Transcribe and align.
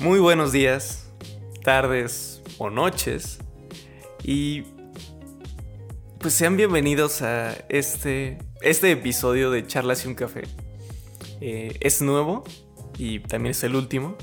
Muy 0.00 0.20
buenos 0.20 0.52
días, 0.52 1.10
tardes 1.62 2.42
o 2.58 2.70
noches 2.70 3.38
y 4.22 4.64
pues 6.18 6.34
sean 6.34 6.56
bienvenidos 6.56 7.22
a 7.22 7.52
este, 7.68 8.38
este 8.60 8.90
episodio 8.92 9.50
de 9.50 9.66
Charlas 9.66 10.04
y 10.04 10.08
un 10.08 10.14
Café. 10.14 10.42
Eh, 11.40 11.76
es 11.80 12.02
nuevo 12.02 12.44
y 12.98 13.20
también 13.20 13.50
es 13.52 13.62
el 13.64 13.76
último. 13.76 14.16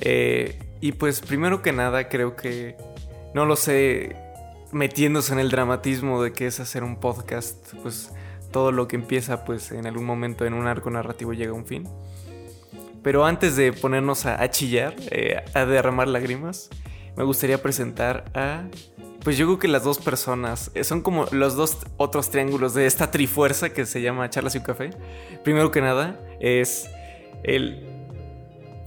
Eh, 0.00 0.58
y 0.80 0.92
pues 0.92 1.20
primero 1.20 1.60
que 1.62 1.72
nada 1.72 2.08
creo 2.08 2.36
que, 2.36 2.76
no 3.34 3.44
lo 3.44 3.56
sé, 3.56 4.16
metiéndose 4.72 5.32
en 5.32 5.38
el 5.38 5.50
dramatismo 5.50 6.22
de 6.22 6.32
que 6.32 6.46
es 6.46 6.60
hacer 6.60 6.84
un 6.84 6.96
podcast, 6.96 7.74
pues 7.82 8.12
todo 8.50 8.72
lo 8.72 8.88
que 8.88 8.96
empieza 8.96 9.44
pues 9.44 9.72
en 9.72 9.86
algún 9.86 10.04
momento 10.04 10.44
en 10.44 10.54
un 10.54 10.66
arco 10.66 10.90
narrativo 10.90 11.32
llega 11.32 11.52
a 11.52 11.54
un 11.54 11.66
fin. 11.66 11.88
Pero 13.02 13.24
antes 13.24 13.56
de 13.56 13.72
ponernos 13.72 14.26
a, 14.26 14.48
chillar, 14.50 14.94
eh, 15.10 15.42
a 15.54 15.64
derramar 15.64 16.08
lágrimas, 16.08 16.68
me 17.16 17.24
gustaría 17.24 17.62
presentar 17.62 18.24
a... 18.34 18.64
Pues 19.24 19.36
yo 19.36 19.46
creo 19.46 19.58
que 19.58 19.68
las 19.68 19.84
dos 19.84 19.98
personas 19.98 20.70
eh, 20.74 20.82
son 20.82 21.02
como 21.02 21.26
los 21.30 21.54
dos 21.54 21.78
otros 21.98 22.30
triángulos 22.30 22.72
de 22.74 22.86
esta 22.86 23.10
trifuerza 23.10 23.70
que 23.70 23.84
se 23.84 24.00
llama 24.00 24.28
Charlas 24.30 24.54
y 24.54 24.58
un 24.58 24.64
Café. 24.64 24.90
Primero 25.44 25.70
que 25.70 25.80
nada 25.80 26.18
es 26.40 26.90
el... 27.42 27.86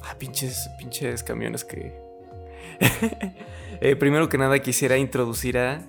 Ah, 0.04 0.16
pinches, 0.18 0.70
pinches 0.78 1.24
camiones 1.24 1.64
que... 1.64 2.03
Eh, 3.86 3.98
primero 3.98 4.30
que 4.30 4.38
nada 4.38 4.60
quisiera 4.60 4.98
introducir 4.98 5.58
a, 5.58 5.82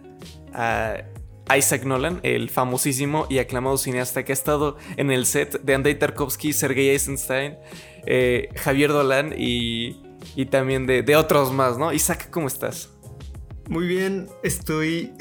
Isaac 1.56 1.84
Nolan, 1.84 2.18
el 2.24 2.50
famosísimo 2.50 3.26
y 3.30 3.38
aclamado 3.38 3.78
cineasta 3.78 4.24
que 4.24 4.32
ha 4.32 4.34
estado 4.34 4.78
en 4.96 5.12
el 5.12 5.26
set 5.26 5.60
de 5.62 5.74
Andrei 5.74 5.94
Tarkovsky, 5.94 6.52
Sergei 6.52 6.88
Eisenstein, 6.88 7.54
eh, 8.04 8.48
Javier 8.56 8.90
Dolan 8.90 9.32
y, 9.36 10.02
y 10.34 10.46
también 10.46 10.86
de, 10.86 11.16
otros 11.16 11.52
más, 11.52 11.78
¿no? 11.78 11.92
Isaac, 11.92 12.30
¿cómo 12.30 12.48
estás? 12.48 12.90
Muy 13.68 13.86
bien, 13.86 14.28
estoy... 14.42 15.12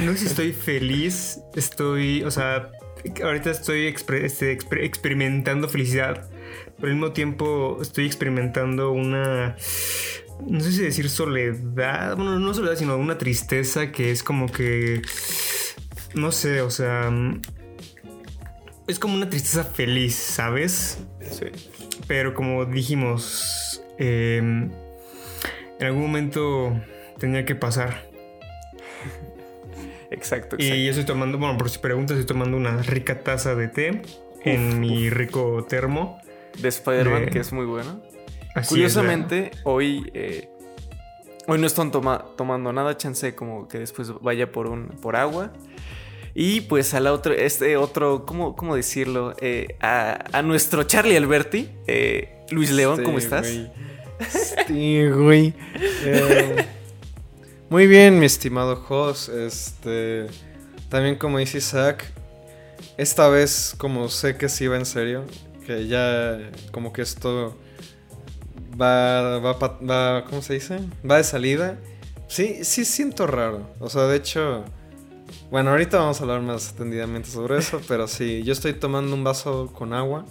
No 0.00 0.12
sé 0.12 0.18
si 0.18 0.26
estoy 0.26 0.52
feliz, 0.52 1.40
estoy, 1.54 2.22
o 2.22 2.30
sea, 2.30 2.70
ahorita 3.22 3.50
estoy 3.50 3.86
este, 3.86 4.58
experimentando 4.82 5.68
felicidad, 5.68 6.30
pero 6.76 6.88
al 6.88 6.94
mismo 6.94 7.12
tiempo 7.12 7.78
estoy 7.82 8.06
experimentando 8.06 8.92
una 8.92 9.56
no 10.44 10.60
sé 10.60 10.72
si 10.72 10.82
decir 10.82 11.08
soledad, 11.08 12.16
bueno, 12.16 12.38
no 12.38 12.54
soledad, 12.54 12.76
sino 12.76 12.96
una 12.96 13.18
tristeza 13.18 13.92
que 13.92 14.10
es 14.10 14.22
como 14.22 14.50
que, 14.50 15.02
no 16.14 16.32
sé, 16.32 16.60
o 16.60 16.70
sea, 16.70 17.12
es 18.86 18.98
como 18.98 19.14
una 19.14 19.28
tristeza 19.28 19.64
feliz, 19.64 20.14
¿sabes? 20.14 20.98
Sí. 21.30 21.46
Pero 22.06 22.34
como 22.34 22.64
dijimos, 22.64 23.82
em, 23.98 24.70
en 25.78 25.86
algún 25.86 26.02
momento 26.02 26.80
tenía 27.18 27.44
que 27.44 27.54
pasar. 27.54 28.08
Exacto, 30.10 30.56
exacto. 30.56 30.56
Y 30.58 30.84
yo 30.84 30.90
estoy 30.90 31.04
tomando, 31.04 31.38
bueno, 31.38 31.58
por 31.58 31.70
si 31.70 31.78
preguntas, 31.78 32.18
estoy 32.18 32.34
tomando 32.34 32.56
una 32.56 32.82
rica 32.82 33.22
taza 33.22 33.54
de 33.54 33.68
té 33.68 34.02
en 34.44 34.80
mi 34.80 35.10
rico 35.10 35.66
termo. 35.68 36.20
De 36.58 36.68
Spider-Man, 36.68 37.26
que 37.26 37.40
es 37.40 37.52
muy 37.52 37.66
bueno. 37.66 38.00
Curiosamente, 38.68 39.50
hoy, 39.64 40.10
eh, 40.14 40.48
hoy 41.46 41.58
no 41.58 41.66
están 41.66 41.90
tomando 41.90 42.72
nada, 42.72 42.96
chance 42.96 43.34
como 43.34 43.68
que 43.68 43.78
después 43.78 44.12
vaya 44.20 44.50
por, 44.50 44.66
un, 44.66 44.88
por 44.88 45.16
agua. 45.16 45.52
Y 46.34 46.62
pues 46.62 46.92
al 46.92 47.06
otro, 47.06 47.32
este 47.32 47.76
otro, 47.76 48.26
¿cómo, 48.26 48.56
cómo 48.56 48.76
decirlo? 48.76 49.34
Eh, 49.40 49.76
a, 49.80 50.42
nuestro 50.42 50.82
Charlie 50.82 51.16
Alberti, 51.16 51.70
eh, 51.86 52.44
Luis 52.50 52.70
León, 52.70 53.02
¿cómo 53.04 53.18
estás? 53.18 53.46
Sí, 54.66 55.08
güey. 55.08 55.54
muy 57.70 57.86
bien, 57.86 58.18
mi 58.18 58.26
estimado 58.26 58.76
Jos. 58.76 59.28
Este, 59.28 60.26
también 60.88 61.16
como 61.16 61.38
dice 61.38 61.58
Isaac, 61.58 62.04
esta 62.96 63.28
vez 63.28 63.74
como 63.76 64.08
sé 64.08 64.36
que 64.36 64.48
sí 64.48 64.66
va 64.66 64.76
en 64.76 64.86
serio, 64.86 65.24
que 65.66 65.86
ya 65.86 66.38
como 66.70 66.92
que 66.92 67.02
esto 67.02 67.56
va, 68.80 69.38
va, 69.38 69.52
va, 69.52 70.24
¿cómo 70.24 70.42
se 70.42 70.54
dice? 70.54 70.80
Va 71.08 71.16
de 71.16 71.24
salida. 71.24 71.78
Sí, 72.28 72.64
sí 72.64 72.84
siento 72.84 73.26
raro. 73.26 73.70
O 73.80 73.88
sea, 73.88 74.02
de 74.02 74.16
hecho, 74.16 74.64
bueno, 75.50 75.70
ahorita 75.70 75.98
vamos 75.98 76.20
a 76.20 76.24
hablar 76.24 76.40
más 76.42 76.72
atendidamente 76.72 77.30
sobre 77.30 77.58
eso, 77.58 77.80
pero 77.88 78.08
sí, 78.08 78.42
yo 78.42 78.52
estoy 78.52 78.74
tomando 78.74 79.14
un 79.14 79.24
vaso 79.24 79.72
con 79.72 79.92
agua. 79.92 80.24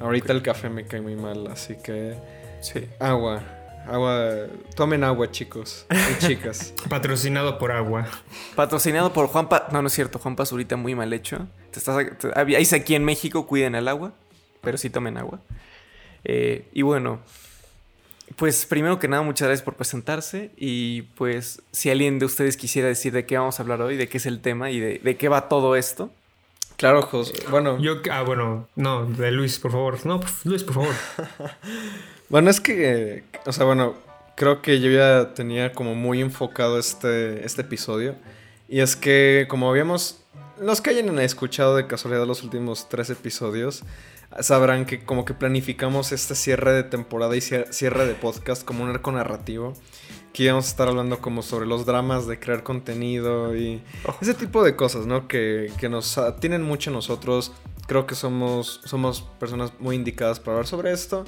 Ahorita 0.00 0.32
el 0.32 0.42
café 0.42 0.68
me 0.68 0.86
cae 0.86 1.00
muy 1.00 1.16
mal, 1.16 1.46
así 1.48 1.76
que... 1.82 2.16
Sí. 2.60 2.86
Agua. 3.00 3.42
Agua. 3.86 4.46
Tomen 4.76 5.02
agua, 5.02 5.30
chicos 5.30 5.86
y 5.90 6.26
chicas. 6.26 6.72
Patrocinado 6.88 7.58
por 7.58 7.72
agua. 7.72 8.06
Patrocinado 8.54 9.12
por 9.12 9.28
Juanpa. 9.28 9.68
No, 9.72 9.80
no 9.80 9.88
es 9.88 9.94
cierto. 9.94 10.18
Juan 10.18 10.36
Pazurita 10.36 10.76
muy 10.76 10.94
mal 10.94 11.12
hecho. 11.12 11.46
Te 11.70 11.78
estás, 11.78 12.06
te, 12.18 12.76
aquí 12.76 12.94
en 12.94 13.04
México, 13.04 13.46
cuiden 13.46 13.74
el 13.74 13.88
agua. 13.88 14.12
Pero 14.60 14.76
sí 14.76 14.90
tomen 14.90 15.16
agua. 15.16 15.40
Eh, 16.24 16.68
y 16.72 16.82
bueno, 16.82 17.20
pues 18.36 18.66
primero 18.66 18.98
que 18.98 19.08
nada, 19.08 19.22
muchas 19.22 19.48
gracias 19.48 19.64
por 19.64 19.74
presentarse 19.74 20.50
y 20.56 21.02
pues 21.02 21.62
si 21.72 21.90
alguien 21.90 22.18
de 22.18 22.26
ustedes 22.26 22.56
quisiera 22.56 22.88
decir 22.88 23.12
de 23.12 23.26
qué 23.26 23.38
vamos 23.38 23.58
a 23.58 23.62
hablar 23.62 23.80
hoy, 23.80 23.96
de 23.96 24.08
qué 24.08 24.18
es 24.18 24.26
el 24.26 24.40
tema 24.40 24.70
y 24.70 24.80
de, 24.80 25.16
qué 25.16 25.28
va 25.28 25.48
todo 25.48 25.76
esto. 25.76 26.10
Claro, 26.76 27.02
Jos. 27.02 27.32
Bueno. 27.50 27.78
Yo, 27.80 27.96
ah, 28.10 28.22
bueno, 28.22 28.68
no, 28.76 29.04
de 29.06 29.32
Luis, 29.32 29.58
por 29.58 29.72
favor. 29.72 30.06
No, 30.06 30.20
Luis, 30.44 30.62
por 30.62 30.74
favor. 30.74 30.94
bueno, 32.28 32.50
es 32.50 32.60
que, 32.60 33.24
o 33.46 33.52
sea, 33.52 33.64
bueno, 33.64 33.96
creo 34.36 34.62
que 34.62 34.80
yo 34.80 34.90
ya 34.90 35.34
tenía 35.34 35.72
como 35.72 35.96
muy 35.96 36.20
enfocado 36.20 36.78
este, 36.78 37.44
este 37.44 37.62
episodio. 37.62 38.14
Y 38.68 38.80
es 38.80 38.94
que, 38.94 39.46
como 39.48 39.68
habíamos, 39.68 40.22
los 40.60 40.80
que 40.80 40.90
hayan 40.90 41.18
escuchado 41.18 41.76
de 41.76 41.86
casualidad 41.86 42.26
los 42.26 42.42
últimos 42.42 42.88
tres 42.88 43.10
episodios, 43.10 43.84
sabrán 44.40 44.84
que 44.84 45.04
como 45.04 45.24
que 45.24 45.34
planificamos 45.34 46.12
este 46.12 46.34
cierre 46.34 46.72
de 46.72 46.82
temporada 46.84 47.36
y 47.36 47.40
cierre 47.40 48.06
de 48.06 48.14
podcast 48.14 48.64
como 48.64 48.84
un 48.84 48.90
arco 48.90 49.12
narrativo. 49.12 49.74
Que 50.32 50.44
íbamos 50.44 50.66
a 50.66 50.68
estar 50.68 50.88
hablando 50.88 51.18
como 51.20 51.42
sobre 51.42 51.66
los 51.66 51.86
dramas 51.86 52.26
de 52.26 52.38
crear 52.38 52.62
contenido 52.62 53.56
y 53.56 53.82
ese 54.20 54.34
tipo 54.34 54.62
de 54.62 54.76
cosas, 54.76 55.06
¿no? 55.06 55.26
Que, 55.26 55.72
nos 55.90 56.20
tienen 56.40 56.62
mucho 56.62 56.90
nosotros. 56.90 57.52
Creo 57.86 58.06
que 58.06 58.14
somos, 58.14 58.80
somos 58.84 59.22
personas 59.40 59.72
muy 59.80 59.96
indicadas 59.96 60.38
para 60.38 60.52
hablar 60.52 60.66
sobre 60.66 60.92
esto. 60.92 61.24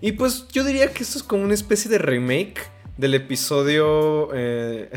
Y 0.00 0.12
pues 0.12 0.48
yo 0.48 0.64
diría 0.64 0.92
que 0.92 1.04
esto 1.04 1.18
es 1.18 1.24
como 1.24 1.44
una 1.44 1.54
especie 1.54 1.90
de 1.90 1.98
remake 1.98 2.60
del 2.96 3.14
episodio... 3.14 4.30
Eh, 4.34 4.90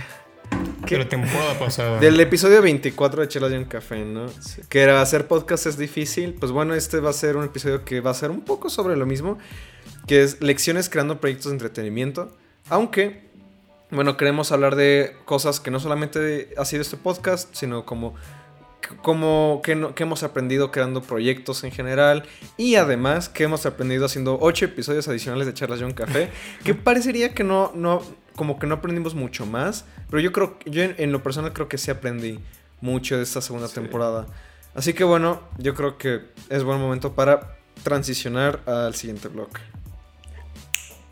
que, 0.86 0.98
la 0.98 1.08
temporada 1.08 1.58
pasada. 1.58 2.00
Del 2.00 2.20
episodio 2.20 2.62
24 2.62 3.22
de 3.22 3.28
Chelas 3.28 3.52
y 3.52 3.56
un 3.56 3.66
Café, 3.66 4.04
¿no? 4.06 4.26
Que 4.70 4.82
era 4.82 5.02
hacer 5.02 5.28
podcast 5.28 5.66
es 5.66 5.78
difícil. 5.78 6.34
Pues 6.34 6.52
bueno, 6.52 6.74
este 6.74 7.00
va 7.00 7.10
a 7.10 7.14
ser 7.14 7.38
un 7.38 7.46
episodio 7.46 7.86
que 7.86 8.02
va 8.02 8.12
a 8.12 8.14
ser 8.14 8.32
un 8.32 8.42
poco 8.42 8.70
sobre 8.70 8.96
lo 8.96 9.06
mismo. 9.06 9.38
Que 10.08 10.24
es 10.24 10.42
lecciones 10.42 10.90
creando 10.90 11.20
proyectos 11.20 11.48
de 11.48 11.54
entretenimiento. 11.54 12.36
Aunque, 12.70 13.30
bueno, 13.92 14.18
queremos 14.18 14.52
hablar 14.52 14.76
de 14.76 15.16
cosas 15.26 15.60
que 15.60 15.72
no 15.72 15.80
solamente 15.80 16.54
ha 16.58 16.66
sido 16.66 16.82
este 16.82 16.98
podcast, 16.98 17.54
sino 17.54 17.86
como 17.86 18.16
como 19.02 19.62
que, 19.64 19.72
hemos 19.98 20.24
aprendido 20.24 20.72
creando 20.72 21.02
proyectos 21.02 21.64
en 21.64 21.72
general 21.72 22.24
y 22.58 22.76
además 22.76 23.30
que 23.30 23.44
hemos 23.44 23.66
aprendido 23.66 24.06
haciendo 24.06 24.38
ocho 24.42 24.66
episodios 24.66 25.08
adicionales 25.08 25.48
de 25.48 25.54
Charlas 25.54 25.82
un 25.82 25.94
Café, 25.94 26.30
que 26.64 26.74
parecería 26.76 27.34
que 27.34 27.44
no, 27.44 27.72
no, 27.76 28.02
como 28.36 28.60
que 28.60 28.68
no 28.68 28.76
aprendimos 28.76 29.16
mucho 29.16 29.46
más, 29.46 29.86
pero 30.10 30.20
yo 30.20 30.32
creo, 30.32 30.58
yo 30.66 30.84
en, 30.84 31.12
lo 31.12 31.24
personal 31.24 31.54
creo 31.54 31.68
que 31.68 31.78
sí 31.78 31.92
aprendí 31.92 32.40
mucho 32.82 33.18
de 33.18 33.24
esta 33.24 33.42
segunda 33.42 33.68
temporada. 33.68 34.28
Así 34.76 34.94
que 34.94 35.04
bueno, 35.04 35.42
yo 35.58 35.76
creo 35.76 35.98
que 35.98 36.22
es 36.50 36.64
buen 36.64 36.80
momento 36.80 37.14
para 37.14 37.58
transicionar 37.84 38.62
al 38.66 38.96
siguiente 38.96 39.28
bloque. 39.28 39.62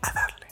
A 0.02 0.12
darle. 0.12 0.42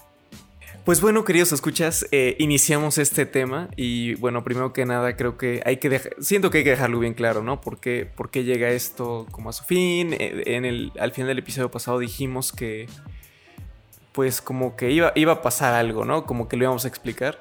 Pues 0.85 1.00
bueno, 1.00 1.25
queridos 1.25 1.53
escuchas, 1.53 2.06
eh, 2.11 2.37
iniciamos 2.39 2.99
este 2.99 3.27
tema 3.27 3.69
y 3.77 4.15
bueno, 4.15 4.43
primero 4.44 4.73
que 4.73 4.87
nada 4.87 5.15
creo 5.15 5.37
que 5.37 5.62
hay 5.67 5.77
que 5.77 5.91
dejar, 5.91 6.15
siento 6.21 6.50
que 6.50 6.59
hay 6.59 6.65
que 6.65 6.71
dejarlo 6.71 6.99
bien 6.99 7.15
claro, 7.15 7.43
¿no? 7.43 7.61
¿Por 7.61 7.81
qué, 7.81 8.11
por 8.17 8.31
qué 8.31 8.44
llega 8.44 8.71
esto 8.71 9.27
como 9.31 9.50
a 9.50 9.53
su 9.53 9.65
fin? 9.65 10.15
Eh, 10.15 10.43
en 10.47 10.65
el, 10.65 10.93
al 10.99 11.12
final 11.12 11.29
del 11.29 11.39
episodio 11.39 11.71
pasado 11.71 11.99
dijimos 11.99 12.53
que 12.53 12.89
pues 14.20 14.43
como 14.43 14.76
que 14.76 14.90
iba, 14.90 15.12
iba 15.14 15.32
a 15.32 15.40
pasar 15.40 15.72
algo, 15.72 16.05
¿no? 16.05 16.26
Como 16.26 16.46
que 16.46 16.58
lo 16.58 16.64
íbamos 16.64 16.84
a 16.84 16.88
explicar. 16.88 17.40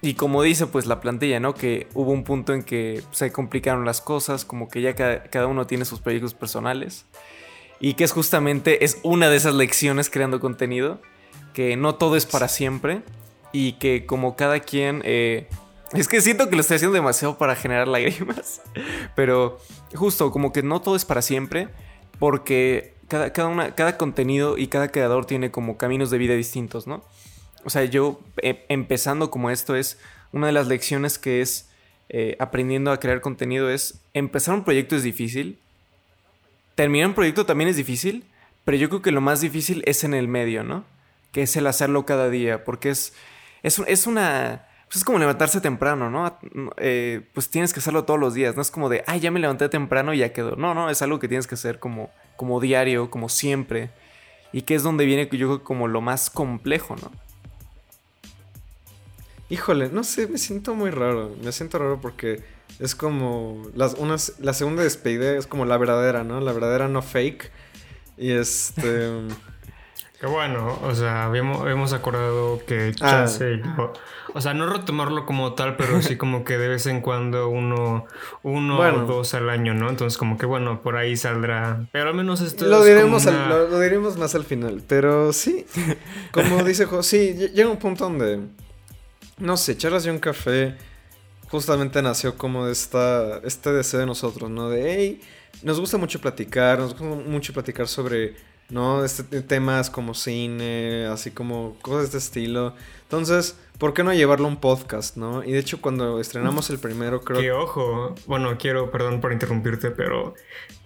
Y 0.00 0.14
como 0.14 0.40
dice 0.40 0.68
pues 0.68 0.86
la 0.86 1.00
plantilla, 1.00 1.40
¿no? 1.40 1.52
Que 1.52 1.88
hubo 1.94 2.12
un 2.12 2.22
punto 2.22 2.54
en 2.54 2.62
que 2.62 3.02
se 3.10 3.32
complicaron 3.32 3.84
las 3.84 4.00
cosas, 4.00 4.44
como 4.44 4.68
que 4.68 4.82
ya 4.82 4.94
cada, 4.94 5.48
uno 5.48 5.66
tiene 5.66 5.84
sus 5.84 5.98
proyectos 5.98 6.32
personales. 6.32 7.06
Y 7.80 7.94
que 7.94 8.04
es 8.04 8.12
justamente, 8.12 8.84
es 8.84 9.00
una 9.02 9.30
de 9.30 9.36
esas 9.36 9.56
lecciones 9.56 10.10
creando 10.10 10.38
contenido, 10.38 11.00
que 11.54 11.76
no 11.76 11.96
todo 11.96 12.14
es 12.14 12.24
para 12.24 12.46
siempre 12.46 13.02
y 13.52 13.72
que 13.72 14.06
como 14.06 14.36
cada 14.36 14.60
quien 14.60 15.02
eh, 15.04 15.48
Es 15.92 16.06
que 16.06 16.20
siento 16.20 16.48
que 16.48 16.54
lo 16.54 16.60
estoy 16.60 16.76
haciendo 16.76 16.94
demasiado 16.94 17.36
para 17.36 17.56
generar 17.56 17.88
lágrimas. 17.88 18.62
Pero 19.16 19.58
justo, 19.92 20.30
como 20.30 20.52
que 20.52 20.62
no 20.62 20.80
todo 20.82 20.94
es 20.94 21.04
para 21.04 21.20
siempre. 21.20 21.66
Porque 22.20 22.94
cada, 23.10 23.34
cada, 23.34 23.48
una, 23.48 23.74
cada 23.74 23.98
contenido 23.98 24.56
y 24.56 24.68
cada 24.68 24.88
creador 24.90 25.26
tiene 25.26 25.50
como 25.50 25.76
caminos 25.76 26.10
de 26.10 26.16
vida 26.16 26.34
distintos, 26.34 26.86
¿no? 26.86 27.04
O 27.64 27.68
sea, 27.68 27.84
yo 27.84 28.20
eh, 28.40 28.64
empezando 28.70 29.30
como 29.30 29.50
esto 29.50 29.76
es 29.76 29.98
una 30.32 30.46
de 30.46 30.54
las 30.54 30.66
lecciones 30.66 31.18
que 31.18 31.42
es 31.42 31.68
eh, 32.08 32.36
aprendiendo 32.38 32.90
a 32.90 32.98
crear 32.98 33.20
contenido 33.20 33.68
es 33.70 34.00
empezar 34.14 34.54
un 34.54 34.64
proyecto 34.64 34.96
es 34.96 35.02
difícil. 35.02 35.58
Terminar 36.74 37.08
un 37.08 37.14
proyecto 37.14 37.44
también 37.44 37.68
es 37.68 37.76
difícil. 37.76 38.24
Pero 38.64 38.76
yo 38.76 38.88
creo 38.88 39.02
que 39.02 39.10
lo 39.10 39.20
más 39.20 39.40
difícil 39.40 39.82
es 39.86 40.04
en 40.04 40.14
el 40.14 40.28
medio, 40.28 40.62
¿no? 40.62 40.84
Que 41.32 41.42
es 41.42 41.56
el 41.56 41.66
hacerlo 41.66 42.06
cada 42.06 42.30
día. 42.30 42.64
Porque 42.64 42.90
es, 42.90 43.12
es, 43.62 43.80
es 43.86 44.06
una 44.06 44.66
pues 44.90 45.02
es 45.02 45.04
como 45.04 45.20
levantarse 45.20 45.60
temprano, 45.60 46.10
¿no? 46.10 46.36
Eh, 46.76 47.20
pues 47.32 47.48
tienes 47.48 47.72
que 47.72 47.78
hacerlo 47.78 48.02
todos 48.02 48.18
los 48.18 48.34
días, 48.34 48.56
no 48.56 48.62
es 48.62 48.72
como 48.72 48.88
de, 48.88 49.04
ay, 49.06 49.20
ya 49.20 49.30
me 49.30 49.38
levanté 49.38 49.68
temprano 49.68 50.12
y 50.12 50.18
ya 50.18 50.32
quedó. 50.32 50.56
No, 50.56 50.74
no, 50.74 50.90
es 50.90 51.00
algo 51.00 51.20
que 51.20 51.28
tienes 51.28 51.46
que 51.46 51.54
hacer 51.54 51.78
como, 51.78 52.10
como 52.34 52.58
diario, 52.58 53.08
como 53.08 53.28
siempre. 53.28 53.90
Y 54.52 54.62
que 54.62 54.74
es 54.74 54.82
donde 54.82 55.04
viene, 55.04 55.28
yo 55.30 55.46
creo, 55.46 55.62
como 55.62 55.86
lo 55.86 56.00
más 56.00 56.28
complejo, 56.28 56.96
¿no? 56.96 57.12
Híjole, 59.48 59.90
no 59.90 60.02
sé, 60.02 60.26
me 60.26 60.38
siento 60.38 60.74
muy 60.74 60.90
raro. 60.90 61.36
Me 61.40 61.52
siento 61.52 61.78
raro 61.78 62.00
porque 62.00 62.42
es 62.80 62.96
como. 62.96 63.62
Las, 63.76 63.94
unas, 63.94 64.40
la 64.40 64.54
segunda 64.54 64.82
despedida 64.82 65.36
es 65.36 65.46
como 65.46 65.66
la 65.66 65.76
verdadera, 65.76 66.24
¿no? 66.24 66.40
La 66.40 66.50
verdadera 66.50 66.88
no 66.88 67.00
fake. 67.00 67.48
Y 68.18 68.32
este. 68.32 69.08
Qué 70.20 70.26
bueno, 70.26 70.78
o 70.82 70.94
sea, 70.94 71.24
habíamos, 71.24 71.94
acordado 71.94 72.60
que 72.66 72.92
ah. 73.00 73.26
chance, 73.26 73.62
o 74.34 74.40
sea, 74.42 74.52
no 74.52 74.70
retomarlo 74.70 75.24
como 75.24 75.54
tal, 75.54 75.78
pero 75.78 76.02
sí 76.02 76.16
como 76.16 76.44
que 76.44 76.58
de 76.58 76.68
vez 76.68 76.84
en 76.84 77.00
cuando 77.00 77.48
uno, 77.48 78.04
uno 78.42 78.78
o 78.78 79.06
dos 79.06 79.32
al 79.32 79.48
año, 79.48 79.72
¿no? 79.72 79.88
Entonces 79.88 80.18
como 80.18 80.36
que 80.36 80.44
bueno, 80.44 80.82
por 80.82 80.96
ahí 80.96 81.16
saldrá. 81.16 81.86
Pero 81.90 82.10
al 82.10 82.14
menos 82.14 82.42
esto 82.42 82.66
lo 82.66 82.84
diremos 82.84 83.24
lo, 83.24 83.80
diremos 83.80 84.18
más 84.18 84.34
al 84.34 84.44
final, 84.44 84.82
pero 84.86 85.32
sí, 85.32 85.64
como 86.32 86.64
dice 86.64 86.84
José, 86.84 87.34
sí, 87.38 87.48
llega 87.54 87.70
un 87.70 87.78
punto 87.78 88.04
donde, 88.04 88.40
no 89.38 89.56
sé, 89.56 89.74
charlas 89.78 90.04
de 90.04 90.10
un 90.10 90.18
café 90.18 90.76
justamente 91.48 92.02
nació 92.02 92.36
como 92.36 92.66
de 92.66 92.72
esta, 92.72 93.38
este 93.38 93.72
deseo 93.72 94.00
de 94.00 94.06
nosotros, 94.06 94.50
¿no? 94.50 94.68
De, 94.68 94.94
hey, 94.94 95.20
nos 95.62 95.80
gusta 95.80 95.96
mucho 95.96 96.20
platicar, 96.20 96.78
nos 96.78 96.90
gusta 96.90 97.04
mucho 97.06 97.54
platicar 97.54 97.88
sobre 97.88 98.49
¿no? 98.70 99.04
Este, 99.04 99.42
temas 99.42 99.90
como 99.90 100.14
cine, 100.14 101.06
así 101.06 101.30
como 101.30 101.76
cosas 101.82 102.00
de 102.00 102.06
este 102.06 102.18
estilo. 102.18 102.74
Entonces, 103.02 103.58
¿por 103.78 103.94
qué 103.94 104.04
no 104.04 104.12
llevarlo 104.14 104.46
a 104.46 104.50
un 104.50 104.58
podcast, 104.58 105.16
no? 105.16 105.42
Y 105.44 105.52
de 105.52 105.58
hecho, 105.58 105.80
cuando 105.80 106.20
estrenamos 106.20 106.70
el 106.70 106.78
primero, 106.78 107.22
creo... 107.22 107.40
Que 107.40 107.52
ojo, 107.52 108.14
bueno, 108.26 108.56
quiero, 108.58 108.90
perdón 108.90 109.20
por 109.20 109.32
interrumpirte, 109.32 109.90
pero 109.90 110.34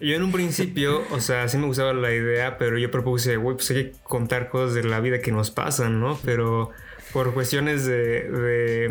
yo 0.00 0.14
en 0.14 0.22
un 0.22 0.32
principio, 0.32 1.02
o 1.10 1.20
sea, 1.20 1.48
sí 1.48 1.58
me 1.58 1.66
gustaba 1.66 1.92
la 1.92 2.12
idea, 2.12 2.56
pero 2.56 2.78
yo 2.78 2.90
propuse, 2.90 3.36
güey, 3.36 3.56
pues 3.56 3.70
hay 3.70 3.76
que 3.76 3.92
contar 4.02 4.48
cosas 4.48 4.74
de 4.74 4.84
la 4.84 5.00
vida 5.00 5.20
que 5.20 5.32
nos 5.32 5.50
pasan, 5.50 6.00
¿no? 6.00 6.18
Pero 6.24 6.70
por 7.12 7.34
cuestiones 7.34 7.84
de 7.84 8.88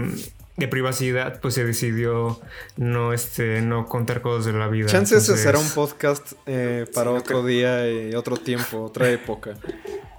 privacidad, 0.56 1.40
pues 1.42 1.56
se 1.56 1.66
decidió 1.66 2.40
no, 2.78 3.12
este, 3.12 3.62
no 3.62 3.88
contar 3.88 4.22
cosas 4.22 4.46
de 4.46 4.54
la 4.54 4.68
vida. 4.68 4.88
Chances 4.88 5.26
será 5.26 5.58
un 5.58 5.70
podcast 5.72 6.34
eh, 6.46 6.86
para 6.94 7.12
otro 7.12 7.44
día 7.44 7.90
y 7.90 8.14
otro 8.14 8.38
tiempo, 8.38 8.84
otra 8.84 9.10
época. 9.10 9.56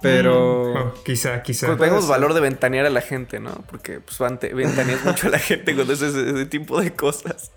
Pero. 0.01 0.73
Mm, 0.73 0.77
oh, 0.77 0.93
quizá, 1.03 1.41
quizá. 1.41 1.67
Pues 1.67 1.79
tenemos 1.79 2.07
valor 2.07 2.33
de 2.33 2.41
ventanear 2.41 2.85
a 2.85 2.89
la 2.89 3.01
gente, 3.01 3.39
¿no? 3.39 3.63
Porque 3.69 4.01
pues 4.01 4.19
ventaneas 4.53 5.05
mucho 5.05 5.27
a 5.27 5.31
la 5.31 5.39
gente 5.39 5.73
cuando 5.73 5.93
haces 5.93 6.13
ese, 6.13 6.45
tipo 6.45 6.81
de 6.81 6.93
cosas. 6.93 7.51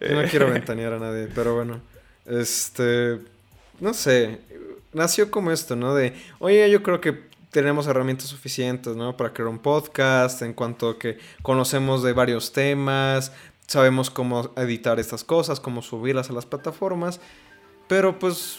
no 0.00 0.22
quiero 0.28 0.50
ventanear 0.50 0.94
a 0.94 0.98
nadie, 0.98 1.28
pero 1.34 1.54
bueno. 1.54 1.80
Este. 2.26 3.20
No 3.80 3.94
sé. 3.94 4.40
Nació 4.92 5.30
como 5.30 5.52
esto, 5.52 5.76
¿no? 5.76 5.94
De, 5.94 6.14
oye, 6.40 6.68
yo 6.70 6.82
creo 6.82 7.00
que 7.00 7.25
tenemos 7.56 7.86
herramientas 7.86 8.28
suficientes, 8.28 8.96
¿no? 8.96 9.16
Para 9.16 9.32
crear 9.32 9.48
un 9.48 9.58
podcast, 9.58 10.42
en 10.42 10.52
cuanto 10.52 10.90
a 10.90 10.98
que 10.98 11.16
conocemos 11.40 12.02
de 12.02 12.12
varios 12.12 12.52
temas, 12.52 13.32
sabemos 13.66 14.10
cómo 14.10 14.52
editar 14.58 15.00
estas 15.00 15.24
cosas, 15.24 15.58
cómo 15.58 15.80
subirlas 15.80 16.28
a 16.28 16.34
las 16.34 16.44
plataformas. 16.44 17.18
Pero 17.88 18.18
pues, 18.18 18.58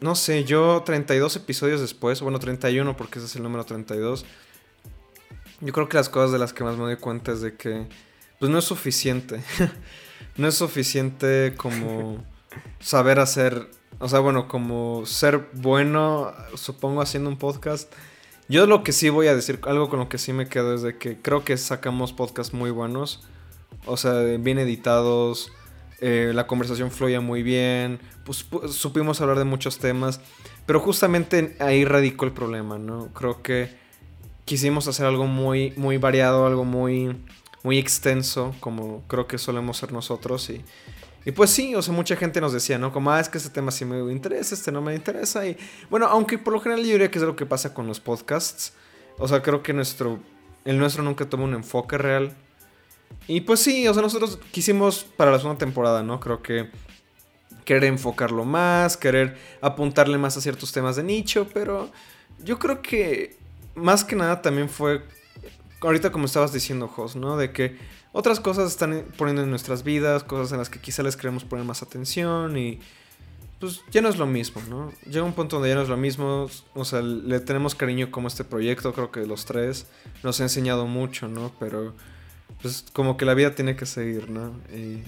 no 0.00 0.14
sé, 0.14 0.44
yo 0.44 0.82
32 0.82 1.36
episodios 1.36 1.82
después, 1.82 2.22
bueno, 2.22 2.38
31 2.38 2.96
porque 2.96 3.18
ese 3.18 3.26
es 3.26 3.36
el 3.36 3.42
número 3.42 3.66
32, 3.66 4.24
yo 5.60 5.72
creo 5.74 5.86
que 5.90 5.98
las 5.98 6.08
cosas 6.08 6.32
de 6.32 6.38
las 6.38 6.54
que 6.54 6.64
más 6.64 6.78
me 6.78 6.84
doy 6.84 6.96
cuenta 6.96 7.32
es 7.32 7.42
de 7.42 7.54
que, 7.54 7.86
pues 8.38 8.50
no 8.50 8.56
es 8.60 8.64
suficiente. 8.64 9.42
no 10.38 10.48
es 10.48 10.54
suficiente 10.54 11.52
como 11.54 12.24
saber 12.80 13.18
hacer, 13.18 13.68
o 13.98 14.08
sea, 14.08 14.20
bueno, 14.20 14.48
como 14.48 15.04
ser 15.04 15.50
bueno, 15.52 16.32
supongo, 16.54 17.02
haciendo 17.02 17.28
un 17.28 17.36
podcast 17.36 17.92
yo 18.48 18.66
lo 18.66 18.82
que 18.82 18.92
sí 18.92 19.08
voy 19.10 19.26
a 19.26 19.34
decir, 19.34 19.60
algo 19.64 19.88
con 19.88 19.98
lo 19.98 20.08
que 20.08 20.18
sí 20.18 20.32
me 20.32 20.48
quedo 20.48 20.74
es 20.74 20.82
de 20.82 20.96
que 20.96 21.20
creo 21.20 21.44
que 21.44 21.56
sacamos 21.56 22.12
podcasts 22.12 22.54
muy 22.54 22.70
buenos. 22.70 23.22
O 23.86 23.96
sea, 23.96 24.20
bien 24.20 24.58
editados. 24.58 25.52
Eh, 26.00 26.32
la 26.34 26.46
conversación 26.46 26.90
fluía 26.90 27.20
muy 27.20 27.42
bien. 27.42 28.00
Pues, 28.24 28.46
supimos 28.70 29.20
hablar 29.20 29.38
de 29.38 29.44
muchos 29.44 29.78
temas. 29.78 30.20
Pero 30.66 30.80
justamente 30.80 31.56
ahí 31.60 31.84
radicó 31.84 32.24
el 32.24 32.32
problema, 32.32 32.78
¿no? 32.78 33.08
Creo 33.12 33.42
que 33.42 33.76
quisimos 34.44 34.88
hacer 34.88 35.06
algo 35.06 35.26
muy, 35.26 35.72
muy 35.76 35.98
variado, 35.98 36.46
algo 36.46 36.64
muy, 36.64 37.16
muy 37.62 37.78
extenso, 37.78 38.54
como 38.60 39.02
creo 39.08 39.26
que 39.26 39.38
solemos 39.38 39.76
ser 39.76 39.92
nosotros. 39.92 40.48
Y, 40.50 40.64
y 41.28 41.32
pues 41.32 41.50
sí, 41.50 41.74
o 41.74 41.82
sea, 41.82 41.92
mucha 41.92 42.16
gente 42.16 42.40
nos 42.40 42.54
decía, 42.54 42.78
¿no? 42.78 42.90
Como, 42.90 43.10
ah, 43.10 43.20
es 43.20 43.28
que 43.28 43.36
este 43.36 43.50
tema 43.50 43.70
sí 43.70 43.84
me 43.84 43.98
interesa, 44.10 44.54
este 44.54 44.72
no 44.72 44.80
me 44.80 44.94
interesa. 44.94 45.46
Y 45.46 45.58
bueno, 45.90 46.06
aunque 46.06 46.38
por 46.38 46.54
lo 46.54 46.60
general 46.60 46.82
yo 46.82 46.92
diría 46.92 47.10
que 47.10 47.18
es 47.18 47.22
lo 47.22 47.36
que 47.36 47.44
pasa 47.44 47.74
con 47.74 47.86
los 47.86 48.00
podcasts. 48.00 48.72
O 49.18 49.28
sea, 49.28 49.42
creo 49.42 49.62
que 49.62 49.74
nuestro, 49.74 50.20
el 50.64 50.78
nuestro 50.78 51.02
nunca 51.02 51.28
toma 51.28 51.44
un 51.44 51.52
enfoque 51.52 51.98
real. 51.98 52.34
Y 53.26 53.42
pues 53.42 53.60
sí, 53.60 53.86
o 53.86 53.92
sea, 53.92 54.00
nosotros 54.00 54.38
quisimos 54.52 55.04
para 55.04 55.30
la 55.30 55.36
segunda 55.36 55.58
temporada, 55.58 56.02
¿no? 56.02 56.18
Creo 56.18 56.40
que 56.40 56.70
querer 57.66 57.84
enfocarlo 57.84 58.46
más, 58.46 58.96
querer 58.96 59.36
apuntarle 59.60 60.16
más 60.16 60.38
a 60.38 60.40
ciertos 60.40 60.72
temas 60.72 60.96
de 60.96 61.02
nicho, 61.02 61.46
pero 61.52 61.90
yo 62.42 62.58
creo 62.58 62.80
que 62.80 63.36
más 63.74 64.02
que 64.02 64.16
nada 64.16 64.40
también 64.40 64.70
fue, 64.70 65.02
ahorita 65.82 66.10
como 66.10 66.24
estabas 66.24 66.54
diciendo, 66.54 66.88
Jos, 66.88 67.16
¿no? 67.16 67.36
De 67.36 67.52
que 67.52 67.76
otras 68.12 68.40
cosas 68.40 68.70
están 68.70 69.04
poniendo 69.16 69.42
en 69.42 69.50
nuestras 69.50 69.82
vidas, 69.84 70.24
cosas 70.24 70.52
en 70.52 70.58
las 70.58 70.70
que 70.70 70.80
quizá 70.80 71.02
les 71.02 71.16
queremos 71.16 71.44
poner 71.44 71.64
más 71.64 71.82
atención 71.82 72.56
y 72.56 72.80
pues 73.60 73.82
ya 73.90 74.00
no 74.00 74.08
es 74.08 74.16
lo 74.16 74.26
mismo, 74.26 74.62
¿no? 74.68 74.92
Llega 75.04 75.24
un 75.24 75.32
punto 75.32 75.56
donde 75.56 75.68
ya 75.68 75.74
no 75.74 75.82
es 75.82 75.88
lo 75.88 75.96
mismo, 75.96 76.48
o 76.74 76.84
sea, 76.84 77.02
le 77.02 77.40
tenemos 77.40 77.74
cariño 77.74 78.10
como 78.10 78.28
este 78.28 78.44
proyecto, 78.44 78.92
creo 78.92 79.10
que 79.10 79.26
los 79.26 79.46
tres 79.46 79.86
nos 80.22 80.40
ha 80.40 80.44
enseñado 80.44 80.86
mucho, 80.86 81.28
¿no? 81.28 81.52
Pero 81.58 81.94
pues 82.62 82.84
como 82.92 83.16
que 83.16 83.24
la 83.24 83.34
vida 83.34 83.54
tiene 83.54 83.76
que 83.76 83.86
seguir, 83.86 84.30
¿no? 84.30 84.52
Y 84.72 85.02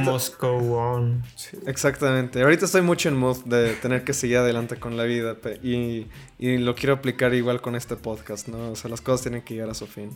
must 0.00 0.38
go 0.40 0.56
on. 0.78 1.22
exactamente. 1.66 2.42
Ahorita 2.42 2.64
estoy 2.64 2.82
mucho 2.82 3.08
en 3.08 3.16
mood 3.16 3.38
de 3.44 3.74
tener 3.74 4.04
que 4.04 4.12
seguir 4.12 4.38
adelante 4.38 4.76
con 4.76 4.96
la 4.96 5.04
vida 5.04 5.36
y, 5.62 6.08
y 6.38 6.58
lo 6.58 6.74
quiero 6.74 6.94
aplicar 6.94 7.34
igual 7.34 7.60
con 7.60 7.76
este 7.76 7.96
podcast, 7.96 8.48
¿no? 8.48 8.72
O 8.72 8.76
sea, 8.76 8.90
las 8.90 9.00
cosas 9.00 9.22
tienen 9.22 9.42
que 9.42 9.54
llegar 9.54 9.70
a 9.70 9.74
su 9.74 9.86
fin. 9.86 10.10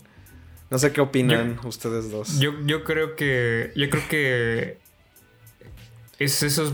No 0.71 0.79
sé 0.79 0.93
qué 0.93 1.01
opinan 1.01 1.59
ustedes 1.65 2.11
dos. 2.11 2.41
Yo, 2.41 2.53
yo 2.65 2.85
creo 2.85 3.17
que. 3.17 3.73
Yo 3.77 3.89
creo 3.89 4.03
que. 4.09 4.79
Es 6.19 6.43
esos, 6.43 6.73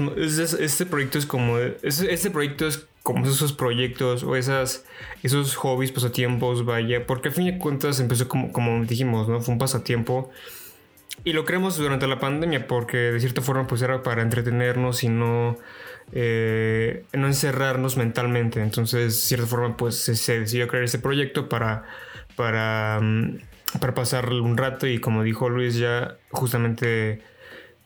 este 0.60 0.86
proyecto 0.86 1.18
es 1.18 1.26
como. 1.26 1.58
este 1.58 2.30
proyecto 2.30 2.66
es 2.66 2.86
como 3.02 3.26
esos 3.26 3.52
proyectos 3.52 4.22
o 4.22 4.36
esas, 4.36 4.84
esos 5.22 5.56
hobbies, 5.56 5.92
pasatiempos, 5.92 6.64
vaya. 6.64 7.06
Porque 7.06 7.28
al 7.28 7.34
fin 7.34 7.46
de 7.46 7.58
cuentas 7.58 8.00
empezó 8.00 8.28
como, 8.28 8.52
como 8.52 8.84
dijimos, 8.84 9.28
¿no? 9.28 9.40
Fue 9.40 9.52
un 9.52 9.58
pasatiempo. 9.58 10.30
Y 11.24 11.34
lo 11.34 11.44
creamos 11.44 11.76
durante 11.76 12.06
la 12.06 12.18
pandemia 12.18 12.66
porque 12.66 12.96
de 12.96 13.20
cierta 13.20 13.42
forma 13.42 13.66
pues 13.66 13.82
era 13.82 14.02
para 14.02 14.22
entretenernos 14.22 15.04
y 15.04 15.08
no, 15.08 15.56
eh, 16.12 17.04
no 17.12 17.26
encerrarnos 17.26 17.96
mentalmente. 17.96 18.60
Entonces 18.60 19.04
de 19.04 19.10
cierta 19.10 19.46
forma 19.46 19.76
pues 19.76 19.96
se, 19.96 20.40
decidió 20.40 20.66
crear 20.66 20.84
este 20.84 20.98
proyecto 20.98 21.48
para, 21.48 21.84
para 22.34 22.98
mm, 23.00 23.38
para 23.80 23.94
pasar 23.94 24.30
un 24.30 24.56
rato 24.56 24.86
y 24.86 24.98
como 24.98 25.22
dijo 25.22 25.48
Luis 25.48 25.76
ya 25.76 26.16
justamente 26.30 27.22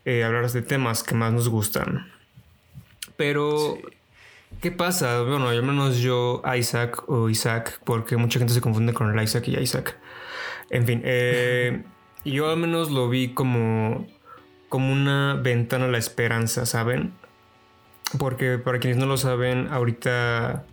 eh, 0.05 0.25
hablar 0.25 0.51
de 0.51 0.63
temas 0.63 1.03
que 1.03 1.15
más 1.15 1.33
nos 1.33 1.49
gustan. 1.49 2.13
Pero, 3.17 3.79
¿qué 4.61 4.71
pasa? 4.71 5.23
Bueno, 5.23 5.49
al 5.49 5.63
menos 5.63 5.99
yo, 5.99 6.43
Isaac 6.57 7.09
o 7.09 7.29
Isaac, 7.29 7.81
porque 7.85 8.17
mucha 8.17 8.39
gente 8.39 8.55
se 8.55 8.61
confunde 8.61 8.93
con 8.93 9.17
el 9.17 9.23
Isaac 9.25 9.49
y 9.49 9.59
Isaac. 9.59 9.97
En 10.71 10.87
fin, 10.87 11.03
eh, 11.05 11.83
yo 12.25 12.51
al 12.51 12.59
menos 12.59 12.91
lo 12.91 13.09
vi 13.09 13.35
como, 13.35 14.07
como 14.69 14.93
una 14.93 15.35
ventana 15.35 15.87
a 15.87 15.89
la 15.89 15.99
esperanza, 15.99 16.67
¿saben? 16.67 17.13
Porque 18.19 18.59
para 18.59 18.79
quienes 18.79 18.99
no 18.99 19.07
lo 19.07 19.17
saben, 19.17 19.69
ahorita 19.73 20.67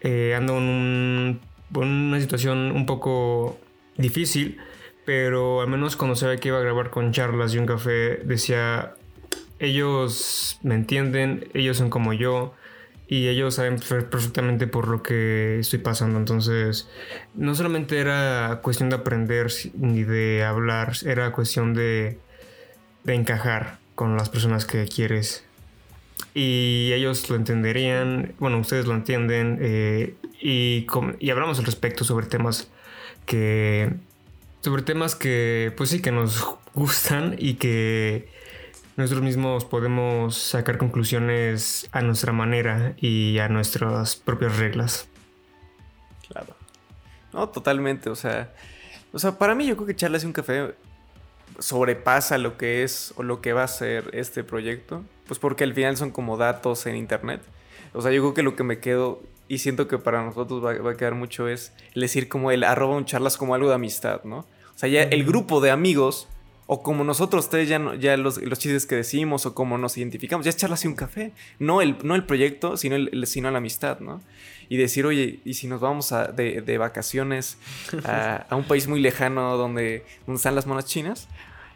eh, 0.00 0.34
ando 0.36 0.58
en, 0.58 0.64
un, 0.64 1.40
en 1.76 1.88
una 1.88 2.20
situación 2.20 2.72
un 2.72 2.86
poco 2.86 3.58
difícil, 3.96 4.58
pero 5.04 5.60
al 5.60 5.68
menos 5.68 5.96
cuando 5.96 6.16
sabía 6.16 6.38
que 6.38 6.48
iba 6.48 6.58
a 6.58 6.62
grabar 6.62 6.90
con 6.90 7.12
charlas 7.12 7.54
y 7.54 7.58
un 7.58 7.66
café, 7.66 8.20
decía, 8.24 8.94
ellos 9.58 10.58
me 10.62 10.74
entienden, 10.74 11.48
ellos 11.54 11.76
son 11.76 11.90
como 11.90 12.12
yo 12.12 12.54
y 13.06 13.28
ellos 13.28 13.54
saben 13.54 13.76
perfectamente 13.78 14.66
por 14.66 14.88
lo 14.88 15.02
que 15.02 15.58
estoy 15.58 15.78
pasando. 15.78 16.18
Entonces, 16.18 16.88
no 17.34 17.54
solamente 17.54 17.98
era 17.98 18.60
cuestión 18.62 18.88
de 18.90 18.96
aprender 18.96 19.52
ni 19.74 20.04
de 20.04 20.42
hablar, 20.42 20.94
era 21.04 21.32
cuestión 21.32 21.74
de, 21.74 22.18
de 23.04 23.14
encajar 23.14 23.78
con 23.94 24.16
las 24.16 24.30
personas 24.30 24.64
que 24.64 24.86
quieres. 24.86 25.44
Y 26.34 26.90
ellos 26.92 27.28
lo 27.30 27.36
entenderían, 27.36 28.32
bueno, 28.38 28.58
ustedes 28.58 28.86
lo 28.86 28.94
entienden, 28.94 29.58
eh, 29.60 30.14
y, 30.40 30.86
y 31.20 31.30
hablamos 31.30 31.58
al 31.58 31.64
respecto 31.64 32.04
sobre 32.04 32.26
temas 32.26 32.70
que 33.26 33.94
sobre 34.60 34.82
temas 34.82 35.14
que, 35.14 35.72
pues 35.76 35.90
sí, 35.90 36.00
que 36.00 36.10
nos 36.10 36.44
gustan 36.74 37.36
y 37.38 37.54
que 37.54 38.28
nosotros 38.96 39.22
mismos 39.22 39.64
podemos 39.64 40.36
sacar 40.36 40.78
conclusiones 40.78 41.88
a 41.92 42.00
nuestra 42.00 42.32
manera 42.32 42.94
y 42.96 43.38
a 43.38 43.48
nuestras 43.48 44.16
propias 44.16 44.56
reglas. 44.56 45.08
Claro. 46.28 46.54
No, 47.32 47.48
totalmente. 47.48 48.08
O 48.08 48.14
sea, 48.14 48.54
o 49.12 49.18
sea, 49.18 49.36
para 49.38 49.54
mí 49.54 49.66
yo 49.66 49.76
creo 49.76 49.86
que 49.86 49.96
charlas 49.96 50.22
y 50.22 50.26
un 50.26 50.32
café 50.32 50.74
sobrepasa 51.58 52.38
lo 52.38 52.56
que 52.56 52.84
es 52.84 53.12
o 53.16 53.22
lo 53.22 53.40
que 53.40 53.52
va 53.52 53.64
a 53.64 53.68
ser 53.68 54.10
este 54.12 54.44
proyecto. 54.44 55.04
Pues 55.26 55.38
porque 55.38 55.64
al 55.64 55.74
final 55.74 55.96
son 55.96 56.10
como 56.10 56.36
datos 56.36 56.86
en 56.86 56.96
internet. 56.96 57.42
O 57.92 58.02
sea, 58.02 58.12
yo 58.12 58.22
creo 58.22 58.34
que 58.34 58.42
lo 58.42 58.56
que 58.56 58.64
me 58.64 58.78
quedo 58.78 59.22
y 59.48 59.58
siento 59.58 59.88
que 59.88 59.98
para 59.98 60.22
nosotros 60.24 60.64
va, 60.64 60.74
va 60.74 60.92
a 60.92 60.96
quedar 60.96 61.14
mucho 61.14 61.48
es 61.48 61.72
decir 61.94 62.28
como 62.28 62.50
el 62.50 62.64
arroba 62.64 62.96
un 62.96 63.04
charlas 63.04 63.36
como 63.36 63.54
algo 63.54 63.68
de 63.68 63.74
amistad, 63.74 64.24
¿no? 64.24 64.38
O 64.74 64.78
sea, 64.78 64.88
ya 64.88 65.02
el 65.02 65.24
grupo 65.24 65.60
de 65.60 65.70
amigos, 65.70 66.28
o 66.66 66.82
como 66.82 67.04
nosotros 67.04 67.48
tres 67.50 67.68
ya, 67.68 67.94
ya 67.96 68.16
los, 68.16 68.38
los, 68.38 68.58
chistes 68.58 68.86
que 68.86 68.96
decimos, 68.96 69.46
o 69.46 69.54
como 69.54 69.78
nos 69.78 69.96
identificamos, 69.96 70.44
ya 70.44 70.50
es 70.50 70.56
charlas 70.56 70.84
y 70.84 70.88
un 70.88 70.94
café. 70.94 71.32
No 71.58 71.80
el, 71.80 71.96
no 72.02 72.14
el 72.14 72.24
proyecto, 72.24 72.76
sino, 72.76 72.96
el, 72.96 73.26
sino 73.26 73.50
la 73.50 73.58
amistad, 73.58 74.00
¿no? 74.00 74.20
Y 74.68 74.78
decir, 74.78 75.06
oye, 75.06 75.40
¿y 75.44 75.54
si 75.54 75.68
nos 75.68 75.80
vamos 75.80 76.12
a, 76.12 76.28
de, 76.28 76.62
de, 76.62 76.78
vacaciones 76.78 77.58
a, 78.04 78.46
a, 78.50 78.56
un 78.56 78.66
país 78.66 78.88
muy 78.88 79.00
lejano 79.00 79.56
donde, 79.56 80.04
donde 80.26 80.38
están 80.38 80.54
las 80.54 80.66
monas 80.66 80.86
chinas? 80.86 81.28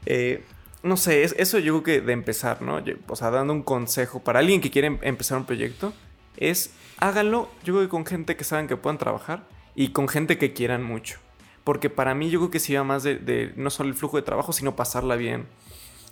Eh, 0.06 0.42
no 0.82 0.96
sé, 0.96 1.22
es, 1.22 1.34
eso 1.38 1.58
yo 1.58 1.75
creo 1.75 2.00
que 2.00 2.06
de 2.06 2.12
empezar, 2.12 2.62
¿no? 2.62 2.82
O 3.08 3.16
sea, 3.16 3.30
dando 3.30 3.52
un 3.52 3.62
consejo 3.62 4.20
para 4.20 4.38
alguien 4.38 4.60
que 4.60 4.70
quiere 4.70 4.88
em, 4.88 4.98
empezar 5.02 5.38
un 5.38 5.44
proyecto, 5.44 5.92
es 6.38 6.73
háganlo, 6.99 7.49
yo 7.64 7.75
creo 7.75 7.87
que 7.87 7.88
con 7.88 8.07
gente 8.07 8.37
que 8.37 8.45
saben 8.45 8.66
que 8.66 8.76
puedan 8.76 8.99
trabajar 8.99 9.47
y 9.75 9.88
con 9.88 10.09
gente 10.09 10.38
que 10.38 10.52
quieran 10.52 10.83
mucho. 10.83 11.18
Porque 11.64 11.90
para 11.90 12.14
mí 12.14 12.30
yo 12.30 12.40
creo 12.40 12.50
que 12.50 12.61
sí 12.61 12.73
iba 12.73 12.85
más 12.85 13.02
de, 13.02 13.52
no 13.57 13.71
solo 13.71 13.90
el 13.90 13.95
flujo 13.95 14.16
de 14.16 14.23
trabajo, 14.23 14.52
sino 14.52 14.75
pasarla 14.75 15.16
bien. 15.16 15.47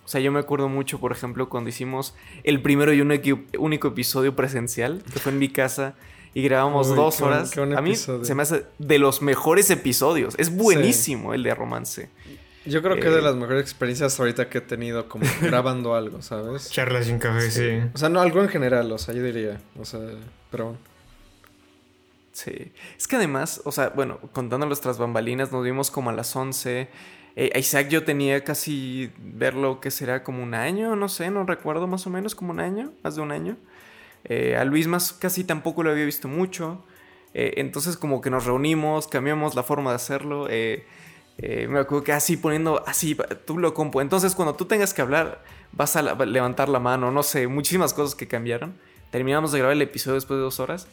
O 0.04 0.08
sea, 0.08 0.20
yo 0.20 0.30
me 0.30 0.38
acuerdo 0.38 0.68
mucho, 0.68 1.00
por 1.00 1.10
ejemplo, 1.10 1.48
cuando 1.48 1.70
hicimos 1.70 2.14
el 2.44 2.62
primero 2.62 2.92
y 2.92 3.00
único, 3.00 3.40
único 3.58 3.88
episodio 3.88 4.36
presencial, 4.36 5.02
que 5.12 5.18
fue 5.18 5.32
en 5.32 5.38
mi 5.38 5.48
casa, 5.48 5.94
y 6.32 6.42
grabamos 6.42 6.94
dos 6.94 7.22
horas. 7.22 7.56
a 7.56 7.80
mí 7.80 7.96
se 7.96 8.34
me 8.34 8.42
hace 8.42 8.66
de 8.78 8.98
los 8.98 9.22
mejores 9.22 9.70
episodios. 9.70 10.34
Es 10.38 10.54
buenísimo 10.54 11.32
el 11.32 11.42
de 11.42 11.54
romance. 11.54 12.10
Yo 12.66 12.82
creo 12.82 12.96
que 12.96 13.06
es 13.06 13.12
de 13.12 13.20
eh, 13.20 13.22
las 13.22 13.36
mejores 13.36 13.62
experiencias 13.62 14.18
ahorita 14.18 14.48
que 14.48 14.58
he 14.58 14.60
tenido 14.60 15.08
como 15.08 15.24
grabando 15.40 15.94
algo, 15.94 16.22
¿sabes? 16.22 16.70
Charlas 16.70 17.06
sin 17.06 17.18
café, 17.18 17.50
sí. 17.50 17.80
O 17.94 17.98
sea, 17.98 18.08
no 18.08 18.20
algo 18.20 18.42
en 18.42 18.48
general, 18.48 18.90
o 18.92 18.98
sea, 18.98 19.14
yo 19.14 19.22
diría. 19.22 19.60
O 19.78 19.84
sea, 19.84 20.00
pero. 20.50 20.76
Sí. 22.32 22.72
Es 22.98 23.08
que 23.08 23.16
además, 23.16 23.62
o 23.64 23.72
sea, 23.72 23.90
bueno, 23.90 24.18
contando 24.32 24.66
nuestras 24.66 24.98
bambalinas, 24.98 25.52
nos 25.52 25.64
vimos 25.64 25.90
como 25.90 26.10
a 26.10 26.12
las 26.12 26.34
11. 26.34 26.88
Eh, 27.38 27.58
Isaac 27.58 27.88
yo 27.88 28.02
tenía 28.02 28.42
casi 28.44 29.12
verlo 29.18 29.80
que 29.80 29.90
será 29.90 30.22
como 30.22 30.42
un 30.42 30.54
año, 30.54 30.96
no 30.96 31.08
sé, 31.08 31.30
no 31.30 31.44
recuerdo 31.44 31.86
más 31.86 32.06
o 32.06 32.10
menos 32.10 32.34
como 32.34 32.50
un 32.52 32.60
año, 32.60 32.92
más 33.04 33.14
de 33.14 33.22
un 33.22 33.30
año. 33.30 33.56
Eh, 34.24 34.56
a 34.56 34.64
Luis 34.64 34.86
más 34.86 35.12
casi 35.12 35.44
tampoco 35.44 35.82
lo 35.82 35.90
había 35.90 36.04
visto 36.04 36.28
mucho. 36.28 36.82
Eh, 37.34 37.54
entonces 37.58 37.96
como 37.98 38.22
que 38.22 38.30
nos 38.30 38.46
reunimos, 38.46 39.06
cambiamos 39.06 39.54
la 39.54 39.62
forma 39.62 39.90
de 39.90 39.96
hacerlo. 39.96 40.48
Me 41.38 41.78
acuerdo 41.78 42.02
que 42.04 42.12
así 42.12 42.36
poniendo, 42.36 42.82
así, 42.86 43.16
tú 43.44 43.58
lo 43.58 43.74
compo. 43.74 44.00
Entonces 44.00 44.34
cuando 44.34 44.54
tú 44.54 44.64
tengas 44.64 44.94
que 44.94 45.02
hablar, 45.02 45.42
vas 45.72 45.96
a 45.96 46.02
levantar 46.02 46.68
la 46.68 46.80
mano, 46.80 47.10
no 47.10 47.22
sé, 47.22 47.46
muchísimas 47.46 47.92
cosas 47.94 48.14
que 48.14 48.26
cambiaron. 48.26 48.74
Terminamos 49.10 49.52
de 49.52 49.58
grabar 49.58 49.74
el 49.74 49.82
episodio 49.82 50.14
después 50.14 50.38
de 50.38 50.42
dos 50.42 50.60
horas. 50.60 50.88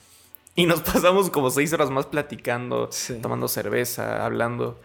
Y 0.56 0.66
nos 0.66 0.82
pasamos 0.94 1.30
como 1.30 1.50
seis 1.50 1.74
horas 1.74 1.90
más 1.90 2.06
platicando, 2.06 2.90
tomando 3.22 3.48
cerveza, 3.48 4.26
hablando. 4.26 4.80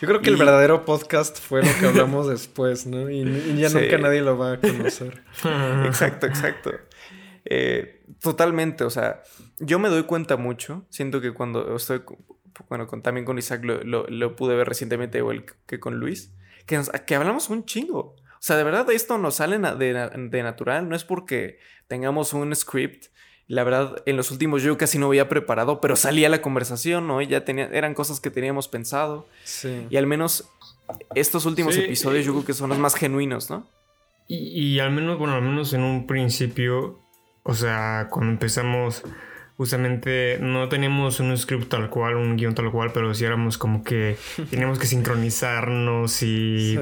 Yo 0.00 0.08
creo 0.08 0.20
que 0.20 0.30
el 0.30 0.36
verdadero 0.36 0.84
podcast 0.84 1.38
fue 1.38 1.62
lo 1.62 1.70
que 1.78 1.86
hablamos 1.86 2.26
después, 2.28 2.86
¿no? 2.86 3.10
Y, 3.10 3.56
ya 3.58 3.68
nunca 3.68 3.98
nadie 3.98 4.22
lo 4.22 4.38
va 4.38 4.52
a 4.52 4.60
conocer. 4.60 5.22
exacto, 5.86 6.26
exacto. 6.26 6.70
Eh, 7.44 8.04
totalmente, 8.20 8.84
o 8.84 8.90
sea, 8.90 9.22
yo 9.58 9.78
me 9.78 9.88
doy 9.88 10.04
cuenta 10.04 10.36
mucho. 10.36 10.84
Siento 10.88 11.20
que 11.20 11.32
cuando 11.32 11.76
estoy, 11.76 12.02
bueno, 12.68 12.86
con, 12.86 13.02
también 13.02 13.24
con 13.24 13.38
Isaac 13.38 13.62
lo, 13.64 13.82
lo, 13.84 14.36
pude 14.36 14.54
ver 14.54 14.68
recientemente, 14.68 15.18
igual 15.18 15.44
que 15.66 15.80
con 15.80 15.96
Luis, 15.96 16.32
que, 16.66 16.80
que 17.06 17.14
hablamos 17.14 17.50
un 17.50 17.64
chingo. 17.64 18.16
O 18.16 18.44
sea, 18.44 18.56
de 18.56 18.64
verdad 18.64 18.90
esto 18.90 19.18
nos 19.18 19.36
sale 19.36 19.58
de, 19.58 19.92
de 19.94 20.42
natural, 20.42 20.88
no 20.88 20.96
es 20.96 21.04
porque 21.04 21.58
tengamos 21.88 22.32
un 22.32 22.54
script 22.54 23.06
la 23.48 23.64
verdad, 23.64 24.02
en 24.06 24.16
los 24.16 24.30
últimos 24.30 24.62
yo 24.62 24.78
casi 24.78 24.98
no 24.98 25.08
había 25.08 25.28
preparado, 25.28 25.80
pero 25.80 25.94
salía 25.94 26.30
la 26.30 26.40
conversación, 26.40 27.06
¿no? 27.06 27.20
ya 27.20 27.44
tenía, 27.44 27.66
eran 27.66 27.92
cosas 27.92 28.18
que 28.18 28.30
teníamos 28.30 28.66
pensado. 28.66 29.26
Sí. 29.44 29.86
Y 29.90 29.96
al 29.98 30.06
menos 30.06 30.48
estos 31.14 31.44
últimos 31.44 31.76
episodios 31.76 32.24
yo 32.24 32.32
creo 32.32 32.44
que 32.46 32.54
son 32.54 32.70
los 32.70 32.78
más 32.78 32.94
genuinos, 32.94 33.50
¿no? 33.50 33.66
Y, 34.28 34.78
al 34.78 34.92
menos, 34.92 35.18
bueno, 35.18 35.34
al 35.34 35.42
menos 35.42 35.74
en 35.74 35.82
un 35.82 36.06
principio, 36.06 36.98
o 37.42 37.52
sea, 37.52 38.08
cuando 38.10 38.32
empezamos, 38.32 39.02
justamente 39.62 40.38
no 40.40 40.68
teníamos 40.68 41.20
un 41.20 41.38
script 41.38 41.68
tal 41.68 41.88
cual, 41.88 42.16
un 42.16 42.36
guion 42.36 42.52
tal 42.52 42.72
cual, 42.72 42.90
pero 42.92 43.14
sí 43.14 43.24
éramos 43.24 43.58
como 43.58 43.84
que 43.84 44.16
teníamos 44.50 44.80
que 44.80 44.86
sincronizarnos 44.86 46.20
y, 46.24 46.76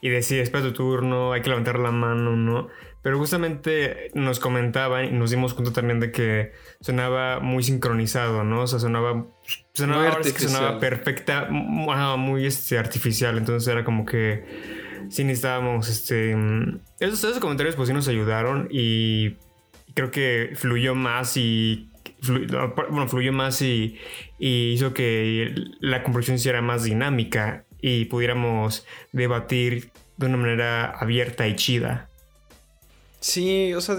y 0.00 0.08
decir, 0.08 0.38
espera 0.38 0.62
tu 0.62 0.72
turno, 0.72 1.32
hay 1.32 1.42
que 1.42 1.48
levantar 1.48 1.80
la 1.80 1.90
mano, 1.90 2.36
¿no? 2.36 2.68
Pero 3.02 3.18
justamente 3.18 4.12
nos 4.14 4.38
comentaban 4.38 5.06
y 5.06 5.10
nos 5.10 5.30
dimos 5.32 5.52
cuenta 5.52 5.72
también 5.72 5.98
de 5.98 6.12
que 6.12 6.52
sonaba 6.80 7.40
muy 7.40 7.64
sincronizado, 7.64 8.44
¿no? 8.44 8.60
O 8.60 8.66
sea, 8.68 8.78
sonaba, 8.78 9.26
sonaba, 9.74 10.22
sonaba 10.22 10.78
perfecta, 10.78 11.48
muy 11.50 12.46
este, 12.46 12.78
artificial. 12.78 13.36
Entonces 13.36 13.66
era 13.66 13.82
como 13.82 14.04
que 14.04 14.44
sí 15.10 15.24
necesitábamos, 15.24 15.88
este... 15.88 16.36
Esos, 17.00 17.24
esos 17.24 17.40
comentarios 17.40 17.74
pues 17.74 17.88
sí 17.88 17.92
nos 17.92 18.06
ayudaron 18.06 18.68
y 18.70 19.38
creo 19.94 20.12
que 20.12 20.52
fluyó 20.54 20.94
más 20.94 21.36
y 21.36 21.91
bueno, 22.26 23.08
fluyó 23.08 23.32
más 23.32 23.60
y, 23.62 23.98
hizo 24.38 24.94
que 24.94 25.54
la 25.80 26.02
conversación 26.02 26.36
hiciera 26.36 26.62
más 26.62 26.84
dinámica 26.84 27.64
y 27.80 28.04
pudiéramos 28.06 28.86
debatir 29.12 29.90
de 30.16 30.26
una 30.26 30.36
manera 30.36 30.90
abierta 30.90 31.48
y 31.48 31.56
chida. 31.56 32.08
Sí, 33.20 33.72
o 33.74 33.80
sea, 33.80 33.96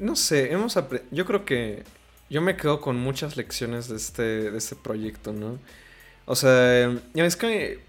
no 0.00 0.16
sé, 0.16 0.52
hemos 0.52 0.78
yo 1.10 1.24
creo 1.24 1.44
que 1.44 1.84
yo 2.30 2.42
me 2.42 2.56
quedo 2.56 2.80
con 2.80 2.96
muchas 2.96 3.36
lecciones 3.36 3.88
de 3.88 3.96
este, 3.96 4.50
de 4.50 4.58
este 4.58 4.76
proyecto, 4.76 5.32
¿no? 5.32 5.58
O 6.26 6.36
sea, 6.36 6.90
es 7.14 7.36
que 7.36 7.80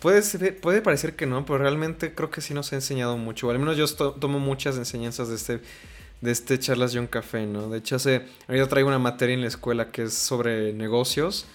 puede, 0.00 0.52
puede 0.52 0.82
parecer 0.82 1.16
que 1.16 1.26
no, 1.26 1.46
pero 1.46 1.58
realmente 1.58 2.14
creo 2.14 2.30
que 2.30 2.40
sí 2.40 2.52
nos 2.54 2.72
ha 2.72 2.76
enseñado 2.76 3.16
mucho. 3.16 3.50
al 3.50 3.58
menos 3.58 3.76
yo 3.76 3.86
tomo 4.14 4.38
muchas 4.38 4.76
enseñanzas 4.76 5.28
de 5.28 5.36
este, 5.36 5.60
de 6.24 6.32
este 6.32 6.58
Charlas 6.58 6.92
John 6.94 7.06
Café, 7.06 7.46
¿no? 7.46 7.68
De 7.68 7.78
hecho, 7.78 7.96
hace, 7.96 8.22
ahorita 8.48 8.66
traigo 8.68 8.88
una 8.88 8.98
materia 8.98 9.34
en 9.34 9.42
la 9.42 9.48
escuela 9.48 9.92
que 9.92 10.04
es 10.04 10.14
sobre 10.14 10.72
negocios. 10.72 11.46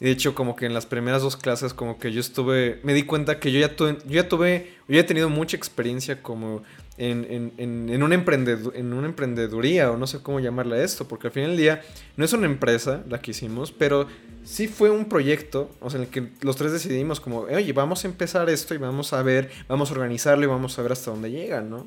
Y 0.00 0.04
de 0.04 0.10
hecho, 0.10 0.34
como 0.34 0.56
que 0.56 0.66
en 0.66 0.74
las 0.74 0.84
primeras 0.84 1.22
dos 1.22 1.36
clases, 1.36 1.72
como 1.72 1.98
que 1.98 2.12
yo 2.12 2.20
estuve, 2.20 2.80
me 2.82 2.92
di 2.92 3.04
cuenta 3.04 3.38
que 3.38 3.50
yo 3.50 3.60
ya 3.60 3.74
tuve, 3.76 3.98
yo 4.04 4.14
ya 4.14 4.28
tuve, 4.28 4.72
yo 4.88 4.94
ya 4.94 5.00
he 5.00 5.04
tenido 5.04 5.30
mucha 5.30 5.56
experiencia 5.56 6.22
como 6.22 6.64
en, 6.98 7.52
en, 7.56 7.88
en, 7.88 8.02
una 8.02 8.14
en 8.14 8.92
una 8.92 9.06
emprendeduría 9.06 9.90
o 9.90 9.96
no 9.96 10.06
sé 10.06 10.20
cómo 10.20 10.40
llamarla 10.40 10.82
esto, 10.82 11.06
porque 11.08 11.28
al 11.28 11.32
final 11.32 11.50
del 11.50 11.58
día 11.58 11.82
no 12.16 12.24
es 12.24 12.32
una 12.34 12.46
empresa 12.46 13.04
la 13.08 13.22
que 13.22 13.30
hicimos, 13.30 13.72
pero 13.72 14.06
sí 14.44 14.68
fue 14.68 14.90
un 14.90 15.06
proyecto, 15.06 15.70
o 15.80 15.88
sea, 15.88 15.98
en 15.98 16.06
el 16.06 16.10
que 16.10 16.28
los 16.42 16.56
tres 16.56 16.72
decidimos 16.72 17.20
como, 17.20 17.40
oye, 17.42 17.72
vamos 17.72 18.04
a 18.04 18.08
empezar 18.08 18.50
esto 18.50 18.74
y 18.74 18.78
vamos 18.78 19.14
a 19.14 19.22
ver, 19.22 19.50
vamos 19.66 19.90
a 19.90 19.94
organizarlo 19.94 20.44
y 20.44 20.48
vamos 20.48 20.78
a 20.78 20.82
ver 20.82 20.92
hasta 20.92 21.10
dónde 21.10 21.30
llega, 21.30 21.62
¿no? 21.62 21.86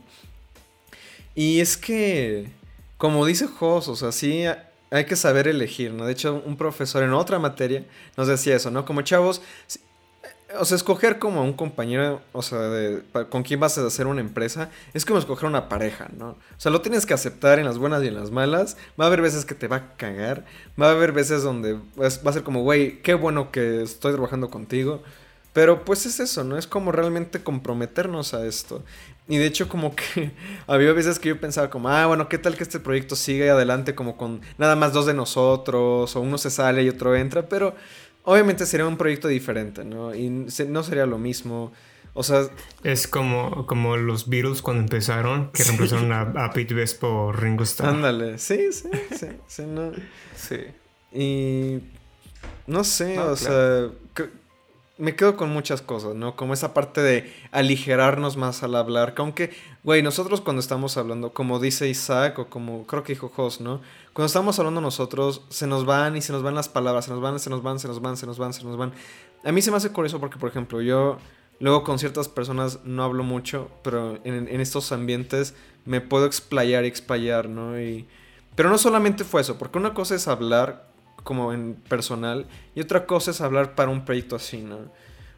Y 1.40 1.62
es 1.62 1.78
que, 1.78 2.52
como 2.98 3.26
dice 3.26 3.48
Jos, 3.48 3.88
o 3.88 3.96
sea, 3.96 4.12
sí 4.12 4.44
hay 4.92 5.06
que 5.06 5.16
saber 5.16 5.48
elegir, 5.48 5.94
¿no? 5.94 6.06
De 6.06 6.12
hecho, 6.12 6.44
un 6.46 6.58
profesor 6.58 7.02
en 7.02 7.14
otra 7.14 7.40
materia 7.40 7.86
nos 8.18 8.28
decía 8.28 8.58
eso, 8.58 8.72
¿no? 8.72 8.84
Como 8.84 9.04
chavos, 9.04 9.42
o 10.60 10.66
sea, 10.66 10.76
escoger 10.76 11.18
como 11.18 11.42
un 11.42 11.54
compañero, 11.54 12.20
o 12.34 12.42
sea, 12.42 12.60
de, 12.60 13.04
con 13.30 13.44
quien 13.44 13.58
vas 13.62 13.78
a 13.78 13.88
hacer 13.88 14.08
una 14.08 14.20
empresa, 14.20 14.70
es 14.94 15.06
como 15.06 15.18
escoger 15.18 15.48
una 15.48 15.70
pareja, 15.70 16.10
¿no? 16.18 16.32
O 16.32 16.38
sea, 16.58 16.74
lo 16.74 16.82
tienes 16.82 17.06
que 17.06 17.14
aceptar 17.14 17.58
en 17.58 17.64
las 17.64 17.78
buenas 17.78 18.04
y 18.04 18.08
en 18.08 18.16
las 18.16 18.32
malas. 18.32 18.76
Va 19.00 19.06
a 19.06 19.08
haber 19.08 19.22
veces 19.22 19.46
que 19.46 19.56
te 19.56 19.70
va 19.70 19.78
a 19.78 19.96
cagar. 19.96 20.44
Va 20.78 20.88
a 20.88 20.92
haber 20.92 21.14
veces 21.14 21.42
donde 21.42 21.76
va 21.98 22.08
a 22.08 22.34
ser 22.34 22.44
como, 22.44 22.64
güey, 22.64 23.02
qué 23.02 23.14
bueno 23.14 23.50
que 23.50 23.82
estoy 23.82 24.12
trabajando 24.12 24.50
contigo. 24.50 25.04
Pero 25.54 25.84
pues 25.84 26.06
es 26.06 26.20
eso, 26.20 26.44
¿no? 26.44 26.58
Es 26.58 26.68
como 26.68 26.92
realmente 26.92 27.42
comprometernos 27.42 28.34
a 28.34 28.46
esto. 28.46 28.84
Y 29.28 29.38
de 29.38 29.46
hecho 29.46 29.68
como 29.68 29.96
que 29.96 30.32
había 30.68 30.94
veces 30.94 31.20
que 31.20 31.30
yo 31.30 31.40
pensaba 31.40 31.70
como, 31.70 31.90
ah, 31.90 32.06
bueno, 32.06 32.30
¿qué 32.30 32.38
tal 32.38 32.56
que 32.56 32.64
este 32.64 32.80
proyecto 32.80 33.16
siga 33.16 33.54
adelante 33.54 33.96
como 33.96 34.18
con 34.18 34.42
nada 34.58 34.76
más 34.76 34.94
dos 34.94 35.06
de 35.06 35.14
nosotros? 35.14 36.16
O 36.16 36.22
uno 36.22 36.38
se 36.38 36.50
sale 36.50 36.84
y 36.84 36.90
otro 36.90 37.16
entra, 37.16 37.48
pero 37.48 37.76
obviamente 38.24 38.66
sería 38.66 38.86
un 38.86 38.98
proyecto 38.98 39.28
diferente, 39.28 39.84
¿no? 39.84 40.14
Y 40.14 40.30
no 40.30 40.84
sería 40.84 41.06
lo 41.06 41.18
mismo. 41.18 41.72
O 42.14 42.24
sea... 42.24 42.48
Es 42.84 43.08
como, 43.08 43.66
como 43.66 43.98
los 43.98 44.30
Beatles 44.30 44.62
cuando 44.62 44.84
empezaron, 44.84 45.52
que 45.52 45.64
reemplazaron 45.66 46.12
a, 46.12 46.52
Pete 46.52 46.74
Best 46.74 47.00
por 47.00 47.42
Ringo 47.42 47.64
Starr. 47.64 47.90
Ándale, 47.90 48.38
sí, 48.38 48.72
sí, 48.72 48.90
sí, 49.16 49.28
sí, 49.48 49.64
no. 49.64 49.92
Sí. 50.36 50.58
Y... 51.12 51.80
No 52.68 52.84
sé, 52.84 53.18
o 53.18 53.36
sea 53.36 53.90
me 55.00 55.16
quedo 55.16 55.38
con 55.38 55.50
muchas 55.50 55.82
cosas, 55.82 56.14
¿no? 56.14 56.36
Como 56.36 56.54
esa 56.54 56.74
parte 56.74 57.02
de 57.02 57.34
aligerarnos 57.52 58.36
más 58.36 58.64
al 58.64 58.76
hablar. 58.76 59.14
Que 59.14 59.22
aunque, 59.22 59.50
güey, 59.84 60.04
nosotros 60.04 60.42
cuando 60.42 60.60
estamos 60.60 60.98
hablando, 60.98 61.32
como 61.34 61.60
dice 61.60 61.88
Isaac 61.88 62.38
o 62.38 62.50
como 62.50 62.86
creo 62.86 63.04
que 63.04 63.14
dijo 63.14 63.30
Jos, 63.30 63.62
¿no? 63.62 63.82
Cuando 64.12 64.28
estamos 64.28 64.60
hablando 64.60 64.82
nosotros, 64.82 65.44
se 65.50 65.68
nos 65.68 65.86
van 65.86 66.18
y 66.18 66.22
se 66.22 66.34
nos 66.34 66.44
van 66.44 66.54
las 66.54 66.68
palabras, 66.68 67.06
se 67.06 67.12
nos 67.12 67.22
van, 67.22 67.40
se 67.40 67.50
nos 67.50 67.64
van, 67.64 67.80
se 67.80 67.88
nos 67.88 68.02
van, 68.02 68.18
se 68.18 68.26
nos 68.26 68.38
van, 68.38 68.54
se 68.54 68.64
nos 68.64 68.78
van. 68.78 68.92
A 69.46 69.54
mí 69.54 69.62
se 69.62 69.72
me 69.72 69.78
hace 69.78 69.90
curioso 69.92 70.20
porque, 70.20 70.38
por 70.38 70.50
ejemplo, 70.50 70.82
yo 70.82 71.18
luego 71.60 71.84
con 71.86 71.98
ciertas 71.98 72.28
personas 72.28 72.80
no 72.84 73.04
hablo 73.04 73.24
mucho, 73.24 73.72
pero 73.84 74.20
en, 74.26 74.60
estos 74.60 74.92
ambientes 74.92 75.56
me 75.86 76.02
puedo 76.02 76.26
explayar 76.26 76.84
y 76.84 76.88
explayar, 76.90 77.48
¿no? 77.48 77.80
Y... 77.80 78.06
Pero 78.56 78.70
no 78.70 78.78
solamente 78.78 79.24
fue 79.24 79.40
eso, 79.40 79.58
porque 79.58 79.78
una 79.78 79.94
cosa 79.94 80.16
es 80.16 80.28
hablar 80.28 80.89
como 81.30 81.54
en 81.54 81.76
personal 81.76 82.48
y 82.74 82.82
otra 82.82 83.06
cosa 83.06 83.30
es 83.30 83.40
hablar 83.40 83.76
para 83.76 83.92
un 83.92 84.04
proyecto 84.04 84.36
así, 84.36 84.64
¿no? 84.64 84.80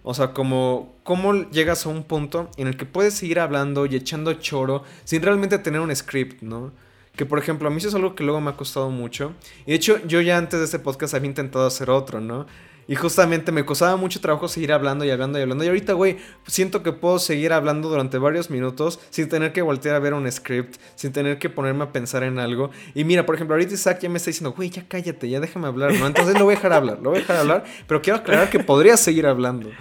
O 0.03 0.13
sea, 0.13 0.31
como 0.31 0.95
cómo 1.03 1.33
llegas 1.49 1.85
a 1.85 1.89
un 1.89 2.03
punto 2.03 2.49
en 2.55 2.67
el 2.67 2.77
que 2.77 2.85
puedes 2.85 3.13
seguir 3.13 3.41
hablando 3.41 3.85
y 3.85 3.97
echando 3.97 4.31
choro 4.35 4.85
sin 5.03 5.21
realmente 5.21 5.59
tener 5.59 5.81
un 5.81 5.93
script, 5.93 6.43
¿no? 6.43 6.71
Que 7.17 7.25
por 7.25 7.39
ejemplo, 7.39 7.67
a 7.67 7.71
mí 7.71 7.79
eso 7.79 7.89
es 7.89 7.95
algo 7.95 8.15
que 8.15 8.23
luego 8.23 8.39
me 8.39 8.51
ha 8.51 8.55
costado 8.55 8.89
mucho. 8.89 9.33
Y 9.65 9.71
de 9.71 9.75
hecho, 9.75 9.99
yo 10.07 10.21
ya 10.21 10.37
antes 10.37 10.59
de 10.59 10.65
este 10.65 10.79
podcast 10.79 11.13
había 11.13 11.27
intentado 11.27 11.67
hacer 11.67 11.89
otro, 11.89 12.21
¿no? 12.21 12.45
Y 12.91 12.95
justamente 12.95 13.53
me 13.53 13.63
costaba 13.63 13.95
mucho 13.95 14.19
trabajo 14.19 14.49
seguir 14.49 14.73
hablando 14.73 15.05
y 15.05 15.11
hablando 15.11 15.39
y 15.39 15.43
hablando. 15.43 15.63
Y 15.63 15.67
ahorita, 15.69 15.93
güey, 15.93 16.17
siento 16.45 16.83
que 16.83 16.91
puedo 16.91 17.19
seguir 17.19 17.53
hablando 17.53 17.87
durante 17.87 18.17
varios 18.17 18.49
minutos 18.49 18.99
sin 19.11 19.29
tener 19.29 19.53
que 19.53 19.61
voltear 19.61 19.95
a 19.95 19.99
ver 19.99 20.13
un 20.13 20.29
script, 20.29 20.75
sin 20.95 21.13
tener 21.13 21.39
que 21.39 21.49
ponerme 21.49 21.85
a 21.85 21.93
pensar 21.93 22.23
en 22.23 22.37
algo. 22.37 22.69
Y 22.93 23.05
mira, 23.05 23.25
por 23.25 23.35
ejemplo, 23.35 23.55
ahorita 23.55 23.75
Isaac 23.75 23.99
ya 24.01 24.09
me 24.09 24.17
está 24.17 24.31
diciendo, 24.31 24.51
güey, 24.51 24.71
ya 24.71 24.83
cállate, 24.89 25.29
ya 25.29 25.39
déjame 25.39 25.67
hablar, 25.67 25.93
¿no? 25.93 26.05
Entonces 26.05 26.37
lo 26.37 26.43
voy 26.43 26.55
a 26.55 26.57
dejar 26.57 26.73
hablar, 26.73 26.97
lo 27.01 27.11
voy 27.11 27.19
a 27.19 27.21
dejar 27.21 27.37
hablar, 27.37 27.63
pero 27.87 28.01
quiero 28.01 28.19
aclarar 28.19 28.49
que 28.49 28.59
podría 28.59 28.97
seguir 28.97 29.25
hablando. 29.25 29.69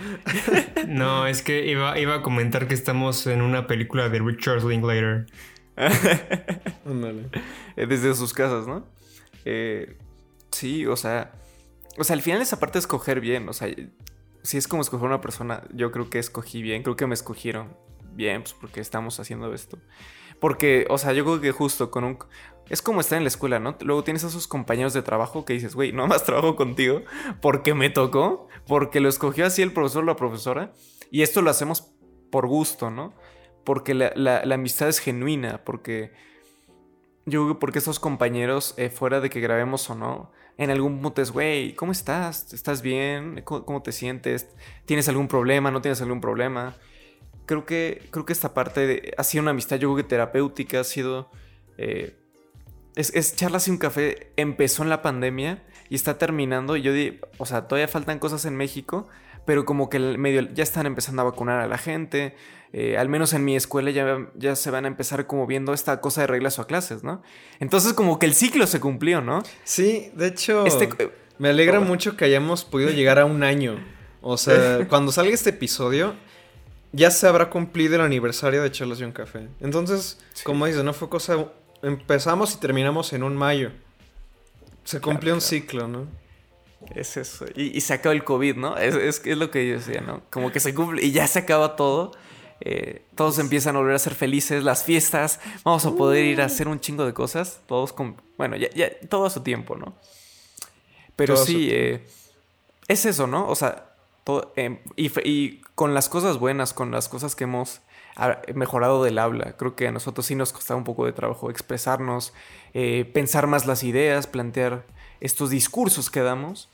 No, 0.86 1.26
es 1.26 1.42
que 1.42 1.66
iba, 1.66 1.98
iba 1.98 2.16
a 2.16 2.22
comentar 2.22 2.66
que 2.66 2.74
estamos 2.74 3.26
en 3.26 3.42
una 3.42 3.66
película 3.66 4.08
de 4.08 4.18
Richard 4.18 4.64
Linklater. 4.64 5.26
Desde 7.76 8.14
sus 8.14 8.32
casas, 8.32 8.66
¿no? 8.66 8.84
Eh, 9.44 9.96
sí, 10.50 10.86
o 10.86 10.96
sea 10.96 11.32
o 11.98 12.04
sea, 12.04 12.14
al 12.14 12.22
final 12.22 12.40
esa 12.40 12.60
parte 12.60 12.74
de 12.74 12.80
escoger 12.80 13.20
bien, 13.20 13.48
o 13.48 13.52
sea, 13.52 13.68
si 14.42 14.56
es 14.56 14.68
como 14.68 14.82
escoger 14.82 15.06
una 15.06 15.20
persona, 15.20 15.64
yo 15.72 15.90
creo 15.92 16.08
que 16.08 16.18
escogí 16.18 16.62
bien, 16.62 16.82
creo 16.82 16.96
que 16.96 17.06
me 17.06 17.14
escogieron 17.14 17.76
bien, 18.12 18.42
pues 18.42 18.54
porque 18.54 18.80
estamos 18.80 19.20
haciendo 19.20 19.52
esto. 19.54 19.78
Porque, 20.40 20.86
o 20.88 20.98
sea, 20.98 21.12
yo 21.12 21.24
creo 21.24 21.40
que 21.40 21.52
justo 21.52 21.90
con 21.90 22.04
un... 22.04 22.18
Es 22.70 22.82
como 22.82 23.00
estar 23.00 23.18
en 23.18 23.24
la 23.24 23.28
escuela, 23.28 23.58
¿no? 23.58 23.76
Luego 23.80 24.04
tienes 24.04 24.24
a 24.24 24.28
esos 24.28 24.46
compañeros 24.46 24.94
de 24.94 25.02
trabajo 25.02 25.44
que 25.44 25.52
dices, 25.52 25.74
güey, 25.74 25.92
no 25.92 26.06
más 26.06 26.24
trabajo 26.24 26.56
contigo 26.56 27.02
porque 27.42 27.74
me 27.74 27.90
tocó, 27.90 28.48
porque 28.66 29.00
lo 29.00 29.08
escogió 29.08 29.44
así 29.44 29.60
el 29.60 29.72
profesor 29.72 30.04
o 30.04 30.06
la 30.06 30.16
profesora. 30.16 30.72
Y 31.10 31.22
esto 31.22 31.42
lo 31.42 31.50
hacemos 31.50 31.92
por 32.30 32.46
gusto, 32.46 32.90
¿no? 32.90 33.12
Porque 33.64 33.92
la, 33.94 34.42
amistad 34.54 34.88
es 34.88 35.00
genuina, 35.00 35.62
porque 35.64 36.12
yo 37.26 37.42
creo 37.42 37.54
que 37.54 37.60
porque 37.60 37.78
esos 37.80 38.00
compañeros, 38.00 38.74
eh, 38.78 38.88
fuera 38.88 39.20
de 39.20 39.28
que 39.28 39.40
grabemos 39.40 39.90
o 39.90 39.94
no, 39.94 40.32
en 40.60 40.70
algún 40.70 41.00
punto 41.00 41.22
es, 41.22 41.30
güey, 41.30 41.74
¿cómo 41.74 41.90
estás? 41.90 42.52
¿Estás 42.52 42.82
bien? 42.82 43.40
¿Cómo, 43.44 43.80
te 43.82 43.92
sientes? 43.92 44.46
¿Tienes 44.84 45.08
algún 45.08 45.26
problema? 45.26 45.70
¿No 45.70 45.80
tienes 45.80 46.02
algún 46.02 46.20
problema? 46.20 46.76
Creo 47.46 47.64
que, 47.64 48.06
creo 48.10 48.26
que 48.26 48.34
esta 48.34 48.52
parte 48.52 48.86
de, 48.86 49.14
ha 49.16 49.24
sido 49.24 49.40
una 49.40 49.52
amistad, 49.52 49.78
yo 49.78 49.88
creo 49.88 49.96
que 49.96 50.08
terapéutica, 50.10 50.80
ha 50.80 50.84
sido... 50.84 51.30
Eh, 51.78 52.14
es, 52.94 53.10
es 53.14 53.36
charlas 53.36 53.68
y 53.68 53.70
un 53.70 53.78
café 53.78 54.32
empezó 54.36 54.82
en 54.82 54.90
la 54.90 55.00
pandemia 55.00 55.62
y 55.88 55.94
está 55.94 56.18
terminando. 56.18 56.76
Y 56.76 56.82
yo 56.82 56.92
di, 56.92 57.18
o 57.38 57.46
sea, 57.46 57.66
todavía 57.66 57.88
faltan 57.88 58.18
cosas 58.18 58.44
en 58.44 58.54
México, 58.54 59.08
pero 59.44 59.64
como 59.64 59.88
que 59.90 59.96
el 59.96 60.18
medio 60.18 60.42
ya 60.52 60.62
están 60.62 60.86
empezando 60.86 61.22
a 61.22 61.24
vacunar 61.26 61.60
a 61.60 61.66
la 61.66 61.78
gente. 61.78 62.34
Eh, 62.72 62.96
al 62.96 63.08
menos 63.08 63.32
en 63.32 63.44
mi 63.44 63.56
escuela 63.56 63.90
ya, 63.90 64.28
ya 64.36 64.54
se 64.54 64.70
van 64.70 64.84
a 64.84 64.88
empezar 64.88 65.26
como 65.26 65.46
viendo 65.46 65.72
esta 65.72 66.00
cosa 66.00 66.20
de 66.20 66.28
reglas 66.28 66.58
o 66.60 66.66
clases, 66.66 67.02
¿no? 67.02 67.20
Entonces 67.58 67.94
como 67.94 68.18
que 68.20 68.26
el 68.26 68.34
ciclo 68.34 68.66
se 68.66 68.78
cumplió, 68.78 69.20
¿no? 69.20 69.42
Sí, 69.64 70.12
de 70.14 70.28
hecho, 70.28 70.64
este, 70.66 70.88
me 71.38 71.48
alegra 71.48 71.80
mucho 71.80 72.16
que 72.16 72.24
hayamos 72.24 72.64
podido 72.64 72.90
llegar 72.90 73.18
a 73.18 73.24
un 73.24 73.42
año. 73.42 73.82
O 74.20 74.36
sea, 74.36 74.86
cuando 74.88 75.10
salga 75.10 75.32
este 75.32 75.50
episodio, 75.50 76.14
ya 76.92 77.10
se 77.10 77.26
habrá 77.26 77.50
cumplido 77.50 77.96
el 77.96 78.02
aniversario 78.02 78.62
de 78.62 78.70
Charlas 78.70 79.00
y 79.00 79.04
un 79.04 79.12
Café. 79.12 79.48
Entonces, 79.60 80.18
como 80.44 80.66
dices, 80.66 80.84
no 80.84 80.92
fue 80.92 81.08
cosa... 81.08 81.46
Empezamos 81.82 82.54
y 82.54 82.58
terminamos 82.58 83.14
en 83.14 83.22
un 83.22 83.34
mayo. 83.36 83.70
Se 84.84 85.00
cumplió 85.00 85.32
un 85.32 85.40
ciclo, 85.40 85.88
¿no? 85.88 86.06
Es 86.94 87.16
eso. 87.16 87.46
Y, 87.54 87.80
se 87.80 87.94
acabó 87.94 88.12
el 88.12 88.24
COVID, 88.24 88.56
¿no? 88.56 88.76
Es, 88.76 88.94
es, 88.94 89.22
es, 89.24 89.36
lo 89.36 89.50
que 89.50 89.68
yo 89.68 89.74
decía, 89.74 90.00
¿no? 90.00 90.22
Como 90.30 90.50
que 90.50 90.60
se 90.60 90.74
cumple 90.74 91.04
y 91.04 91.12
ya 91.12 91.26
se 91.26 91.40
acaba 91.40 91.76
todo. 91.76 92.12
Eh, 92.62 93.06
todos 93.14 93.38
empiezan 93.38 93.76
a 93.76 93.78
volver 93.78 93.94
a 93.94 93.98
ser 93.98 94.14
felices, 94.14 94.62
las 94.62 94.84
fiestas, 94.84 95.40
vamos 95.64 95.86
a 95.86 95.92
poder 95.92 96.26
ir 96.26 96.42
a 96.42 96.44
hacer 96.44 96.68
un 96.68 96.78
chingo 96.78 97.06
de 97.06 97.14
cosas, 97.14 97.60
todos 97.66 97.94
con, 97.94 98.20
bueno, 98.36 98.54
ya, 98.56 98.68
ya 98.70 98.90
todo 99.08 99.24
a 99.24 99.30
su 99.30 99.40
tiempo, 99.40 99.76
¿no? 99.76 99.94
Pero 101.16 101.36
sí, 101.36 101.68
eh, 101.70 102.06
es 102.86 103.06
eso, 103.06 103.26
¿no? 103.26 103.48
O 103.48 103.54
sea, 103.54 103.86
em, 104.56 104.78
y, 104.96 105.60
con 105.74 105.94
las 105.94 106.10
cosas 106.10 106.38
buenas, 106.38 106.74
con 106.74 106.90
las 106.90 107.08
cosas 107.08 107.34
que 107.34 107.44
hemos 107.44 107.80
mejorado 108.54 109.02
del 109.04 109.18
habla, 109.18 109.56
creo 109.56 109.76
que 109.76 109.88
a 109.88 109.92
nosotros 109.92 110.26
sí 110.26 110.34
nos 110.34 110.52
costaba 110.52 110.78
un 110.78 110.84
poco 110.84 111.06
de 111.06 111.12
trabajo 111.12 111.50
expresarnos, 111.50 112.32
eh, 112.74 113.10
pensar 113.12 113.46
más 113.46 113.66
las 113.66 113.82
ideas, 113.82 114.26
plantear 114.26 114.84
estos 115.20 115.50
discursos 115.50 116.10
que 116.10 116.20
damos. 116.20 116.68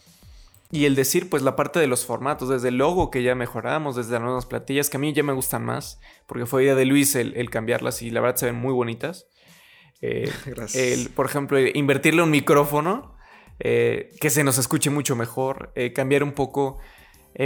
Y 0.73 0.87
el 0.87 0.97
decir, 0.97 1.31
pues 1.31 1.43
la 1.43 1.55
parte 1.55 1.79
de 1.79 1.87
los 1.87 2.05
formatos, 2.05 2.49
desde 2.49 2.69
el 2.69 2.79
logo 2.79 3.13
que 3.13 3.23
ya 3.23 3.37
mejoramos, 3.37 3.95
desde 3.95 4.13
las 4.13 4.23
nuevas 4.23 4.47
platillas, 4.47 4.91
que 4.91 4.97
a 4.97 5.01
mí 5.01 5.13
ya 5.13 5.23
me 5.23 5.33
gustan 5.33 5.65
más, 5.65 6.01
porque 6.27 6.45
fue 6.45 6.65
idea 6.65 6.75
de 6.75 6.85
Luis 6.85 7.15
el, 7.15 7.49
cambiarlas 7.51 8.03
y 8.03 8.11
la 8.11 8.21
verdad 8.21 8.37
se 8.37 8.47
ven 8.47 8.57
muy 8.57 8.73
bonitas. 8.73 9.29
Eh, 10.03 10.31
Gracias. 10.47 11.09
por 11.15 11.27
ejemplo, 11.27 11.59
invertirle 11.61 12.23
un 12.23 12.31
micrófono 12.31 13.17
eh, 13.59 14.15
que 14.21 14.29
se 14.29 14.45
nos 14.45 14.59
escuche 14.59 14.91
mucho 14.91 15.17
mejor, 15.17 15.73
eh, 15.75 15.93
cambiar 15.93 16.23
un 16.23 16.33
poco. 16.33 16.79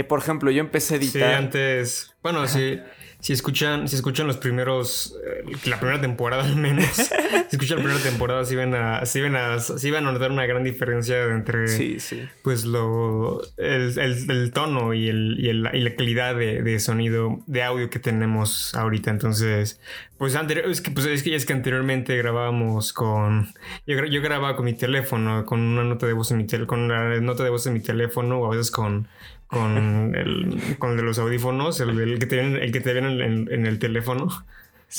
Por 0.07 0.19
ejemplo, 0.19 0.51
yo 0.51 0.61
empecé 0.61 0.95
a 0.95 0.97
editar. 0.97 1.29
Sí, 1.29 1.37
antes. 1.37 2.15
Bueno, 2.21 2.47
sí 2.47 2.79
si 3.21 3.33
escuchan, 3.33 3.87
si 3.87 3.95
escuchan 3.95 4.25
los 4.25 4.37
primeros, 4.37 5.15
eh, 5.23 5.43
la 5.65 5.79
primera 5.79 6.01
temporada 6.01 6.43
al 6.43 6.55
menos, 6.55 6.85
si 7.49 7.55
escuchan 7.55 7.77
la 7.77 7.83
primera 7.83 8.03
temporada, 8.03 8.43
sí 8.45 8.55
ven 8.55 8.73
a, 8.73 9.05
sí 9.05 9.21
a, 9.21 9.59
sí 9.59 9.91
van 9.91 10.07
a 10.07 10.11
notar 10.11 10.31
una 10.31 10.47
gran 10.47 10.63
diferencia 10.63 11.23
entre, 11.25 11.67
sí, 11.67 11.99
sí. 11.99 12.27
pues 12.43 12.65
lo, 12.65 13.41
el, 13.57 13.97
el, 13.99 14.51
tono 14.51 14.95
y, 14.95 15.07
el, 15.07 15.35
y, 15.39 15.49
el, 15.49 15.69
y 15.71 15.81
la 15.81 15.95
calidad 15.95 16.35
de, 16.35 16.63
de, 16.63 16.79
sonido, 16.79 17.39
de 17.45 17.61
audio 17.61 17.91
que 17.91 17.99
tenemos 17.99 18.73
ahorita. 18.73 19.11
Entonces, 19.11 19.79
pues 20.17 20.35
anterior, 20.35 20.67
es 20.67 20.81
que, 20.81 20.89
pues 20.89 21.05
es 21.05 21.21
que, 21.21 21.35
es 21.35 21.45
que 21.45 21.53
anteriormente 21.53 22.17
grabábamos 22.17 22.91
con, 22.91 23.53
yo, 23.85 24.03
yo 24.03 24.21
grababa 24.23 24.55
con 24.55 24.65
mi 24.65 24.73
teléfono, 24.73 25.45
con 25.45 25.59
una 25.59 25.83
nota 25.83 26.07
de 26.07 26.13
voz 26.13 26.31
en 26.31 26.37
mi 26.37 26.47
teléfono, 26.47 26.67
con 26.67 26.79
una 26.81 27.19
nota 27.21 27.43
de 27.43 27.51
voz 27.51 27.67
en 27.67 27.73
mi 27.73 27.81
teléfono 27.81 28.39
o 28.39 28.47
a 28.47 28.55
veces 28.55 28.71
con 28.71 29.07
con 29.51 30.15
el, 30.15 30.77
con 30.79 30.91
el 30.91 30.97
de 30.97 31.03
los 31.03 31.19
audífonos, 31.19 31.79
el, 31.81 32.17
que 32.17 32.25
te 32.25 32.39
el 32.39 32.71
que 32.71 32.79
te 32.79 32.93
viene 32.93 33.25
en, 33.25 33.65
el 33.65 33.79
teléfono. 33.79 34.29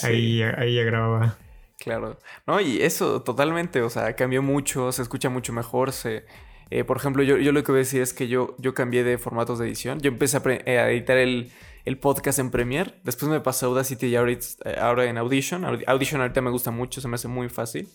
Ahí, 0.03 0.43
ahí 0.43 0.77
ya 0.77 0.85
grababa. 0.85 1.37
Claro. 1.79 2.19
No, 2.47 2.61
y 2.61 2.81
eso 2.83 3.23
totalmente, 3.23 3.83
o 3.83 3.91
sea, 3.91 4.15
cambió 4.15 4.43
mucho, 4.43 4.93
se 4.93 5.03
escucha 5.03 5.29
mucho 5.29 5.53
mejor, 5.53 5.93
se... 5.93 6.25
Eh, 6.71 6.85
por 6.85 6.97
ejemplo, 6.97 7.23
yo, 7.23 7.37
yo, 7.37 7.53
lo 7.53 7.63
que 7.63 7.73
voy 7.73 7.81
a 7.81 7.85
decir 7.85 8.01
es 8.01 8.15
que 8.15 8.29
yo, 8.29 8.55
yo 8.59 8.73
cambié 8.73 9.05
de 9.05 9.19
formatos 9.19 9.59
de 9.59 9.67
edición. 9.67 10.01
Yo 10.01 10.09
empecé 10.09 10.39
a, 10.39 10.43
eh, 10.47 10.93
editar 10.93 11.19
el, 11.19 11.53
el, 11.85 11.99
podcast 11.99 12.39
en 12.39 12.51
Premiere. 12.51 12.95
Después 13.05 13.31
me 13.31 13.41
pasé 13.41 13.67
a 13.67 13.69
Audacity 13.69 14.07
y 14.07 14.17
ahora, 14.17 14.33
eh, 14.33 14.77
ahora 14.81 15.05
en 15.05 15.19
Audition. 15.19 15.67
Audition 15.87 16.23
ahorita 16.23 16.41
me 16.41 16.51
gusta 16.51 16.71
mucho, 16.71 17.03
se 17.03 17.09
me 17.09 17.17
hace 17.17 17.29
muy 17.29 17.51
fácil. 17.51 17.91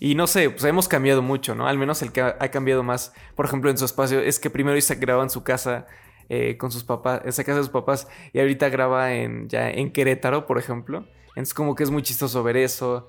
Y 0.00 0.14
no 0.14 0.26
sé, 0.26 0.50
pues 0.50 0.64
hemos 0.64 0.86
cambiado 0.86 1.22
mucho, 1.22 1.54
¿no? 1.54 1.66
Al 1.66 1.76
menos 1.76 2.02
el 2.02 2.12
que 2.12 2.20
ha, 2.20 2.50
cambiado 2.50 2.82
más, 2.82 3.12
por 3.34 3.46
ejemplo, 3.46 3.70
en 3.70 3.78
su 3.78 3.84
espacio, 3.84 4.20
es 4.20 4.38
que 4.38 4.48
primero 4.48 4.76
Isaac 4.76 4.98
graba 5.00 5.22
en 5.22 5.30
su 5.30 5.42
casa 5.42 5.86
eh, 6.28 6.56
con 6.56 6.70
sus 6.70 6.84
papás, 6.84 7.22
en 7.22 7.30
esa 7.30 7.42
casa 7.42 7.58
de 7.58 7.64
sus 7.64 7.72
papás, 7.72 8.06
y 8.32 8.38
ahorita 8.38 8.68
graba 8.68 9.12
en, 9.12 9.48
ya 9.48 9.70
en 9.70 9.92
Querétaro, 9.92 10.46
por 10.46 10.58
ejemplo. 10.58 11.04
Entonces 11.28 11.54
como 11.54 11.74
que 11.74 11.82
es 11.82 11.90
muy 11.90 12.02
chistoso 12.02 12.42
ver 12.42 12.56
eso. 12.56 13.08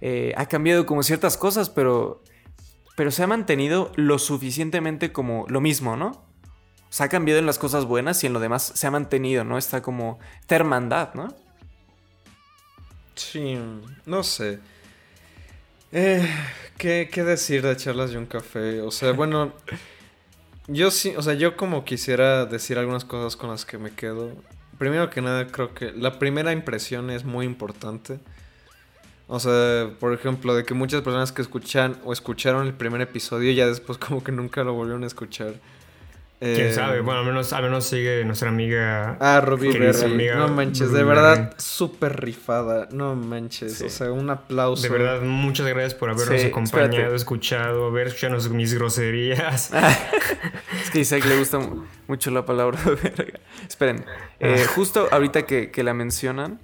Eh, 0.00 0.32
ha 0.36 0.46
cambiado 0.46 0.86
como 0.86 1.02
ciertas 1.02 1.36
cosas, 1.36 1.68
pero, 1.68 2.22
pero 2.96 3.10
se 3.10 3.22
ha 3.22 3.26
mantenido 3.26 3.92
lo 3.96 4.18
suficientemente 4.18 5.12
como 5.12 5.44
lo 5.48 5.60
mismo, 5.60 5.96
¿no? 5.96 6.08
O 6.08 6.92
sea, 6.92 7.06
ha 7.06 7.08
cambiado 7.08 7.38
en 7.38 7.46
las 7.46 7.58
cosas 7.58 7.84
buenas 7.84 8.24
y 8.24 8.26
en 8.26 8.32
lo 8.32 8.40
demás 8.40 8.72
se 8.74 8.86
ha 8.86 8.90
mantenido, 8.90 9.44
¿no? 9.44 9.58
Está 9.58 9.82
como 9.82 10.18
hermandad, 10.48 11.14
¿no? 11.14 11.28
Sí, 13.14 13.58
no 14.06 14.22
sé. 14.22 14.58
Eh, 15.92 16.24
¿qué, 16.78 17.08
¿Qué 17.12 17.24
decir 17.24 17.62
de 17.62 17.76
charlas 17.76 18.12
de 18.12 18.18
un 18.18 18.26
café? 18.26 18.80
O 18.80 18.92
sea, 18.92 19.12
bueno, 19.12 19.52
yo 20.68 20.90
sí, 20.92 21.14
o 21.16 21.22
sea, 21.22 21.34
yo 21.34 21.56
como 21.56 21.84
quisiera 21.84 22.46
decir 22.46 22.78
algunas 22.78 23.04
cosas 23.04 23.36
con 23.36 23.50
las 23.50 23.64
que 23.64 23.76
me 23.76 23.90
quedo. 23.90 24.30
Primero 24.78 25.10
que 25.10 25.20
nada, 25.20 25.48
creo 25.48 25.74
que 25.74 25.92
la 25.92 26.18
primera 26.18 26.52
impresión 26.52 27.10
es 27.10 27.24
muy 27.24 27.44
importante. 27.44 28.20
O 29.26 29.40
sea, 29.40 29.90
por 29.98 30.12
ejemplo, 30.12 30.54
de 30.54 30.64
que 30.64 30.74
muchas 30.74 31.02
personas 31.02 31.32
que 31.32 31.42
escuchan 31.42 31.98
o 32.04 32.12
escucharon 32.12 32.66
el 32.66 32.74
primer 32.74 33.00
episodio 33.00 33.52
ya 33.52 33.66
después 33.66 33.98
como 33.98 34.22
que 34.22 34.32
nunca 34.32 34.62
lo 34.62 34.74
volvieron 34.74 35.02
a 35.02 35.06
escuchar. 35.08 35.54
¿Quién 36.40 36.68
Eh, 36.68 36.72
sabe? 36.72 37.02
Bueno, 37.02 37.20
al 37.20 37.26
menos, 37.26 37.52
al 37.52 37.64
menos 37.64 37.84
sigue 37.84 38.24
nuestra 38.24 38.48
amiga. 38.48 39.18
Ah, 39.20 39.42
Ruby 39.42 39.70
querida 39.72 39.92
Berry. 39.92 40.12
amiga 40.14 40.34
No 40.36 40.48
manches, 40.48 40.88
Ruby 40.88 40.98
de 40.98 41.04
verdad, 41.04 41.54
súper 41.58 42.18
rifada. 42.18 42.88
No 42.92 43.14
manches, 43.14 43.74
Sí. 43.76 43.84
o 43.84 43.88
sea, 43.90 44.10
un 44.10 44.30
aplauso. 44.30 44.82
De 44.82 44.88
verdad, 44.88 45.20
muchas 45.20 45.66
gracias 45.66 45.92
por 45.94 46.08
habernos 46.08 46.40
Sí, 46.40 46.46
acompañado, 46.46 46.88
espérate. 46.92 47.16
escuchado, 47.16 47.86
haber 47.88 48.06
escuchado 48.06 48.38
mis 48.54 48.72
groserías. 48.72 49.70
Es 50.82 50.90
que 50.90 50.98
a 50.98 51.02
Isaac 51.02 51.26
le 51.26 51.38
gusta 51.38 51.58
mu- 51.58 51.84
mucho 52.08 52.30
la 52.30 52.46
palabra 52.46 52.78
verga. 53.02 53.38
Esperen, 53.68 54.04
eh, 54.40 54.64
justo 54.74 55.08
ahorita 55.12 55.42
que, 55.42 55.70
que 55.70 55.82
la 55.82 55.92
mencionan, 55.92 56.58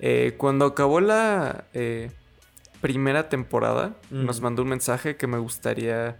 eh, 0.00 0.34
cuando 0.36 0.64
acabó 0.66 1.00
la 1.00 1.66
eh, 1.72 2.10
primera 2.80 3.28
temporada, 3.28 3.94
Mm. 4.10 4.26
nos 4.26 4.40
mandó 4.40 4.62
un 4.62 4.70
mensaje 4.70 5.14
que 5.16 5.28
me 5.28 5.38
gustaría 5.38 6.16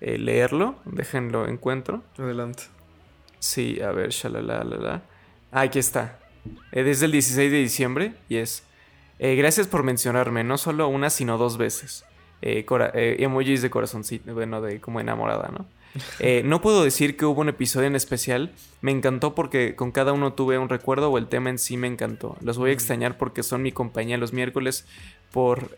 eh, 0.00 0.18
leerlo. 0.18 0.76
Déjenlo 0.84 1.48
encuentro. 1.48 2.02
Adelante. 2.18 2.64
Sí, 3.38 3.80
a 3.80 3.92
ver, 3.92 4.10
shalala, 4.10 4.64
la, 4.64 4.76
la. 4.76 5.02
Ah, 5.52 5.62
aquí 5.62 5.78
está. 5.78 6.18
Eh, 6.72 6.82
desde 6.82 7.06
el 7.06 7.12
16 7.12 7.50
de 7.50 7.58
diciembre 7.58 8.14
y 8.28 8.36
es. 8.36 8.62
eh, 9.18 9.34
gracias 9.36 9.66
por 9.66 9.82
mencionarme, 9.82 10.44
no 10.44 10.58
solo 10.58 10.88
una, 10.88 11.10
sino 11.10 11.38
dos 11.38 11.56
veces. 11.58 12.04
Eh, 12.42 12.64
cora- 12.64 12.90
eh, 12.94 13.16
emojis 13.20 13.62
de 13.62 13.70
corazoncito, 13.70 14.32
bueno, 14.34 14.60
de 14.60 14.80
como 14.80 15.00
enamorada, 15.00 15.50
¿no? 15.52 15.66
Eh, 16.20 16.42
no 16.44 16.60
puedo 16.60 16.84
decir 16.84 17.16
que 17.16 17.24
hubo 17.24 17.40
un 17.40 17.48
episodio 17.48 17.86
en 17.86 17.96
especial. 17.96 18.52
Me 18.82 18.90
encantó 18.92 19.34
porque 19.34 19.74
con 19.74 19.92
cada 19.92 20.12
uno 20.12 20.34
tuve 20.34 20.58
un 20.58 20.68
recuerdo 20.68 21.10
o 21.10 21.16
el 21.16 21.26
tema 21.26 21.48
en 21.48 21.58
sí 21.58 21.78
me 21.78 21.86
encantó. 21.86 22.36
Los 22.42 22.58
voy 22.58 22.68
a 22.70 22.72
extrañar 22.74 23.16
porque 23.16 23.42
son 23.42 23.62
mi 23.62 23.72
compañía 23.72 24.18
los 24.18 24.34
miércoles 24.34 24.86
por, 25.32 25.70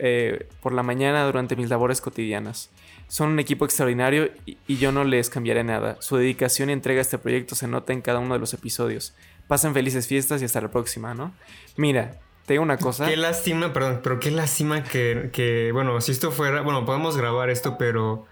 por 0.61 0.73
la 0.73 0.83
mañana 0.83 1.23
durante 1.25 1.55
mis 1.55 1.69
labores 1.69 2.01
cotidianas. 2.01 2.69
Son 3.09 3.29
un 3.29 3.39
equipo 3.39 3.65
extraordinario 3.65 4.29
y, 4.45 4.57
y 4.67 4.77
yo 4.77 4.91
no 4.93 5.03
les 5.03 5.29
cambiaré 5.29 5.63
nada. 5.65 5.97
Su 5.99 6.15
dedicación 6.15 6.69
y 6.69 6.73
entrega 6.73 6.99
a 6.99 7.01
este 7.01 7.17
proyecto 7.17 7.55
se 7.55 7.67
nota 7.67 7.91
en 7.91 8.01
cada 8.01 8.19
uno 8.19 8.35
de 8.35 8.39
los 8.39 8.53
episodios. 8.53 9.13
Pasen 9.47 9.73
felices 9.73 10.07
fiestas 10.07 10.41
y 10.41 10.45
hasta 10.45 10.61
la 10.61 10.69
próxima, 10.69 11.13
¿no? 11.15 11.33
Mira, 11.75 12.19
te 12.45 12.53
digo 12.53 12.63
una 12.63 12.77
cosa. 12.77 13.07
Qué 13.07 13.17
lástima, 13.17 13.73
perdón, 13.73 13.99
pero 14.03 14.19
qué 14.19 14.31
lástima 14.31 14.83
que, 14.83 15.31
que, 15.33 15.71
bueno, 15.73 15.99
si 16.01 16.11
esto 16.11 16.31
fuera, 16.31 16.61
bueno, 16.61 16.85
podemos 16.85 17.17
grabar 17.17 17.49
esto, 17.49 17.77
pero 17.79 18.25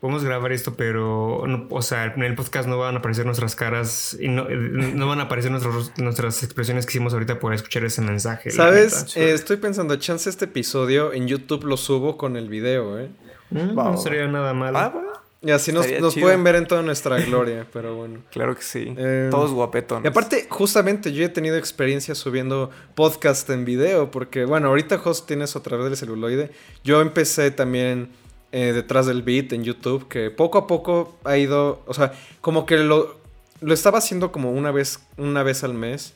podemos 0.00 0.22
grabar 0.22 0.52
esto, 0.52 0.74
pero, 0.76 1.44
no- 1.46 1.66
o 1.70 1.80
sea, 1.82 2.12
en 2.14 2.22
el 2.22 2.34
podcast 2.34 2.68
no 2.68 2.78
van 2.78 2.96
a 2.96 2.98
aparecer 2.98 3.24
nuestras 3.26 3.56
caras 3.56 4.16
y 4.20 4.28
no, 4.28 4.48
eh, 4.48 4.54
no 4.56 5.08
van 5.08 5.20
a 5.20 5.24
aparecer 5.24 5.50
nuestros, 5.50 5.90
nuestras 5.98 6.42
expresiones 6.42 6.84
que 6.86 6.92
hicimos 6.92 7.14
ahorita 7.14 7.38
por 7.40 7.52
escuchar 7.54 7.84
ese 7.84 8.02
mensaje. 8.02 8.50
¿Sabes? 8.50 9.16
Eh, 9.16 9.32
estoy 9.32 9.56
pensando, 9.56 9.96
chance 9.96 10.28
este 10.30 10.44
episodio 10.44 11.12
en 11.14 11.26
YouTube 11.26 11.64
lo 11.64 11.76
subo 11.78 12.16
con 12.18 12.36
el 12.36 12.48
video, 12.48 12.98
¿eh? 12.98 13.08
Mm, 13.50 13.74
no 13.74 13.96
sería 13.96 14.26
nada 14.26 14.52
malo. 14.54 14.78
Ah, 14.78 14.88
bueno, 14.88 15.12
Y 15.40 15.50
así 15.50 15.72
nos, 15.72 15.86
pueden 16.16 16.44
ver 16.44 16.56
en 16.56 16.66
toda 16.66 16.82
nuestra 16.82 17.20
gloria, 17.20 17.66
pero 17.72 17.96
bueno. 17.96 18.20
Claro 18.30 18.54
que 18.56 18.62
sí. 18.62 18.94
Eh, 18.96 19.28
Todos 19.30 19.52
guapetones. 19.52 20.04
Y 20.04 20.08
aparte, 20.08 20.46
justamente 20.50 21.12
yo 21.12 21.24
he 21.24 21.28
tenido 21.28 21.56
experiencia 21.56 22.14
subiendo 22.14 22.70
podcast 22.94 23.48
en 23.50 23.64
video, 23.64 24.10
porque 24.10 24.44
bueno, 24.44 24.68
ahorita 24.68 25.00
Host 25.02 25.26
tienes 25.26 25.56
otra 25.56 25.76
vez 25.76 25.90
el 25.90 25.96
celuloide. 25.96 26.50
Yo 26.84 27.00
empecé 27.00 27.50
también 27.50 28.10
eh, 28.50 28.72
detrás 28.72 29.06
del 29.06 29.22
beat 29.22 29.52
en 29.52 29.62
YouTube, 29.62 30.08
que 30.08 30.30
poco 30.30 30.58
a 30.58 30.66
poco 30.66 31.18
ha 31.24 31.36
ido, 31.36 31.82
o 31.86 31.94
sea, 31.94 32.12
como 32.40 32.64
que 32.64 32.78
lo, 32.78 33.18
lo 33.60 33.74
estaba 33.74 33.98
haciendo 33.98 34.32
como 34.32 34.50
una 34.52 34.70
vez, 34.70 35.00
una 35.16 35.42
vez 35.42 35.64
al 35.64 35.74
mes, 35.74 36.14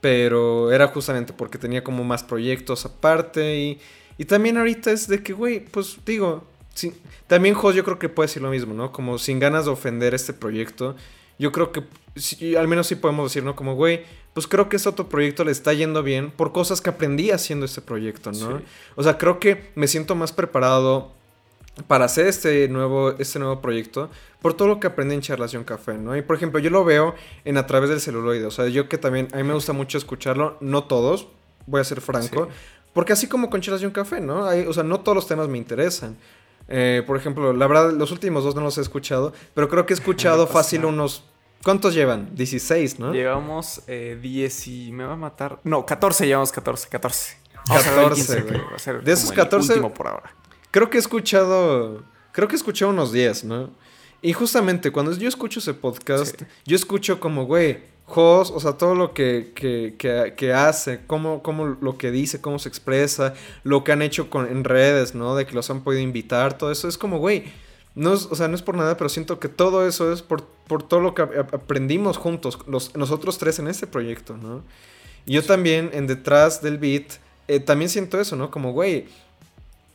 pero 0.00 0.72
era 0.72 0.88
justamente 0.88 1.32
porque 1.32 1.58
tenía 1.58 1.84
como 1.84 2.02
más 2.04 2.22
proyectos 2.22 2.84
aparte 2.86 3.56
y, 3.56 3.80
y 4.16 4.24
también 4.24 4.56
ahorita 4.56 4.92
es 4.92 5.08
de 5.08 5.22
que, 5.22 5.32
güey, 5.32 5.64
pues 5.64 5.98
digo, 6.06 6.44
sí, 6.74 6.92
también 7.26 7.54
Host 7.60 7.76
yo 7.76 7.84
creo 7.84 7.98
que 7.98 8.08
puede 8.08 8.26
decir 8.28 8.42
lo 8.42 8.50
mismo, 8.50 8.74
¿no? 8.74 8.92
Como 8.92 9.18
sin 9.18 9.38
ganas 9.40 9.64
de 9.64 9.70
ofender 9.70 10.14
este 10.14 10.32
proyecto. 10.32 10.96
Yo 11.38 11.50
creo 11.50 11.72
que 11.72 11.82
sí, 12.14 12.54
al 12.56 12.68
menos 12.68 12.86
sí 12.86 12.94
podemos 12.94 13.30
decir, 13.30 13.42
¿no? 13.42 13.56
Como, 13.56 13.74
güey, 13.74 14.02
pues 14.34 14.46
creo 14.46 14.68
que 14.68 14.76
este 14.76 14.88
otro 14.88 15.08
proyecto 15.08 15.44
le 15.44 15.50
está 15.52 15.72
yendo 15.72 16.02
bien 16.02 16.30
por 16.30 16.52
cosas 16.52 16.80
que 16.80 16.90
aprendí 16.90 17.30
haciendo 17.30 17.66
este 17.66 17.80
proyecto, 17.80 18.30
¿no? 18.32 18.58
Sí. 18.58 18.64
O 18.96 19.02
sea, 19.02 19.18
creo 19.18 19.40
que 19.40 19.70
me 19.74 19.88
siento 19.88 20.14
más 20.14 20.32
preparado 20.32 21.12
para 21.88 22.04
hacer 22.04 22.28
este 22.28 22.68
nuevo, 22.68 23.14
este 23.18 23.40
nuevo 23.40 23.60
proyecto 23.60 24.08
por 24.40 24.54
todo 24.54 24.68
lo 24.68 24.78
que 24.78 24.86
aprendí 24.86 25.14
en 25.16 25.22
Charlas 25.22 25.52
y 25.54 25.56
un 25.56 25.64
Café, 25.64 25.94
¿no? 25.94 26.16
Y 26.16 26.22
por 26.22 26.36
ejemplo, 26.36 26.60
yo 26.60 26.70
lo 26.70 26.84
veo 26.84 27.16
en 27.44 27.56
a 27.56 27.66
través 27.66 27.90
del 27.90 28.00
celuloide, 28.00 28.44
o 28.46 28.50
sea, 28.52 28.68
yo 28.68 28.88
que 28.88 28.96
también, 28.98 29.26
a 29.32 29.38
mí 29.38 29.42
me 29.42 29.54
gusta 29.54 29.72
mucho 29.72 29.98
escucharlo, 29.98 30.56
no 30.60 30.84
todos, 30.84 31.26
voy 31.66 31.80
a 31.80 31.84
ser 31.84 32.00
franco, 32.00 32.44
Sí. 32.46 32.52
porque 32.92 33.12
así 33.12 33.26
como 33.26 33.50
con 33.50 33.60
Charlas 33.60 33.82
y 33.82 33.86
un 33.86 33.90
Café, 33.92 34.20
¿no? 34.20 34.46
Hay- 34.46 34.66
o 34.68 34.72
sea, 34.72 34.84
no 34.84 35.00
todos 35.00 35.16
los 35.16 35.26
temas 35.26 35.48
me 35.48 35.58
interesan. 35.58 36.16
Eh, 36.68 37.02
por 37.06 37.16
ejemplo, 37.16 37.52
la 37.52 37.66
verdad, 37.66 37.92
los 37.92 38.10
últimos 38.10 38.44
dos 38.44 38.54
no 38.54 38.62
los 38.62 38.78
he 38.78 38.80
escuchado, 38.80 39.32
pero 39.54 39.68
creo 39.68 39.84
que 39.86 39.92
he 39.92 39.96
escuchado 40.00 40.46
fácil 40.46 40.80
nada. 40.80 40.92
unos... 40.92 41.24
¿Cuántos 41.62 41.94
llevan? 41.94 42.34
16, 42.34 42.98
¿no? 42.98 43.12
Llevamos 43.14 43.82
eh, 43.86 44.18
10 44.20 44.68
y 44.68 44.92
me 44.92 45.04
va 45.04 45.14
a 45.14 45.16
matar. 45.16 45.60
No, 45.64 45.86
14, 45.86 46.26
llevamos 46.26 46.52
14, 46.52 46.88
14. 46.90 47.36
Vamos 47.68 47.86
a 47.86 47.90
ver 47.90 47.98
el 48.00 48.04
14, 48.10 48.14
15, 48.26 48.40
güey. 48.42 48.60
que 48.60 48.70
va 48.70 48.76
a 48.76 48.78
ser 48.78 49.02
De 49.02 49.12
esos 49.12 49.30
como 49.30 49.40
el 49.40 49.44
14 49.48 49.72
último 49.72 49.94
por 49.94 50.08
ahora. 50.08 50.34
Creo 50.70 50.90
que 50.90 50.98
he 50.98 51.00
escuchado. 51.00 52.02
Creo 52.32 52.48
que 52.48 52.54
he 52.54 52.58
escuchado 52.58 52.90
unos 52.90 53.12
10, 53.12 53.44
¿no? 53.44 53.70
Y 54.20 54.32
justamente 54.34 54.90
cuando 54.92 55.12
yo 55.12 55.26
escucho 55.28 55.60
ese 55.60 55.72
podcast, 55.72 56.38
Sí. 56.38 56.46
yo 56.66 56.76
escucho 56.76 57.18
como, 57.20 57.46
güey, 57.46 57.82
Jos, 58.06 58.50
o 58.50 58.60
sea, 58.60 58.72
todo 58.74 58.94
lo 58.94 59.14
que, 59.14 59.52
que, 59.54 59.94
que, 59.96 60.34
que 60.36 60.52
hace, 60.52 61.00
cómo, 61.06 61.42
cómo 61.42 61.76
lo 61.80 61.96
que 61.96 62.10
dice, 62.10 62.40
cómo 62.40 62.58
se 62.58 62.68
expresa, 62.68 63.32
lo 63.62 63.82
que 63.82 63.92
han 63.92 64.02
hecho 64.02 64.28
con, 64.28 64.46
en 64.46 64.62
redes, 64.64 65.14
¿no? 65.14 65.34
De 65.34 65.46
que 65.46 65.54
los 65.54 65.70
han 65.70 65.80
podido 65.82 66.02
invitar, 66.02 66.58
todo 66.58 66.70
eso 66.70 66.86
es 66.86 66.98
como, 66.98 67.18
güey. 67.18 67.44
No 67.94 68.12
es, 68.12 68.26
o 68.30 68.34
sea, 68.34 68.48
no 68.48 68.56
es 68.56 68.62
por 68.62 68.76
nada, 68.76 68.96
pero 68.96 69.08
siento 69.08 69.38
que 69.38 69.48
todo 69.48 69.86
eso 69.86 70.12
es 70.12 70.20
por, 70.20 70.44
por 70.66 70.82
todo 70.82 71.00
lo 71.00 71.14
que 71.14 71.22
ap- 71.22 71.54
aprendimos 71.54 72.16
juntos, 72.18 72.58
los, 72.66 72.94
nosotros 72.96 73.38
tres 73.38 73.58
en 73.58 73.68
este 73.68 73.86
proyecto, 73.86 74.36
¿no? 74.36 74.62
Y 75.26 75.32
yo 75.34 75.42
también, 75.42 75.90
en 75.94 76.06
detrás 76.06 76.60
del 76.60 76.76
beat, 76.76 77.04
eh, 77.48 77.60
también 77.60 77.88
siento 77.88 78.20
eso, 78.20 78.36
¿no? 78.36 78.50
Como, 78.50 78.72
güey, 78.72 79.06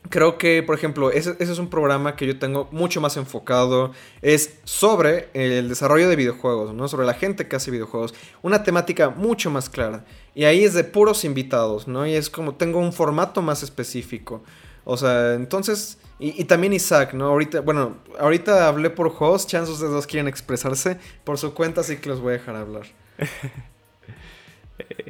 Creo 0.08 0.38
que, 0.38 0.62
por 0.62 0.74
ejemplo, 0.74 1.10
ese, 1.10 1.36
ese 1.38 1.52
es 1.52 1.58
un 1.58 1.68
programa 1.68 2.16
que 2.16 2.26
yo 2.26 2.38
tengo 2.38 2.68
mucho 2.72 3.00
más 3.00 3.16
enfocado. 3.16 3.92
Es 4.22 4.58
sobre 4.64 5.28
el 5.34 5.68
desarrollo 5.68 6.08
de 6.08 6.16
videojuegos, 6.16 6.74
¿no? 6.74 6.88
Sobre 6.88 7.06
la 7.06 7.14
gente 7.14 7.46
que 7.46 7.56
hace 7.56 7.70
videojuegos. 7.70 8.14
Una 8.42 8.62
temática 8.62 9.10
mucho 9.10 9.50
más 9.50 9.68
clara. 9.68 10.04
Y 10.34 10.44
ahí 10.44 10.64
es 10.64 10.74
de 10.74 10.84
puros 10.84 11.24
invitados, 11.24 11.86
¿no? 11.86 12.06
Y 12.06 12.14
es 12.14 12.30
como 12.30 12.54
tengo 12.54 12.78
un 12.78 12.92
formato 12.92 13.42
más 13.42 13.62
específico. 13.62 14.42
O 14.84 14.96
sea, 14.96 15.34
entonces... 15.34 15.98
Y, 16.18 16.40
y 16.40 16.44
también 16.44 16.72
Isaac, 16.72 17.14
¿no? 17.14 17.26
Ahorita, 17.26 17.60
bueno, 17.60 17.98
ahorita 18.18 18.68
hablé 18.68 18.90
por 18.90 19.14
host. 19.18 19.48
Chance 19.48 19.70
ustedes 19.70 19.92
dos 19.92 20.06
quieren 20.06 20.28
expresarse 20.28 20.98
por 21.24 21.38
su 21.38 21.54
cuenta, 21.54 21.82
así 21.82 21.96
que 21.96 22.08
los 22.08 22.20
voy 22.20 22.30
a 22.30 22.38
dejar 22.38 22.56
hablar. 22.56 22.86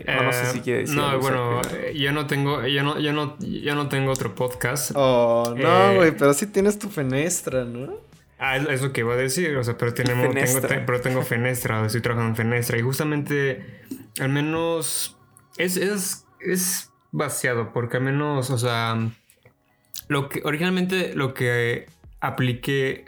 No, 0.07 0.23
no 0.25 0.33
sé 0.33 0.47
si 0.53 0.61
quiere 0.61 0.81
decir 0.81 0.97
No, 0.97 1.19
bueno, 1.19 1.61
eh, 1.75 1.93
yo 1.97 2.13
no 2.13 2.27
tengo, 2.27 2.67
yo 2.67 2.83
no, 2.83 2.99
yo 2.99 3.13
no, 3.13 3.37
yo 3.39 3.75
no 3.75 3.89
tengo 3.89 4.13
otro 4.13 4.35
podcast. 4.35 4.93
Oh, 4.95 5.55
no, 5.57 5.93
Eh. 5.93 5.97
güey, 5.97 6.11
pero 6.17 6.33
sí 6.35 6.47
tienes 6.47 6.79
tu 6.79 6.89
fenestra, 6.89 7.65
¿no? 7.65 7.95
Ah, 8.39 8.57
es, 8.57 8.67
es 8.69 8.83
lo 8.83 8.93
que 8.93 9.01
iba 9.01 9.13
a 9.13 9.17
decir, 9.17 9.55
o 9.57 9.63
sea, 9.65 9.77
pero 9.77 9.93
tenemos, 9.93 10.35
tengo, 10.35 10.61
te- 10.67 10.81
pero 10.81 11.01
tengo 11.03 11.23
Fenestra, 11.23 11.85
estoy 11.85 12.01
trabajando 12.01 12.31
en 12.31 12.37
Fenestra 12.37 12.79
y 12.79 12.81
justamente, 12.83 13.83
al 14.19 14.31
menos, 14.31 15.19
es, 15.59 15.77
es, 15.77 16.25
es 16.41 16.91
vaciado, 17.13 17.73
porque 17.75 17.99
al 17.99 18.05
menos, 18.05 18.49
o 18.51 18.57
sea, 18.57 18.97
lo 20.09 20.31
que, 20.31 20.41
originalmente 20.45 21.13
lo 21.15 21.35
que 21.35 21.87
apliqué, 22.21 23.05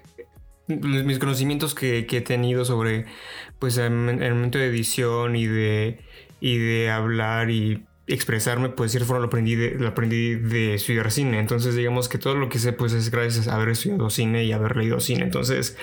mis 0.68 1.18
conocimientos 1.18 1.74
que, 1.74 2.04
que 2.06 2.18
he 2.18 2.20
tenido 2.20 2.66
sobre, 2.66 3.06
pues, 3.58 3.78
en 3.78 4.08
el 4.22 4.34
momento 4.34 4.58
de 4.58 4.66
edición 4.66 5.34
y 5.34 5.46
de, 5.46 5.98
y 6.42 6.58
de 6.58 6.90
hablar 6.90 7.50
y 7.50 7.84
expresarme, 8.08 8.68
pues 8.68 8.98
forma 9.04 9.20
lo 9.20 9.26
aprendí 9.26 9.54
de, 9.54 9.76
lo 9.78 9.86
aprendí 9.86 10.34
de 10.34 10.74
estudiar 10.74 11.12
cine. 11.12 11.38
Entonces, 11.38 11.76
digamos 11.76 12.08
que 12.08 12.18
todo 12.18 12.34
lo 12.34 12.48
que 12.48 12.58
sé, 12.58 12.72
pues 12.72 12.92
es 12.92 13.12
gracias 13.12 13.46
a 13.46 13.54
haber 13.54 13.68
estudiado 13.68 14.10
cine 14.10 14.42
y 14.42 14.50
haber 14.50 14.76
leído 14.76 14.98
cine. 14.98 15.22
Entonces, 15.22 15.78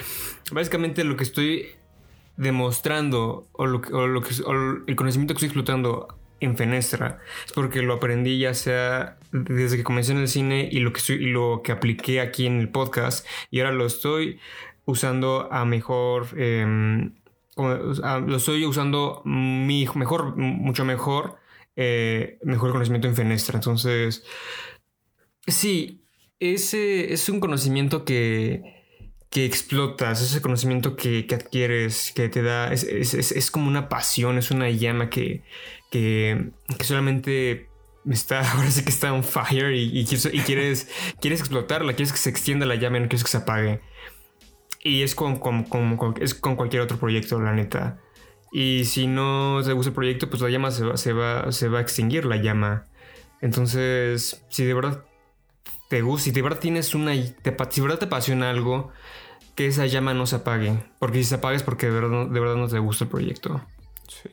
básicamente 0.51 1.05
lo 1.05 1.15
que 1.15 1.23
estoy 1.23 1.67
demostrando 2.35 3.47
o, 3.53 3.67
lo 3.67 3.81
que, 3.81 3.89
el 4.87 4.95
conocimiento 4.97 5.33
que 5.33 5.37
estoy 5.37 5.47
explotando 5.47 6.09
en 6.41 6.57
Fenestra 6.57 7.19
es 7.45 7.53
porque 7.53 7.81
lo 7.81 7.95
aprendí 7.95 8.39
ya 8.39 8.53
sea 8.53 9.17
desde 9.31 9.77
que 9.77 9.83
comencé 9.83 10.11
en 10.11 10.19
el 10.19 10.27
cine 10.27 10.67
y 10.71 10.79
lo 10.79 10.93
que, 10.93 11.01
lo 11.15 11.61
que 11.63 11.71
apliqué 11.71 12.21
aquí 12.21 12.45
en 12.45 12.59
el 12.59 12.69
podcast 12.69 13.25
y 13.49 13.59
ahora 13.59 13.73
lo 13.73 13.85
estoy 13.85 14.39
usando 14.85 15.49
a 15.51 15.65
mejor 15.65 16.27
em, 16.37 17.13
lo 17.67 18.37
estoy 18.37 18.65
usando 18.65 19.21
mi, 19.25 19.87
mejor, 19.95 20.35
mucho 20.37 20.85
mejor, 20.85 21.37
eh, 21.75 22.37
mejor 22.43 22.71
conocimiento 22.71 23.07
en 23.07 23.15
Fenestra. 23.15 23.57
Entonces, 23.57 24.23
sí, 25.47 26.05
ese 26.39 27.13
es 27.13 27.29
un 27.29 27.39
conocimiento 27.39 28.05
que, 28.05 28.63
que 29.29 29.45
explotas, 29.45 30.21
ese 30.21 30.41
conocimiento 30.41 30.95
que, 30.95 31.25
adquieres, 31.31 32.11
que 32.13 32.29
te 32.29 32.41
da, 32.41 32.71
es, 32.73 33.51
como 33.51 33.67
una 33.67 33.89
pasión, 33.89 34.37
es 34.37 34.51
una 34.51 34.69
llama 34.69 35.09
que, 35.09 35.43
que, 35.91 36.51
solamente 36.81 37.69
está, 38.09 38.49
ahora 38.53 38.71
sí 38.71 38.83
que 38.83 38.89
está 38.89 39.13
on 39.13 39.23
fire 39.23 39.73
y, 39.75 40.05
quieres, 40.05 40.89
quieres 41.21 41.39
explotarla, 41.39 41.93
quieres 41.93 42.11
que 42.11 42.17
se 42.17 42.29
extienda 42.29 42.65
la 42.65 42.75
llama, 42.75 42.99
no 42.99 43.07
quieres 43.07 43.23
que 43.23 43.31
se 43.31 43.37
apague. 43.37 43.81
Y 44.81 45.03
es 45.03 45.15
con, 45.15 45.41
es 46.19 46.33
con 46.33 46.55
cualquier 46.55 46.81
otro 46.81 46.97
proyecto, 46.97 47.39
la 47.41 47.53
neta. 47.53 47.99
Y 48.51 48.85
si 48.85 49.07
no 49.07 49.61
te 49.63 49.73
gusta 49.73 49.89
el 49.89 49.95
proyecto, 49.95 50.29
pues 50.29 50.41
la 50.41 50.49
llama 50.49 50.71
se 50.71 50.85
va, 50.85 50.97
se 50.97 51.13
va, 51.13 51.51
se 51.51 51.67
va 51.67 51.79
a 51.79 51.81
extinguir, 51.81 52.25
la 52.25 52.37
llama. 52.37 52.85
Entonces, 53.41 54.43
si 54.49 54.65
de 54.65 54.73
verdad 54.73 55.05
te 55.89 56.01
gusta, 56.01 56.25
si 56.25 56.31
de 56.31 56.41
verdad 56.41 56.59
tienes 56.59 56.95
una. 56.95 57.11
Te, 57.13 57.55
si 57.69 57.81
de 57.81 57.87
verdad 57.87 57.99
te 57.99 58.05
apasiona 58.05 58.49
algo, 58.49 58.91
que 59.55 59.67
esa 59.67 59.85
llama 59.85 60.13
no 60.13 60.25
se 60.25 60.37
apague. 60.37 60.83
Porque 60.99 61.19
si 61.19 61.25
se 61.25 61.35
apaga 61.35 61.55
es 61.55 61.63
porque 61.63 61.87
de 61.87 61.93
verdad, 61.93 62.27
de 62.27 62.39
verdad 62.39 62.55
no 62.55 62.67
te 62.67 62.79
gusta 62.79 63.03
el 63.03 63.09
proyecto. 63.09 63.61
Sí. 64.07 64.29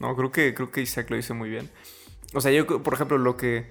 No, 0.00 0.14
creo 0.14 0.30
que, 0.30 0.54
creo 0.54 0.70
que 0.70 0.82
Isaac 0.82 1.10
lo 1.10 1.16
dice 1.16 1.34
muy 1.34 1.50
bien. 1.50 1.70
O 2.34 2.40
sea, 2.40 2.52
yo, 2.52 2.66
por 2.82 2.94
ejemplo, 2.94 3.18
lo 3.18 3.36
que 3.36 3.68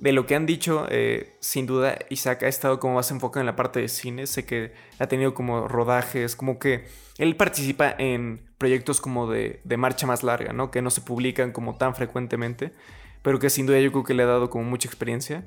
de 0.00 0.12
lo 0.12 0.26
que 0.26 0.34
han 0.34 0.46
dicho, 0.46 0.86
eh, 0.88 1.36
sin 1.40 1.66
duda 1.66 1.98
Isaac 2.08 2.44
ha 2.44 2.48
estado 2.48 2.80
como 2.80 2.94
más 2.94 3.10
enfocado 3.10 3.42
en 3.42 3.46
la 3.46 3.54
parte 3.54 3.80
de 3.80 3.88
cine. 3.88 4.26
Sé 4.26 4.46
que 4.46 4.72
ha 4.98 5.06
tenido 5.06 5.34
como 5.34 5.68
rodajes, 5.68 6.36
como 6.36 6.58
que 6.58 6.86
él 7.18 7.36
participa 7.36 7.94
en 7.98 8.40
proyectos 8.56 9.02
como 9.02 9.30
de, 9.30 9.60
de, 9.62 9.76
marcha 9.76 10.06
más 10.06 10.22
larga, 10.22 10.54
¿no? 10.54 10.70
Que 10.70 10.80
no 10.80 10.88
se 10.88 11.02
publican 11.02 11.52
como 11.52 11.76
tan 11.76 11.94
frecuentemente, 11.94 12.72
pero 13.20 13.38
que 13.38 13.50
sin 13.50 13.66
duda 13.66 13.78
yo 13.78 13.92
creo 13.92 14.04
que 14.04 14.14
le 14.14 14.22
ha 14.22 14.26
dado 14.26 14.48
como 14.48 14.64
mucha 14.64 14.88
experiencia. 14.88 15.46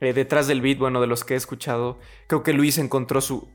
Eh, 0.00 0.12
detrás 0.12 0.48
del 0.48 0.60
beat, 0.60 0.78
bueno, 0.78 1.00
de 1.00 1.06
los 1.06 1.22
que 1.22 1.34
he 1.34 1.36
escuchado, 1.36 2.00
creo 2.26 2.42
que 2.42 2.52
Luis 2.52 2.78
encontró 2.78 3.20
su... 3.20 3.48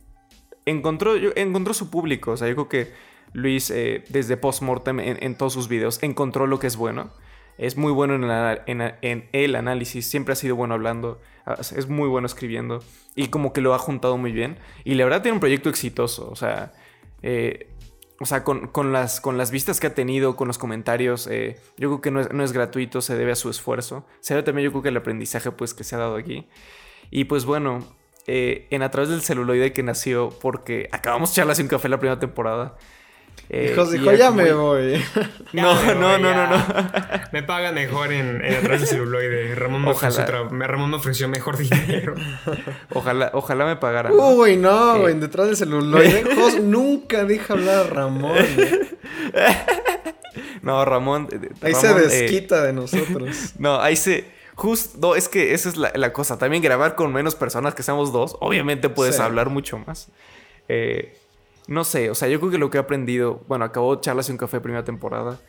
Encontró, 0.66 1.16
encontró 1.36 1.74
su 1.74 1.90
público, 1.90 2.32
o 2.32 2.38
sea, 2.38 2.48
yo 2.48 2.56
creo 2.56 2.70
que 2.70 2.94
Luis 3.34 3.72
eh, 3.72 4.06
desde 4.08 4.38
Postmortem 4.38 5.02
en, 5.02 5.18
en 5.22 5.36
todos 5.36 5.52
sus 5.52 5.68
videos 5.68 6.02
encontró 6.02 6.48
lo 6.48 6.60
que 6.60 6.68
es 6.68 6.78
bueno 6.78 7.12
es 7.60 7.78
muy 7.78 7.92
bueno 7.92 8.16
en, 8.66 9.30
el 9.32 9.56
análisis, 9.56 10.06
siempre 10.08 10.34
ha 10.34 10.36
sido 10.36 10.56
bueno 10.56 10.74
hablando, 10.74 11.22
ah, 11.46 11.58
es 11.60 11.88
muy 11.88 12.08
bueno 12.08 12.26
escribiendo 12.26 12.84
y 13.16 13.28
como 13.28 13.52
que 13.54 13.62
lo 13.62 13.74
ha 13.74 13.80
juntado 13.80 14.18
muy 14.18 14.32
bien. 14.32 14.58
Y 14.86 14.96
la 14.96 15.04
verdad 15.04 15.22
tiene 15.22 15.34
un 15.34 15.40
proyecto 15.40 15.70
exitoso, 15.70 16.30
o 16.30 16.36
sea, 16.36 16.72
eh, 17.22 17.70
o 18.20 18.26
sea 18.26 18.44
con, 18.44 18.94
las, 18.94 19.20
con 19.22 19.38
las 19.38 19.52
vistas 19.52 19.80
que 19.80 19.88
ha 19.88 19.94
tenido, 19.94 20.36
con 20.36 20.48
los 20.48 20.58
comentarios, 20.58 21.28
eh, 21.28 21.60
yo 21.78 21.90
creo 21.90 22.02
que 22.02 22.12
no 22.12 22.44
es, 22.44 22.54
gratuito, 22.54 23.02
se 23.02 23.18
debe 23.18 23.34
a 23.34 23.36
su 23.36 23.50
esfuerzo. 23.50 24.06
Se 24.22 24.34
debe 24.34 24.44
también 24.44 24.66
yo 24.66 24.72
creo 24.72 24.84
que 24.84 24.90
el 24.90 24.98
aprendizaje 24.98 25.52
pues 25.52 25.74
que 25.74 25.84
se 25.84 25.96
ha 25.96 26.00
dado 26.00 26.16
aquí. 26.16 26.48
Y 27.12 27.26
pues 27.26 27.46
bueno, 27.46 27.80
eh, 28.28 28.68
en 28.70 28.84
A 28.84 28.92
través 28.92 29.10
del 29.10 29.22
celuloide 29.22 29.74
que 29.74 29.84
nació 29.84 30.30
porque 30.30 30.88
acabamos 30.92 31.34
charlas 31.34 31.60
un 31.60 31.68
café 31.68 31.90
la 31.90 32.00
primera 32.00 32.20
temporada. 32.20 32.78
Eh, 33.52 33.76
dijo, 33.92 34.14
ya 34.14 34.30
me 34.30 34.54
voy. 34.54 35.04
no, 35.54 35.84
no, 35.96 36.20
no, 36.20 36.36
no, 36.36 36.48
no, 36.58 36.66
Me 37.32 37.42
paga 37.42 37.72
mejor 37.72 38.14
en, 38.14 38.46
en 38.46 38.56
atrás 38.56 38.82
de 38.82 38.88
celuloide. 38.88 39.56
Ramón 39.56 39.82
me, 39.82 39.92
ofreció 39.92 40.24
Ramón 40.26 40.92
me 40.92 40.96
ofreció 40.98 41.28
mejor 41.28 41.58
dinero. 41.58 42.14
ojalá, 42.94 43.32
ojalá 43.34 43.66
me 43.66 43.76
pagaran. 43.76 44.14
Uy, 44.16 44.56
no, 44.56 45.00
güey, 45.00 45.16
detrás 45.16 45.48
del 45.48 45.58
celuloide. 45.58 46.36
Jos 46.36 46.62
nunca 46.62 47.26
deja 47.26 47.54
hablar 47.54 47.78
a 47.78 47.84
Ramón. 47.90 48.38
no, 50.62 50.86
Ramón. 50.86 51.28
Ahí 51.62 51.74
se 51.74 51.92
desquita 51.96 52.64
de 52.64 52.74
nosotros. 52.74 53.54
no, 53.58 53.82
ahí 53.82 53.96
se. 53.96 54.38
Justo, 54.54 55.00
no, 55.02 55.16
es 55.16 55.28
que 55.28 55.54
esa 55.54 55.70
es 55.70 55.78
la, 55.78 56.14
cosa. 56.14 56.38
También 56.38 56.62
grabar 56.62 56.94
con 56.94 57.12
menos 57.14 57.34
personas 57.34 57.74
que 57.74 57.82
seamos 57.82 58.12
dos, 58.12 58.36
obviamente 58.42 58.90
puedes 58.90 59.20
hablar 59.20 59.50
mucho 59.50 59.80
más. 59.80 60.10
Eh, 60.68 61.18
no 61.70 61.84
sé, 61.84 62.10
o 62.10 62.16
sea, 62.16 62.28
yo 62.28 62.40
creo 62.40 62.52
que 62.52 62.58
lo 62.58 62.70
que 62.70 62.78
he 62.78 62.82
aprendido, 62.82 63.44
bueno, 63.48 63.64
acabó 63.64 63.96
Charlas 64.02 64.28
y 64.30 64.32
un 64.32 64.38
Café 64.38 64.60
primera 64.60 64.84
temporada, 64.84 65.40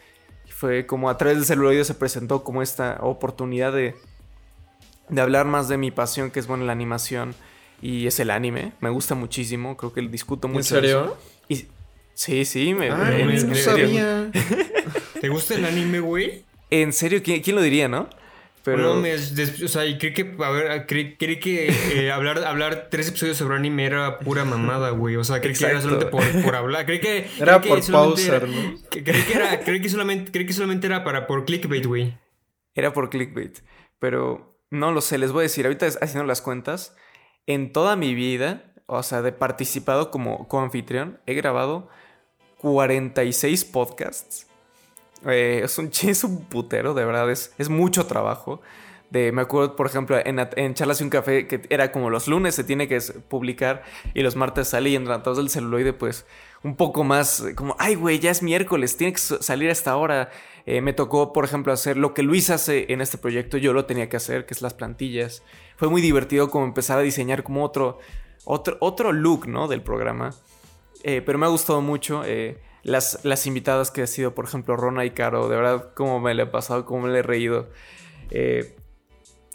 y 0.46 0.50
fue 0.52 0.86
como 0.86 1.08
a 1.08 1.16
través 1.16 1.38
del 1.38 1.46
celuloide 1.46 1.84
se 1.84 1.94
presentó 1.94 2.44
como 2.44 2.60
esta 2.60 2.98
oportunidad 3.00 3.72
de, 3.72 3.94
de 5.08 5.20
hablar 5.20 5.46
más 5.46 5.68
de 5.68 5.78
mi 5.78 5.90
pasión, 5.90 6.30
que 6.30 6.38
es, 6.38 6.46
bueno, 6.46 6.64
la 6.64 6.72
animación, 6.72 7.34
y 7.80 8.06
es 8.06 8.20
el 8.20 8.30
anime, 8.30 8.72
me 8.80 8.90
gusta 8.90 9.14
muchísimo, 9.14 9.76
creo 9.78 9.92
que 9.94 10.02
discuto 10.02 10.46
mucho. 10.46 10.76
¿En 10.76 10.82
serio? 10.82 11.16
Y, 11.48 11.66
sí, 12.12 12.44
sí, 12.44 12.74
me, 12.74 12.90
no 12.90 13.54
sabía. 13.54 14.30
¿Te 15.20 15.28
gusta 15.30 15.54
el 15.54 15.64
anime, 15.64 16.00
güey? 16.00 16.44
En 16.68 16.92
serio, 16.92 17.22
¿quién 17.22 17.56
lo 17.56 17.62
diría, 17.62 17.88
no? 17.88 18.08
Pero... 18.62 18.94
No, 18.94 19.00
me, 19.00 19.14
o 19.14 19.18
sea, 19.68 19.82
creí 19.98 20.12
que, 20.12 20.34
a 20.38 20.50
ver, 20.50 20.86
creí, 20.86 21.16
que 21.16 21.74
eh, 21.94 22.12
hablar, 22.12 22.44
hablar 22.44 22.88
tres 22.90 23.08
episodios 23.08 23.38
sobre 23.38 23.56
anime 23.56 23.86
era 23.86 24.18
pura 24.18 24.44
mamada, 24.44 24.90
güey. 24.90 25.16
O 25.16 25.24
sea, 25.24 25.40
creí 25.40 25.54
que 25.54 25.64
era 25.64 25.80
solamente 25.80 26.06
por, 26.06 26.54
hablar. 26.54 26.84
Creí 26.84 27.00
que... 27.00 27.26
Era 27.38 27.60
por 27.60 27.84
pauser, 27.90 28.48
¿no? 28.48 28.74
creí 28.90 29.02
que 29.02 29.32
era, 29.32 29.60
creí 29.60 29.80
que 29.80 29.88
solamente, 29.88 30.30
creí 30.30 30.46
que 30.46 30.52
solamente 30.52 30.86
era 30.86 31.04
para, 31.04 31.26
por 31.26 31.44
clickbait, 31.44 31.86
güey. 31.86 32.18
Era 32.74 32.92
por 32.92 33.08
clickbait. 33.08 33.60
Pero 33.98 34.58
no 34.70 34.92
lo 34.92 35.00
sé, 35.00 35.18
les 35.18 35.32
voy 35.32 35.40
a 35.40 35.42
decir, 35.42 35.64
ahorita 35.64 35.86
haciendo 35.86 36.24
las 36.24 36.42
cuentas, 36.42 36.94
en 37.46 37.72
toda 37.72 37.96
mi 37.96 38.14
vida, 38.14 38.74
o 38.86 39.02
sea, 39.02 39.22
de 39.22 39.32
participado 39.32 40.10
como, 40.10 40.48
como 40.48 40.64
anfitrión, 40.64 41.20
he 41.26 41.34
grabado 41.34 41.88
46 42.58 43.64
podcasts 43.64 44.49
eh, 45.26 45.62
es, 45.64 45.78
un, 45.78 45.90
es 46.02 46.24
un 46.24 46.44
putero, 46.44 46.94
de 46.94 47.04
verdad, 47.04 47.30
es, 47.30 47.52
es 47.58 47.68
mucho 47.68 48.06
trabajo. 48.06 48.60
De, 49.10 49.32
me 49.32 49.42
acuerdo, 49.42 49.74
por 49.74 49.86
ejemplo, 49.86 50.16
en, 50.24 50.74
Charlas 50.74 51.00
y 51.00 51.04
un 51.04 51.10
Café, 51.10 51.48
que 51.48 51.62
era 51.68 51.90
como 51.90 52.10
los 52.10 52.28
lunes 52.28 52.54
se 52.54 52.62
tiene 52.62 52.86
que 52.86 53.00
publicar 53.28 53.82
y 54.14 54.22
los 54.22 54.36
martes 54.36 54.68
sale 54.68 54.90
y 54.90 54.94
en 54.94 55.04
Tratados 55.04 55.36
del 55.36 55.50
Celuloide, 55.50 55.92
pues 55.92 56.26
un 56.62 56.76
poco 56.76 57.02
más 57.02 57.42
como, 57.56 57.74
ay, 57.80 57.96
güey, 57.96 58.20
ya 58.20 58.30
es 58.30 58.40
miércoles, 58.40 58.96
tiene 58.96 59.12
que 59.12 59.18
salir 59.18 59.68
a 59.68 59.72
esta 59.72 59.96
hora. 59.96 60.30
Eh, 60.64 60.80
me 60.80 60.92
tocó, 60.92 61.32
por 61.32 61.44
ejemplo, 61.44 61.72
hacer 61.72 61.96
lo 61.96 62.14
que 62.14 62.22
Luis 62.22 62.50
hace 62.50 62.92
en 62.92 63.00
este 63.00 63.18
proyecto, 63.18 63.56
yo 63.56 63.72
lo 63.72 63.84
tenía 63.84 64.08
que 64.08 64.16
hacer, 64.16 64.46
que 64.46 64.54
es 64.54 64.62
las 64.62 64.74
plantillas. 64.74 65.42
Fue 65.76 65.88
muy 65.88 66.00
divertido 66.02 66.48
como 66.48 66.64
empezar 66.64 66.96
a 66.98 67.02
diseñar 67.02 67.42
como 67.42 67.64
otro, 67.64 67.98
otro, 68.44 68.76
otro 68.78 69.10
look, 69.12 69.48
¿no? 69.48 69.66
Del 69.66 69.82
programa. 69.82 70.34
Eh, 71.02 71.20
pero 71.24 71.36
me 71.36 71.46
ha 71.46 71.48
gustado 71.48 71.80
mucho 71.80 72.22
las, 72.82 73.20
las 73.24 73.46
invitadas 73.46 73.90
que 73.90 74.02
ha 74.02 74.06
sido, 74.06 74.34
por 74.34 74.44
ejemplo, 74.46 74.76
Rona 74.76 75.04
y 75.04 75.10
Caro, 75.10 75.48
de 75.48 75.56
verdad, 75.56 75.92
cómo 75.94 76.20
me 76.20 76.34
le 76.34 76.44
he 76.44 76.46
pasado, 76.46 76.84
cómo 76.86 77.02
me 77.02 77.12
le 77.12 77.18
he 77.18 77.22
reído. 77.22 77.68
Eh, 78.30 78.76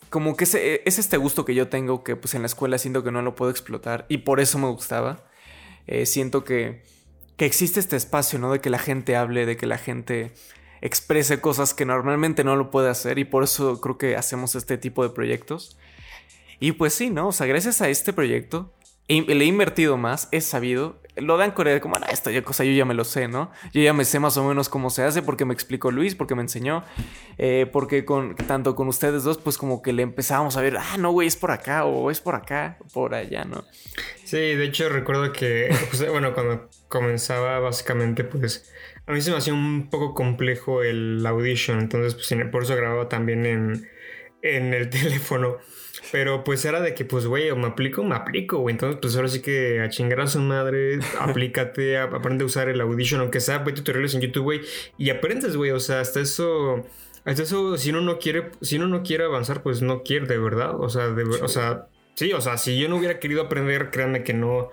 como 0.10 0.38
que 0.38 0.44
ese, 0.46 0.82
es 0.86 1.00
este 1.00 1.18
gusto 1.18 1.46
que 1.46 1.56
yo 1.56 1.68
tengo 1.68 2.04
que 2.04 2.16
pues 2.16 2.36
en 2.36 2.42
la 2.42 2.46
escuela 2.46 2.78
siento 2.78 3.04
que 3.04 3.12
no 3.12 3.22
lo 3.22 3.36
puedo 3.36 3.52
explotar 3.52 4.06
y 4.10 4.20
por 4.20 4.40
eso 4.40 4.60
me 4.60 4.68
gustaba. 4.68 5.26
Eh, 5.88 6.06
siento 6.06 6.44
que, 6.44 6.84
que 7.38 7.46
existe 7.46 7.80
este 7.80 7.96
espacio, 7.96 8.40
¿no? 8.40 8.52
De 8.52 8.62
que 8.62 8.70
la 8.70 8.80
gente 8.80 9.16
hable, 9.16 9.46
de 9.46 9.58
que 9.58 9.66
la 9.66 9.78
gente 9.78 10.34
exprese 10.82 11.42
cosas 11.42 11.74
que 11.74 11.86
normalmente 11.86 12.44
no 12.44 12.56
lo 12.56 12.70
puede 12.70 12.90
hacer 12.90 13.18
y 13.18 13.26
por 13.26 13.44
eso 13.44 13.82
creo 13.82 13.98
que 13.98 14.16
hacemos 14.16 14.56
este 14.56 14.78
tipo 14.78 15.04
de 15.04 15.10
proyectos. 15.10 15.78
Y 16.60 16.74
pues 16.74 16.94
sí, 16.94 17.10
¿no? 17.10 17.28
O 17.30 17.32
sea, 17.32 17.48
gracias 17.48 17.82
a 17.82 17.90
este 17.90 18.14
proyecto 18.14 18.72
le 19.08 19.44
he 19.44 19.48
invertido 19.48 19.98
más, 19.98 20.28
he 20.32 20.42
sabido. 20.42 21.02
Lo 21.16 21.38
dan 21.38 21.52
Corea 21.52 21.80
como, 21.80 21.98
no, 21.98 22.06
esto 22.08 22.30
ya 22.30 22.42
cosa 22.42 22.66
yo 22.66 22.74
ya 22.74 22.84
me 22.84 22.94
lo 22.94 23.06
sé, 23.06 23.30
¿no? 23.30 23.50
Yo 23.72 23.82
ya 23.82 23.94
me 23.94 24.04
sé 24.04 24.20
más 24.20 24.36
o 24.36 24.44
menos 24.44 24.68
cómo 24.68 24.90
se 24.90 25.02
hace 25.04 25.22
porque 25.22 25.46
me 25.46 25.54
explicó 25.54 25.90
Luis, 25.90 26.14
porque 26.14 26.36
me 26.36 26.42
enseñó, 26.42 26.84
eh, 27.38 27.70
porque 27.72 28.04
con, 28.04 28.36
tanto 28.36 28.76
con 28.76 28.90
ustedes 28.90 29.24
dos, 29.24 29.38
pues 29.38 29.58
como 29.58 29.82
que 29.82 29.94
le 29.94 30.04
empezábamos 30.04 30.58
a 30.58 30.62
ver, 30.62 30.76
ah, 30.78 30.98
no, 30.98 31.12
güey, 31.12 31.30
es 31.30 31.38
por 31.38 31.52
acá 31.52 31.86
o 31.86 32.12
es 32.12 32.20
por 32.20 32.36
acá, 32.36 32.80
por 32.94 33.16
allá, 33.16 33.46
¿no? 33.46 33.64
Sí, 34.26 34.38
de 34.38 34.66
hecho 34.66 34.90
recuerdo 34.90 35.32
que, 35.32 35.74
pues, 35.90 36.10
bueno, 36.10 36.34
cuando 36.34 36.70
comenzaba 36.90 37.60
básicamente, 37.60 38.26
pues 38.26 38.70
a 39.08 39.12
mí 39.14 39.22
se 39.22 39.32
me 39.32 39.38
hacía 39.38 39.54
un 39.54 39.90
poco 39.90 40.14
complejo 40.14 40.84
el 40.84 41.26
audition, 41.26 41.80
entonces 41.80 42.16
pues 42.16 42.50
por 42.52 42.64
eso 42.64 42.76
grababa 42.76 43.08
también 43.08 43.46
en, 43.46 43.88
en 44.42 44.74
el 44.74 44.90
teléfono. 44.90 45.58
Pero 46.12 46.44
pues 46.44 46.64
era 46.66 46.82
de 46.82 46.94
que, 46.94 47.06
pues, 47.06 47.26
güey, 47.26 47.50
o 47.50 47.56
me 47.56 47.68
aplico, 47.68 48.04
me 48.04 48.16
aplico, 48.16 48.60
güey. 48.60 48.74
Entonces, 48.74 49.00
pues 49.02 49.16
ahora 49.16 49.28
sí 49.28 49.42
que 49.42 49.82
a 49.82 49.90
chingar 49.90 50.22
a 50.22 50.28
su 50.28 50.40
madre, 50.40 51.00
aplícate, 51.20 51.98
aprende 51.98 52.44
a 52.44 52.48
usar 52.48 52.70
el 52.70 52.82
Audition, 52.82 53.22
aunque 53.22 53.40
sea, 53.40 53.60
ve 53.60 53.72
tutoriales 53.74 54.14
en 54.16 54.22
YouTube, 54.22 54.44
güey, 54.44 54.62
y 54.98 55.10
aprendes, 55.10 55.56
güey. 55.56 55.72
O 55.72 55.80
sea, 55.80 56.02
hasta 56.02 56.20
eso, 56.20 56.86
hasta 57.24 57.44
eso, 57.44 57.78
si 57.78 57.90
uno 57.90 58.02
no 58.02 58.20
quiere, 58.20 58.52
si 58.62 58.78
uno 58.78 58.88
no 58.88 59.04
quiere 59.04 59.26
avanzar, 59.26 59.64
pues 59.64 59.82
no 59.82 60.04
quiere, 60.04 60.28
de 60.28 60.38
verdad. 60.38 60.80
O 60.80 60.90
sea, 60.90 61.08
de, 61.10 61.24
o 61.24 61.48
sea, 61.48 61.88
sí, 62.16 62.32
o 62.34 62.42
sea, 62.42 62.58
si 62.58 62.78
yo 62.78 62.88
no 62.88 62.98
hubiera 62.98 63.20
querido 63.20 63.44
aprender, 63.44 63.90
créanme 63.90 64.24
que 64.24 64.34
no 64.34 64.72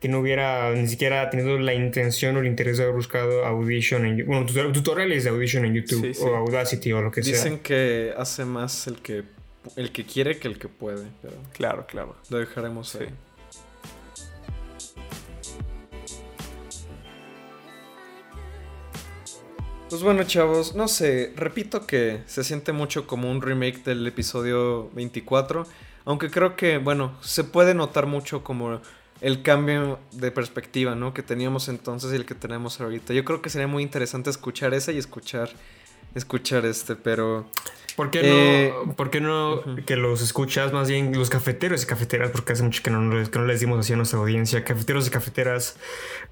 que 0.00 0.08
no 0.08 0.18
hubiera 0.18 0.72
ni 0.72 0.88
siquiera 0.88 1.30
tenido 1.30 1.56
la 1.60 1.74
intención 1.74 2.36
o 2.36 2.40
el 2.40 2.48
interés 2.48 2.76
de 2.76 2.82
haber 2.82 2.96
buscado 2.96 3.44
Audition 3.46 4.04
en 4.04 4.26
bueno, 4.26 4.44
tutoriales 4.72 5.22
de 5.22 5.30
Audition 5.30 5.64
en 5.64 5.74
YouTube 5.74 6.16
o 6.22 6.34
Audacity 6.34 6.92
o 6.92 7.00
lo 7.00 7.12
que 7.12 7.22
sea. 7.22 7.34
Dicen 7.34 7.60
que 7.60 8.12
hace 8.16 8.44
más 8.44 8.88
el 8.88 9.00
que 9.00 9.22
el 9.76 9.92
que 9.92 10.04
quiere 10.04 10.38
que 10.38 10.48
el 10.48 10.58
que 10.58 10.68
puede. 10.68 11.06
Pero 11.20 11.34
claro, 11.52 11.86
claro. 11.86 12.16
Lo 12.30 12.38
dejaremos 12.38 12.90
sí. 12.90 12.98
ahí. 13.00 13.08
Pues 19.92 20.02
bueno, 20.02 20.24
chavos, 20.24 20.74
no 20.74 20.88
sé, 20.88 21.34
repito 21.36 21.86
que 21.86 22.22
se 22.24 22.44
siente 22.44 22.72
mucho 22.72 23.06
como 23.06 23.30
un 23.30 23.42
remake 23.42 23.84
del 23.84 24.06
episodio 24.06 24.88
24, 24.94 25.66
aunque 26.06 26.30
creo 26.30 26.56
que, 26.56 26.78
bueno, 26.78 27.14
se 27.20 27.44
puede 27.44 27.74
notar 27.74 28.06
mucho 28.06 28.42
como 28.42 28.80
el 29.20 29.42
cambio 29.42 29.98
de 30.12 30.30
perspectiva, 30.30 30.94
¿no? 30.94 31.12
Que 31.12 31.22
teníamos 31.22 31.68
entonces 31.68 32.10
y 32.12 32.16
el 32.16 32.24
que 32.24 32.34
tenemos 32.34 32.80
ahorita. 32.80 33.12
Yo 33.12 33.22
creo 33.26 33.42
que 33.42 33.50
sería 33.50 33.66
muy 33.66 33.82
interesante 33.82 34.30
escuchar 34.30 34.72
ese 34.72 34.94
y 34.94 34.96
escuchar, 34.98 35.50
escuchar 36.14 36.64
este, 36.66 36.96
pero... 36.96 37.46
¿Por 37.94 38.10
qué 38.10 38.20
Eh, 38.24 38.72
no, 38.86 38.94
por 38.96 39.10
qué 39.10 39.20
no 39.20 39.60
que 39.84 39.96
los 39.96 40.22
escuchas 40.22 40.72
más 40.72 40.88
bien 40.88 41.12
los 41.14 41.28
cafeteros 41.28 41.82
y 41.82 41.86
cafeteras? 41.86 42.30
Porque 42.30 42.54
hace 42.54 42.62
mucho 42.62 42.82
que 42.82 42.90
no, 42.90 43.02
les- 43.14 43.28
que 43.28 43.38
no 43.38 43.44
les 43.44 43.60
dimos 43.60 43.78
así 43.80 43.92
a 43.92 43.96
nuestra 43.96 44.18
audiencia. 44.18 44.64
Cafeteros 44.64 45.06
y 45.06 45.10
cafeteras, 45.10 45.76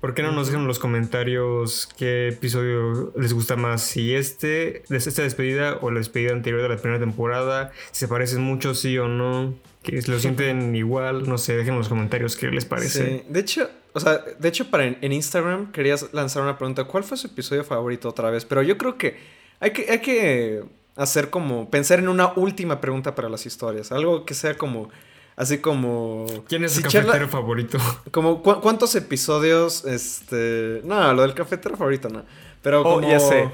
¿por 0.00 0.14
qué 0.14 0.22
no 0.22 0.32
nos 0.32 0.46
dejan 0.46 0.62
en 0.62 0.68
los 0.68 0.78
comentarios 0.78 1.86
qué 1.98 2.28
episodio 2.28 3.12
les 3.14 3.34
gusta 3.34 3.56
más? 3.56 3.82
Si 3.82 4.14
este, 4.14 4.84
esta 4.88 5.20
despedida 5.22 5.76
o 5.82 5.90
la 5.90 5.98
despedida 5.98 6.32
anterior 6.32 6.62
de 6.62 6.68
la 6.70 6.76
primera 6.78 6.98
temporada, 6.98 7.72
si 7.92 8.00
se 8.00 8.08
parecen 8.08 8.40
mucho, 8.40 8.74
sí 8.74 8.96
o 8.96 9.08
no, 9.08 9.52
que 9.82 10.00
lo 10.06 10.18
sienten 10.18 10.74
igual, 10.74 11.28
no 11.28 11.36
sé, 11.36 11.56
dejen 11.56 11.74
en 11.74 11.78
los 11.80 11.90
comentarios 11.90 12.36
qué 12.36 12.48
les 12.50 12.64
parece. 12.64 13.04
Sí, 13.18 13.22
de 13.28 13.40
hecho, 13.40 13.68
o 13.92 14.00
sea, 14.00 14.24
de 14.38 14.48
hecho 14.48 14.70
para 14.70 14.86
en, 14.86 14.96
en 15.02 15.12
Instagram 15.12 15.72
querías 15.72 16.08
lanzar 16.14 16.42
una 16.42 16.56
pregunta, 16.56 16.84
¿cuál 16.84 17.04
fue 17.04 17.18
su 17.18 17.26
episodio 17.26 17.64
favorito 17.64 18.08
otra 18.08 18.30
vez? 18.30 18.46
Pero 18.46 18.62
yo 18.62 18.78
creo 18.78 18.96
que 18.96 19.38
hay 19.60 19.70
que, 19.72 19.90
hay 19.90 20.00
que 20.00 20.64
hacer 20.96 21.30
como, 21.30 21.70
pensar 21.70 21.98
en 21.98 22.08
una 22.08 22.32
última 22.36 22.80
pregunta 22.80 23.14
para 23.14 23.28
las 23.28 23.46
historias, 23.46 23.92
algo 23.92 24.24
que 24.24 24.34
sea 24.34 24.56
como, 24.56 24.90
así 25.36 25.58
como... 25.58 26.26
¿Quién 26.48 26.64
es 26.64 26.72
si 26.72 26.82
charla- 26.82 27.06
cafetero 27.12 27.28
favorito? 27.28 27.78
como, 28.10 28.42
¿cu- 28.42 28.60
¿cuántos 28.60 28.94
episodios, 28.96 29.84
este... 29.84 30.80
No, 30.84 31.12
lo 31.14 31.22
del 31.22 31.34
cafetero 31.34 31.76
favorito 31.76 32.08
no, 32.08 32.24
pero 32.62 32.80
Oh, 32.80 32.94
como... 32.96 33.08
ya 33.08 33.20
sé. 33.20 33.48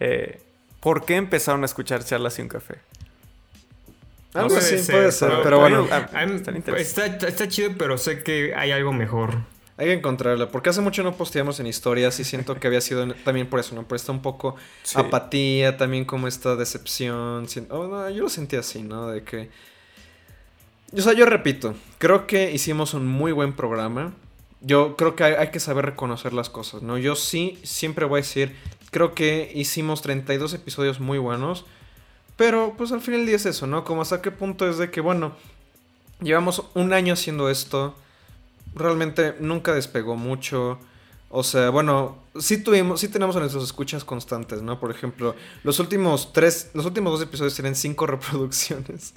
Eh, 0.00 0.40
¿Por 0.80 1.04
qué 1.04 1.16
empezaron 1.16 1.62
a 1.62 1.66
escuchar 1.66 2.04
charlas 2.04 2.38
y 2.38 2.42
un 2.42 2.48
café? 2.48 2.76
Algo 4.34 4.50
No 4.50 4.56
así 4.58 4.74
puede 4.76 4.84
puede 4.84 5.02
ser, 5.04 5.12
ser, 5.12 5.28
pero- 5.30 5.42
pero 5.42 5.58
bueno, 5.60 5.86
I'm- 5.88 6.76
está- 6.76 7.06
está 7.06 7.48
chido, 7.48 7.70
pero 7.78 7.96
sé 7.96 8.22
que 8.22 8.54
hay 8.54 8.70
algo 8.70 8.92
mejor. 8.92 9.34
Hay 9.78 9.86
que 9.86 9.92
encontrarla, 9.92 10.48
porque 10.50 10.70
hace 10.70 10.80
mucho 10.80 11.02
no 11.02 11.16
posteamos 11.16 11.60
en 11.60 11.66
historias 11.66 12.18
y 12.18 12.24
siento 12.24 12.58
que 12.58 12.66
había 12.66 12.80
sido 12.80 13.12
también 13.24 13.46
por 13.46 13.60
eso, 13.60 13.74
¿no? 13.74 13.82
Por 13.82 13.96
esta 13.96 14.12
un 14.12 14.22
poco 14.22 14.56
Sí. 14.82 14.98
apatía, 14.98 15.76
también 15.76 16.04
como 16.04 16.28
esta 16.28 16.56
decepción. 16.56 17.46
oh, 17.70 17.86
no, 17.86 18.10
yo 18.10 18.22
lo 18.22 18.28
sentí 18.28 18.56
así, 18.56 18.82
¿no? 18.82 19.08
De 19.08 19.22
que... 19.22 19.50
O 20.96 21.00
sea, 21.00 21.12
yo 21.12 21.26
repito, 21.26 21.74
creo 21.98 22.26
que 22.26 22.52
hicimos 22.52 22.94
un 22.94 23.06
muy 23.06 23.32
buen 23.32 23.52
programa. 23.54 24.14
Yo 24.60 24.96
creo 24.96 25.14
que 25.16 25.24
hay, 25.24 25.34
hay 25.34 25.50
que 25.50 25.60
saber 25.60 25.84
reconocer 25.84 26.32
las 26.32 26.48
cosas, 26.48 26.82
¿no? 26.82 26.96
Yo 26.96 27.16
sí, 27.16 27.58
siempre 27.62 28.06
voy 28.06 28.18
a 28.18 28.22
decir, 28.22 28.56
creo 28.90 29.14
que 29.14 29.50
hicimos 29.54 30.00
32 30.00 30.54
episodios 30.54 31.00
muy 31.00 31.18
buenos. 31.18 31.66
Pero 32.36 32.74
pues 32.76 32.92
al 32.92 33.00
final 33.00 33.20
del 33.20 33.26
día 33.28 33.36
es 33.36 33.46
eso, 33.46 33.66
¿no? 33.66 33.84
Como 33.84 34.02
hasta 34.02 34.22
qué 34.22 34.30
punto 34.30 34.68
es 34.68 34.78
de 34.78 34.90
que, 34.90 35.00
bueno, 35.00 35.32
llevamos 36.20 36.62
un 36.74 36.92
año 36.92 37.14
haciendo 37.14 37.50
esto. 37.50 37.94
Realmente 38.76 39.34
nunca 39.40 39.74
despegó 39.74 40.16
mucho. 40.16 40.78
O 41.28 41.42
sea, 41.42 41.70
bueno, 41.70 42.18
sí 42.38 42.58
tuvimos, 42.58 43.00
sí 43.00 43.08
tenemos 43.08 43.34
a 43.36 43.40
nuestras 43.40 43.64
escuchas 43.64 44.04
constantes, 44.04 44.62
¿no? 44.62 44.78
Por 44.78 44.92
ejemplo, 44.92 45.34
los 45.64 45.80
últimos 45.80 46.32
tres, 46.32 46.70
los 46.72 46.86
últimos 46.86 47.12
dos 47.12 47.22
episodios 47.22 47.54
tienen 47.54 47.74
cinco 47.74 48.06
reproducciones. 48.06 49.12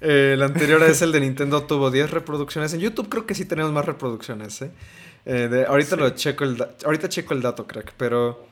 Eh, 0.00 0.32
el 0.34 0.42
anterior 0.42 0.80
es 0.84 1.02
el 1.02 1.10
de 1.10 1.20
Nintendo, 1.20 1.64
tuvo 1.64 1.90
10 1.90 2.10
reproducciones. 2.12 2.72
En 2.74 2.80
YouTube 2.80 3.08
creo 3.08 3.26
que 3.26 3.34
sí 3.34 3.44
tenemos 3.44 3.72
más 3.72 3.84
reproducciones, 3.84 4.62
¿eh? 4.62 4.70
Eh, 5.26 5.48
de- 5.50 5.66
ahorita 5.66 5.96
lo 5.96 6.08
checo 6.10 6.44
el 6.44 6.64
ahorita 6.84 7.08
checo 7.08 7.34
el 7.34 7.42
dato, 7.42 7.66
crack, 7.66 7.92
pero 7.98 8.46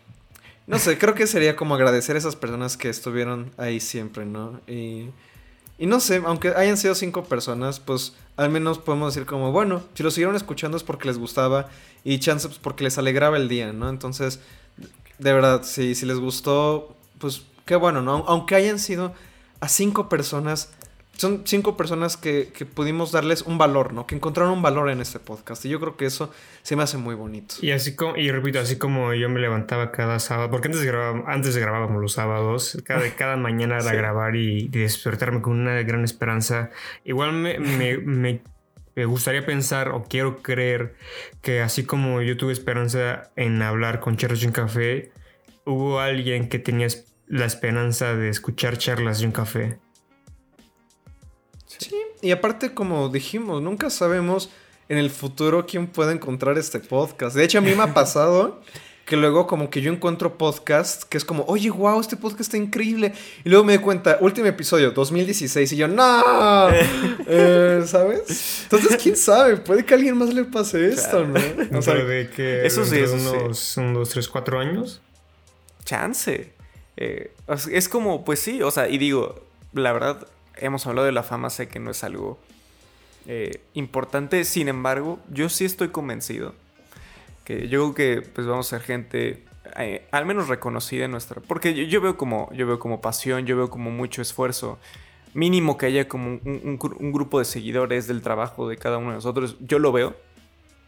no 0.66 0.78
sé, 0.80 0.98
creo 0.98 1.14
que 1.14 1.26
sería 1.28 1.54
como 1.54 1.76
agradecer 1.76 2.16
a 2.16 2.18
esas 2.18 2.34
personas 2.34 2.76
que 2.76 2.88
estuvieron 2.88 3.52
ahí 3.56 3.78
siempre, 3.78 4.26
¿no? 4.26 4.60
Y, 4.66 5.10
y 5.78 5.86
no 5.86 6.00
sé, 6.00 6.22
aunque 6.24 6.48
hayan 6.48 6.76
sido 6.76 6.94
cinco 6.94 7.24
personas, 7.24 7.80
pues 7.80 8.14
al 8.36 8.50
menos 8.50 8.78
podemos 8.78 9.14
decir 9.14 9.26
como, 9.26 9.52
bueno, 9.52 9.82
si 9.94 10.02
lo 10.02 10.10
siguieron 10.10 10.34
escuchando 10.34 10.76
es 10.76 10.82
porque 10.82 11.08
les 11.08 11.18
gustaba 11.18 11.68
y 12.02 12.18
chance 12.18 12.48
pues, 12.48 12.58
porque 12.58 12.84
les 12.84 12.96
alegraba 12.96 13.36
el 13.36 13.48
día, 13.48 13.72
¿no? 13.72 13.88
Entonces, 13.88 14.40
de 15.18 15.32
verdad, 15.32 15.62
si, 15.64 15.94
si 15.94 16.06
les 16.06 16.18
gustó, 16.18 16.96
pues 17.18 17.42
qué 17.66 17.76
bueno, 17.76 18.00
¿no? 18.00 18.24
Aunque 18.26 18.54
hayan 18.54 18.78
sido 18.78 19.12
a 19.60 19.68
cinco 19.68 20.08
personas, 20.08 20.70
son 21.16 21.42
cinco 21.44 21.76
personas 21.76 22.16
que, 22.16 22.50
que 22.54 22.66
pudimos 22.66 23.10
darles 23.12 23.42
un 23.42 23.58
valor, 23.58 23.92
¿no? 23.92 24.06
Que 24.06 24.14
encontraron 24.14 24.52
un 24.52 24.62
valor 24.62 24.90
en 24.90 25.00
este 25.00 25.18
podcast. 25.18 25.64
Y 25.64 25.68
yo 25.70 25.80
creo 25.80 25.96
que 25.96 26.04
eso 26.06 26.30
se 26.62 26.76
me 26.76 26.82
hace 26.82 26.98
muy 26.98 27.14
bonito. 27.14 27.54
Y 27.62 27.70
así 27.70 27.94
como, 27.96 28.16
y 28.16 28.30
repito, 28.30 28.60
así 28.60 28.76
como 28.78 29.14
yo 29.14 29.28
me 29.28 29.40
levantaba 29.40 29.92
cada 29.92 30.18
sábado, 30.18 30.50
porque 30.50 30.68
antes, 30.68 30.82
grabábamos, 30.84 31.24
antes 31.26 31.56
grabábamos 31.56 32.02
los 32.02 32.12
sábados, 32.12 32.78
cada, 32.84 33.08
cada 33.16 33.36
mañana 33.36 33.76
era 33.76 33.90
Sí. 33.90 33.96
grabar 33.96 34.36
y, 34.36 34.68
despertarme 34.68 35.40
con 35.40 35.58
una 35.58 35.80
gran 35.82 36.04
esperanza. 36.04 36.70
Igual 37.04 37.32
me, 37.32 37.58
me, 37.58 37.98
me- 37.98 38.42
me 38.94 39.04
gustaría 39.04 39.44
pensar 39.44 39.90
o 39.90 40.04
quiero 40.04 40.42
creer 40.42 40.94
que 41.42 41.60
así 41.60 41.84
como 41.84 42.22
yo 42.22 42.36
tuve 42.38 42.52
esperanza 42.54 43.30
en 43.36 43.60
hablar 43.60 44.00
con 44.00 44.16
Charlas 44.16 44.42
y 44.42 44.46
un 44.46 44.52
Café, 44.52 45.12
hubo 45.66 46.00
alguien 46.00 46.48
que 46.48 46.58
tenía 46.58 46.86
la 47.26 47.44
esperanza 47.44 48.14
de 48.14 48.28
escuchar 48.30 48.78
charlas 48.78 49.20
y 49.20 49.26
un 49.26 49.32
café. 49.32 49.78
Y 52.22 52.30
aparte, 52.30 52.74
como 52.74 53.08
dijimos, 53.08 53.62
nunca 53.62 53.90
sabemos 53.90 54.50
en 54.88 54.98
el 54.98 55.10
futuro 55.10 55.66
quién 55.66 55.86
puede 55.86 56.12
encontrar 56.12 56.58
este 56.58 56.80
podcast. 56.80 57.36
De 57.36 57.44
hecho, 57.44 57.58
a 57.58 57.60
mí 57.60 57.74
me 57.74 57.82
ha 57.82 57.94
pasado 57.94 58.60
que 59.06 59.16
luego 59.16 59.46
como 59.46 59.70
que 59.70 59.80
yo 59.80 59.92
encuentro 59.92 60.36
podcast 60.36 61.04
que 61.04 61.16
es 61.16 61.24
como, 61.24 61.44
oye, 61.44 61.70
wow, 61.70 62.00
este 62.00 62.16
podcast 62.16 62.40
está 62.40 62.56
increíble. 62.56 63.12
Y 63.44 63.48
luego 63.48 63.64
me 63.64 63.74
doy 63.74 63.82
cuenta, 63.82 64.18
último 64.20 64.48
episodio, 64.48 64.90
2016, 64.90 65.72
y 65.72 65.76
yo, 65.76 65.88
no, 65.88 66.68
Eh, 67.28 67.82
¿sabes? 67.86 68.62
Entonces, 68.64 68.98
quién 69.00 69.16
sabe, 69.16 69.58
puede 69.58 69.84
que 69.84 69.94
a 69.94 69.96
alguien 69.96 70.16
más 70.16 70.34
le 70.34 70.44
pase 70.44 70.88
esto, 70.88 71.24
¿no? 71.24 71.40
O 71.78 71.82
sea, 71.82 71.94
de 71.94 72.28
que 72.30 72.66
eso 72.66 72.84
sí, 72.84 72.98
eso 72.98 73.16
sí. 73.18 73.26
unos, 73.26 73.76
un, 73.76 73.94
dos, 73.94 74.08
tres, 74.08 74.28
cuatro 74.28 74.58
años. 74.58 75.00
Chance. 75.84 76.52
Eh, 76.96 77.32
es 77.70 77.88
como, 77.88 78.24
pues 78.24 78.40
sí, 78.40 78.60
o 78.62 78.72
sea, 78.72 78.88
y 78.88 78.98
digo, 78.98 79.40
la 79.72 79.92
verdad, 79.92 80.26
hemos 80.56 80.86
hablado 80.86 81.06
de 81.06 81.12
la 81.12 81.22
fama, 81.22 81.50
sé 81.50 81.68
que 81.68 81.78
no 81.78 81.90
es 81.90 82.04
algo 82.04 82.38
eh, 83.26 83.60
importante, 83.74 84.44
sin 84.44 84.68
embargo, 84.68 85.18
yo 85.30 85.48
sí 85.48 85.64
estoy 85.64 85.88
convencido 85.88 86.54
que 87.44 87.68
yo 87.68 87.92
creo 87.92 87.94
que 87.94 88.22
pues 88.22 88.46
vamos 88.46 88.66
a 88.72 88.78
ser 88.78 88.86
gente 88.86 89.44
eh, 89.78 90.06
al 90.12 90.26
menos 90.26 90.48
reconocida 90.48 91.04
en 91.04 91.10
nuestra, 91.12 91.40
porque 91.40 91.86
yo, 91.86 92.00
veo 92.00 92.16
como, 92.16 92.50
yo 92.52 92.66
veo 92.66 92.78
como 92.78 93.00
pasión, 93.00 93.46
yo 93.46 93.56
veo 93.56 93.68
como 93.70 93.90
mucho 93.90 94.22
esfuerzo, 94.22 94.78
mínimo 95.34 95.76
que 95.76 95.86
haya 95.86 96.08
como 96.08 96.28
un, 96.28 96.40
un 96.44 96.78
un 96.98 97.12
grupo 97.12 97.38
de 97.38 97.44
seguidores 97.44 98.06
del 98.06 98.22
trabajo 98.22 98.68
de 98.68 98.76
cada 98.76 98.98
uno 98.98 99.10
de 99.10 99.16
nosotros, 99.16 99.56
yo 99.60 99.78
lo 99.78 99.92
veo, 99.92 100.16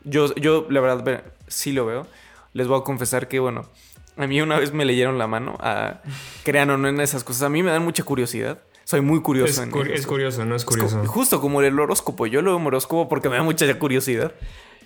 yo, 0.05 0.35
yo 0.37 0.67
la 0.71 0.81
verdad 0.81 1.05
ve- 1.05 1.25
sí 1.49 1.73
lo 1.73 1.87
veo, 1.87 2.07
les 2.55 2.67
voy 2.67 2.81
a 2.81 2.85
confesar 2.85 3.29
que 3.29 3.41
bueno, 3.41 3.67
a 4.17 4.27
mí 4.27 4.41
una 4.41 4.59
vez 4.59 4.73
me 4.73 4.85
leyeron 4.85 5.19
la 5.19 5.27
mano, 5.27 5.57
a, 5.61 6.01
crean 6.45 6.71
o 6.71 6.79
no 6.79 6.89
en 6.89 7.01
esas 7.01 7.25
cosas, 7.25 7.43
a 7.43 7.49
mí 7.49 7.63
me 7.63 7.71
dan 7.71 7.85
mucha 7.85 8.05
curiosidad, 8.05 8.59
soy 8.89 9.03
muy 9.03 9.21
curioso 9.21 9.51
Es, 9.51 9.59
en 9.59 9.69
esas 9.69 9.91
es 10.01 10.07
curioso, 10.07 10.45
no 10.47 10.57
es 10.57 10.65
curioso. 10.65 11.05
justo 11.05 11.43
como 11.43 11.61
el 11.61 11.79
horóscopo. 11.79 12.27
Yo 12.27 12.41
lo 12.41 12.53
veo 12.53 12.61
en 12.61 12.67
horóscopo 12.67 13.07
porque 13.09 13.29
me 13.29 13.37
da 13.37 13.43
mucha 13.43 13.79
curiosidad. 13.79 14.33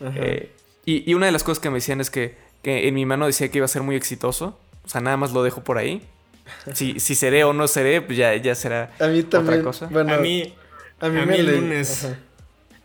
Eh, 0.00 0.50
y, 0.84 1.08
y 1.08 1.14
una 1.14 1.26
de 1.26 1.32
las 1.32 1.44
cosas 1.44 1.60
que 1.60 1.70
me 1.70 1.76
decían 1.76 2.00
es 2.00 2.10
que, 2.10 2.36
que 2.62 2.88
en 2.88 2.94
mi 2.94 3.06
mano 3.06 3.26
decía 3.26 3.48
que 3.48 3.58
iba 3.58 3.64
a 3.64 3.68
ser 3.68 3.82
muy 3.82 3.94
exitoso. 3.94 4.58
O 4.84 4.88
sea, 4.88 5.00
nada 5.00 5.16
más 5.16 5.32
lo 5.32 5.44
dejo 5.44 5.62
por 5.62 5.78
ahí. 5.78 6.02
Si, 6.74 6.98
si 6.98 7.14
seré 7.14 7.44
o 7.44 7.52
no 7.52 7.68
seré, 7.68 8.00
pues 8.02 8.18
ya, 8.18 8.34
ya 8.34 8.56
será 8.56 8.90
a 8.98 9.06
mí 9.06 9.22
también, 9.22 9.60
otra 9.60 9.62
cosa. 9.62 9.86
bueno, 9.86 10.12
a 10.14 10.18
mí, 10.18 10.52
a 10.98 11.08
mí 11.08 11.20
a 11.20 11.24
me 11.24 11.32
mí 11.34 11.38
el 11.38 11.46
le- 11.46 11.60
lunes- 11.60 12.04
ajá. 12.04 12.18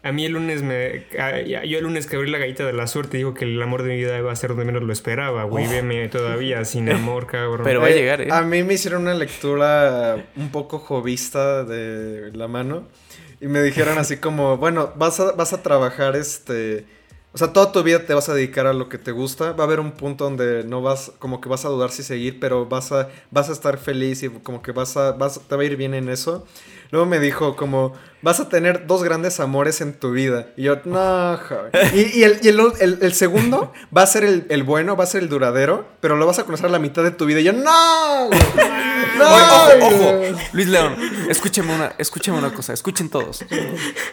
A 0.08 0.12
mí 0.12 0.26
el 0.26 0.34
lunes 0.34 0.64
me. 0.64 1.06
a- 1.20 1.42
yo 1.42 1.78
el 1.78 1.84
lunes 1.84 2.08
que 2.08 2.16
abrí 2.16 2.32
la 2.32 2.38
galleta 2.38 2.66
de 2.66 2.74
la 2.74 2.88
suerte 2.88 3.18
dijo 3.18 3.34
que 3.34 3.46
el 3.46 3.62
amor 3.62 3.84
de 3.84 3.90
mi 3.90 3.98
vida 3.98 4.18
iba 4.18 4.32
a 4.32 4.36
ser 4.36 4.52
donde 4.52 4.66
menos 4.66 4.84
lo 4.84 4.94
esperaba, 4.94 5.44
güey. 5.44 5.66
Oh. 5.66 5.70
Veme 5.70 6.08
todavía 6.08 6.64
sin 6.66 6.90
amor, 6.92 7.28
cabrón. 7.28 7.62
Pero 7.64 7.82
va 7.82 7.88
a 7.88 7.92
llegar, 7.92 8.22
¿eh? 8.22 8.30
A 8.32 8.42
mí 8.42 8.64
me 8.64 8.74
hicieron 8.76 9.02
una 9.04 9.14
lectura 9.14 10.26
un 10.36 10.50
poco 10.52 10.80
jovista 10.80 11.64
de 11.64 12.32
la 12.34 12.48
mano. 12.48 12.88
Y 13.40 13.48
me 13.48 13.62
dijeron 13.62 13.98
así 13.98 14.18
como, 14.18 14.58
bueno, 14.66 14.94
vas 14.96 15.20
a, 15.20 15.34
vas 15.34 15.54
a 15.54 15.62
trabajar 15.62 16.16
este... 16.16 16.86
O 17.34 17.38
sea, 17.38 17.54
toda 17.54 17.72
tu 17.72 17.84
vida 17.84 18.04
te 18.04 18.16
vas 18.16 18.30
a 18.30 18.34
dedicar 18.34 18.66
a 18.66 18.74
lo 18.74 18.90
que 18.90 18.98
te 18.98 19.12
gusta. 19.12 19.52
Va 19.52 19.66
a 19.66 19.68
haber 19.68 19.80
un 19.80 19.92
punto 19.92 20.24
donde 20.24 20.64
no 20.64 20.82
vas, 20.82 21.12
como 21.20 21.40
que 21.40 21.50
vas 21.50 21.66
a 21.66 21.70
dudar 21.70 21.92
si 21.92 22.02
seguir, 22.02 22.40
pero 22.40 22.66
vas 22.66 22.92
a, 22.92 23.10
vas 23.30 23.50
a 23.50 23.52
estar 23.52 23.78
feliz 23.78 24.24
y 24.24 24.30
como 24.30 24.64
que 24.64 24.72
vas 24.72 24.98
a, 24.98 25.12
vas, 25.12 25.40
te 25.48 25.56
va 25.56 25.62
a 25.62 25.66
ir 25.66 25.76
bien 25.76 25.94
en 25.94 26.10
eso. 26.10 26.48
Luego 26.92 27.06
me 27.06 27.20
dijo 27.20 27.56
como, 27.56 27.94
vas 28.22 28.40
a 28.40 28.50
tener 28.50 28.88
dos 28.88 29.04
grandes 29.04 29.40
amores 29.40 29.82
en 29.82 29.94
tu 29.94 30.12
vida. 30.12 30.48
Y 30.56 30.64
yo, 30.64 30.78
no, 30.86 31.38
joven. 31.38 31.72
Y, 31.94 32.20
y 32.20 32.24
el, 32.24 32.40
y 32.42 32.48
el, 32.50 32.60
el- 32.80 33.00
el 33.02 33.14
segundo 33.14 33.74
va 33.96 34.04
a 34.04 34.08
ser 34.08 34.24
el, 34.24 34.46
el 34.50 34.64
bueno, 34.64 34.96
va 34.96 35.04
a 35.04 35.08
ser 35.08 35.22
el 35.24 35.30
duradero, 35.30 35.86
pero 36.00 36.16
lo 36.16 36.26
vas 36.26 36.40
a 36.40 36.44
conocer 36.44 36.68
a 36.68 36.70
la 36.70 36.80
mitad 36.80 37.04
de 37.04 37.12
tu 37.12 37.26
vida. 37.26 37.40
Y 37.40 37.44
yo, 37.46 37.54
no. 37.54 38.30
güey". 39.18 39.84
Oye, 39.84 39.96
ojo, 39.96 40.34
ojo. 40.34 40.40
Luis 40.54 40.68
León, 40.68 40.96
escúcheme 41.30 41.74
una, 41.76 41.94
escúcheme 41.98 42.38
una 42.38 42.54
cosa, 42.54 42.74
escuchen 42.74 43.10
todos. 43.10 43.44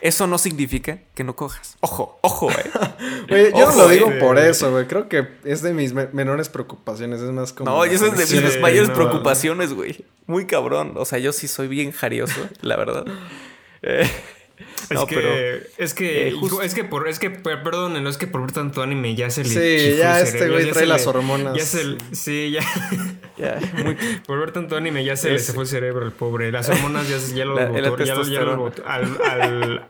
Eso 0.01 0.27
no 0.27 0.39
significa 0.39 0.99
que 1.15 1.25
no 1.25 1.35
cojas. 1.37 1.77
Ojo, 1.81 2.19
ojo, 2.23 2.51
eh. 2.51 2.71
Güey, 3.29 3.53
yo 3.53 3.71
no 3.71 3.77
lo 3.77 3.89
digo 3.89 4.11
eh. 4.11 4.19
por 4.21 4.39
eso, 4.39 4.71
güey. 4.71 4.87
Creo 4.87 5.09
que 5.09 5.29
es 5.45 5.63
de 5.63 5.73
mis 5.73 5.93
me- 5.93 6.09
menores 6.13 6.49
preocupaciones. 6.49 7.21
Es 7.21 7.31
más 7.31 7.53
como. 7.53 7.71
No, 7.71 7.87
y 7.87 7.91
eso 7.91 8.07
es 8.07 8.17
de 8.19 8.27
Sí, 8.27 8.41
mis 8.41 8.61
mayores 8.61 8.89
no. 8.91 8.95
preocupaciones, 8.95 9.73
güey. 9.73 10.05
Muy 10.27 10.47
cabrón. 10.47 10.95
O 10.97 11.05
sea, 11.05 11.19
yo 11.19 11.33
sí 11.33 11.49
soy 11.49 11.69
bien 11.69 11.93
jarioso, 11.93 12.41
la 12.61 12.77
verdad. 12.77 13.05
Eh, 13.87 14.11
Es 14.85 14.91
no, 14.91 15.07
que, 15.07 15.17
pero. 15.17 15.65
es 15.79 15.95
que, 15.95 16.29
eh, 16.29 16.33
justo- 16.33 16.63
es 16.63 16.75
que 16.75 16.85
por, 16.85 17.09
es 17.09 17.19
que, 17.19 17.31
per- 17.31 17.63
perdónenlo, 17.63 18.09
es 18.11 18.19
que 18.19 18.27
por 18.27 18.43
ver 18.43 18.53
tanto 18.53 18.83
anime 18.83 19.15
ya 19.15 19.31
se 19.31 19.43
le 19.43 19.49
Sí, 19.49 19.97
ya 19.97 20.21
este 20.21 20.49
güey 20.49 20.71
trae 20.71 20.87
las 20.87 21.03
le- 21.05 21.09
hormonas. 21.11 21.57
Ya 21.57 21.65
se, 21.65 21.85
le- 21.85 21.97
sí, 22.13 22.51
ya, 22.53 22.61
Ya, 23.37 23.59
muy- 23.83 23.97
por 24.27 24.39
ver 24.39 24.53
tanto 24.53 24.77
anime 24.77 25.05
ya 25.05 25.17
se 25.17 25.31
le 25.31 25.37
Es- 25.37 25.47
se 25.47 25.53
fue 25.55 25.65
el 25.65 25.69
cerebro 25.69 26.05
el 26.07 26.13
pobre. 26.13 26.53
Las 26.53 26.69
hormonas 26.69 27.09
ya, 27.09 27.17
ya 27.35 27.45
lo 27.45 27.55
La- 27.57 27.67
botó, 27.67 28.05
ya, 28.05 28.15
ya 28.23 28.41
lo 28.43 28.73
al, 28.87 29.19
al- 29.25 29.89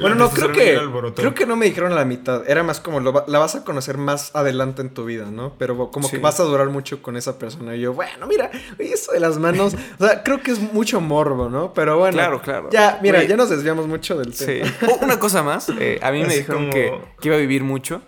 Bueno, 0.00 0.14
no, 0.14 0.30
creo 0.30 0.52
que. 0.52 0.78
Creo 1.16 1.34
que 1.34 1.46
no 1.46 1.56
me 1.56 1.66
dijeron 1.66 1.90
a 1.92 1.96
la 1.96 2.04
mitad. 2.04 2.48
Era 2.48 2.62
más 2.62 2.78
como 2.80 3.00
lo 3.00 3.24
la 3.26 3.38
vas 3.40 3.56
a 3.56 3.64
conocer 3.64 3.98
más 3.98 4.30
adelante 4.36 4.82
en 4.82 4.90
tu 4.90 5.04
vida, 5.04 5.26
¿no? 5.30 5.54
Pero 5.58 5.90
como 5.90 6.06
Sí. 6.08 6.16
que 6.16 6.22
vas 6.22 6.38
a 6.38 6.44
durar 6.44 6.68
mucho 6.68 7.02
con 7.02 7.16
esa 7.16 7.38
persona. 7.40 7.74
Y 7.74 7.80
yo, 7.80 7.92
bueno, 7.92 8.26
mira, 8.28 8.50
oye, 8.78 8.92
eso 8.92 9.10
de 9.12 9.18
las 9.20 9.38
manos. 9.38 9.74
O 9.98 10.06
sea, 10.06 10.22
creo 10.22 10.40
que 10.42 10.52
es 10.52 10.60
mucho 10.72 11.00
morbo, 11.00 11.48
¿no? 11.48 11.74
Pero 11.74 11.98
bueno. 11.98 12.14
Claro, 12.16 12.40
claro. 12.40 12.68
Ya, 12.70 13.00
mira, 13.02 13.18
Güey. 13.18 13.28
ya 13.28 13.36
nos 13.36 13.50
desviamos 13.50 13.88
mucho 13.88 14.16
del 14.16 14.32
Sí. 14.32 14.46
tema. 14.46 14.70
Oh, 14.92 15.04
una 15.04 15.18
cosa 15.18 15.42
más. 15.42 15.68
eh, 15.70 15.98
a 16.02 16.12
mí 16.12 16.22
me 16.22 16.34
dijeron 16.36 16.70
como- 16.70 16.72
que, 16.72 16.92
que 17.20 17.28
iba 17.28 17.36
a 17.36 17.40
vivir 17.40 17.64
mucho 17.64 18.00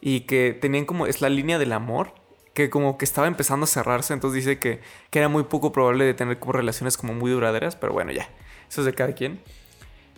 y 0.00 0.20
que 0.22 0.58
tenían 0.60 0.84
como. 0.86 1.06
Es 1.06 1.20
la 1.20 1.28
línea 1.28 1.58
del 1.58 1.72
amor. 1.72 2.14
Que 2.52 2.68
como 2.68 2.98
que 2.98 3.04
estaba 3.06 3.28
empezando 3.28 3.64
a 3.64 3.66
cerrarse. 3.68 4.12
Entonces 4.12 4.44
dice 4.44 4.58
que, 4.58 4.80
que 5.10 5.18
era 5.20 5.28
muy 5.28 5.44
poco 5.44 5.70
probable 5.72 6.04
de 6.04 6.12
tener 6.14 6.38
como 6.40 6.52
relaciones 6.52 6.96
como 6.98 7.14
muy 7.14 7.30
duraderas. 7.30 7.76
Pero 7.76 7.92
bueno, 7.92 8.10
ya. 8.12 8.28
Eso 8.68 8.80
es 8.82 8.86
de 8.86 8.92
cada 8.92 9.14
quien. 9.14 9.40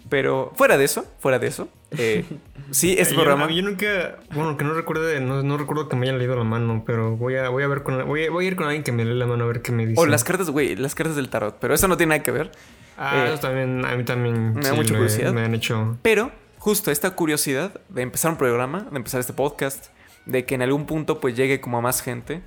Pero 0.09 0.52
fuera 0.55 0.76
de 0.76 0.84
eso, 0.84 1.07
fuera 1.18 1.38
de 1.38 1.46
eso. 1.46 1.68
eh, 1.96 2.24
sí, 2.70 2.94
este 2.98 3.14
Yo- 3.14 3.22
programa. 3.22 3.50
Yo, 3.50 3.62
nunca, 3.62 4.18
bueno, 4.34 4.57
que 4.57 4.64
no 4.64 4.74
recuerde, 4.74 5.20
no, 5.20 5.42
no 5.42 5.57
recuerdo 5.57 5.88
que 5.88 5.96
me 5.96 6.07
hayan 6.07 6.18
leído 6.18 6.36
la 6.36 6.44
mano, 6.44 6.82
pero 6.86 7.16
voy 7.16 7.36
a, 7.36 7.48
voy 7.48 7.62
a 7.62 7.68
ver 7.68 7.82
con, 7.82 8.07
voy 8.07 8.24
a, 8.26 8.30
voy 8.30 8.44
a 8.44 8.48
ir 8.48 8.57
con 8.57 8.66
alguien 8.66 8.82
que 8.84 8.92
me 8.92 9.05
lee 9.05 9.14
la 9.14 9.26
mano 9.26 9.44
a 9.44 9.46
ver 9.46 9.62
qué 9.62 9.72
me 9.72 9.86
dice. 9.86 10.00
O 10.00 10.07
las 10.07 10.22
cartas, 10.24 10.50
güey, 10.50 10.76
las 10.76 10.94
cartas 10.94 11.16
del 11.16 11.28
tarot. 11.30 11.57
Pero 11.61 11.74
eso 11.74 11.88
no 11.88 11.96
tiene 11.96 12.11
nada 12.16 12.22
que 12.22 12.30
ver. 12.32 12.52
Ah, 12.98 13.24
eh, 13.26 13.32
eso 13.32 13.40
también, 13.40 13.84
a 13.84 13.96
mí 13.96 14.05
también. 14.05 14.55
me 14.55 14.61
da 14.62 14.74
mucha 14.74 14.94
curiosidad. 14.94 15.32
Me 15.32 15.40
han 15.42 15.55
hecho. 15.55 15.96
Pero 16.02 16.30
justo 16.59 16.90
esta 16.90 17.11
curiosidad 17.12 17.80
de 17.88 18.02
empezar 18.02 18.30
un 18.30 18.36
programa, 18.38 18.86
de 18.90 18.96
empezar 18.96 19.20
este 19.20 19.32
podcast, 19.32 19.86
de 20.26 20.44
que 20.44 20.55
en 20.55 20.62
algún 20.62 20.86
punto 20.86 21.20
pues 21.20 21.34
llegue 21.36 21.61
como 21.61 21.78
a 21.78 21.80
más 21.80 22.02
gente. 22.02 22.42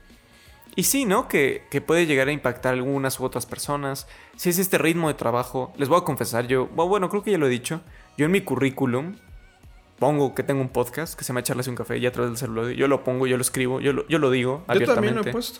Y 0.78 0.84
sí, 0.84 1.06
¿no? 1.06 1.28
Que, 1.28 1.64
que 1.72 1.82
puede 1.82 2.06
llegar 2.06 2.28
a 2.28 2.32
impactar 2.32 2.74
a 2.74 2.78
algunas 2.78 3.20
u 3.20 3.26
otras 3.26 3.46
personas. 3.46 4.08
Si 4.38 4.50
es 4.50 4.60
este 4.60 4.78
ritmo 4.78 5.08
de 5.10 5.16
trabajo, 5.16 5.74
les 5.76 5.90
voy 5.90 5.98
a 6.00 6.04
confesar, 6.06 6.46
yo, 6.48 6.68
bueno, 6.68 7.10
creo 7.10 7.24
que 7.24 7.32
ya 7.32 7.38
lo 7.40 7.48
he 7.48 7.50
dicho, 7.50 7.82
yo 8.16 8.26
en 8.28 8.32
mi 8.32 8.42
currículum 8.42 9.16
pongo 9.98 10.36
que 10.36 10.44
tengo 10.44 10.62
un 10.62 10.70
podcast 10.70 11.18
que 11.18 11.24
se 11.26 11.30
llama 11.30 11.42
Charlas 11.42 11.66
y 11.66 11.72
un 11.72 11.76
café 11.76 11.98
y 11.98 12.06
a 12.06 12.12
través 12.12 12.30
del 12.32 12.38
celular. 12.38 12.72
Yo 12.74 12.88
lo 12.88 13.04
pongo, 13.04 13.26
yo 13.26 13.36
lo 13.38 13.42
escribo, 13.42 13.80
yo 13.82 13.92
lo, 13.92 14.08
yo 14.08 14.20
lo 14.20 14.30
digo 14.30 14.64
Yo 14.68 14.72
abiertamente. 14.72 14.94
también 15.08 15.16
lo 15.16 15.22
he 15.30 15.32
puesto. 15.34 15.60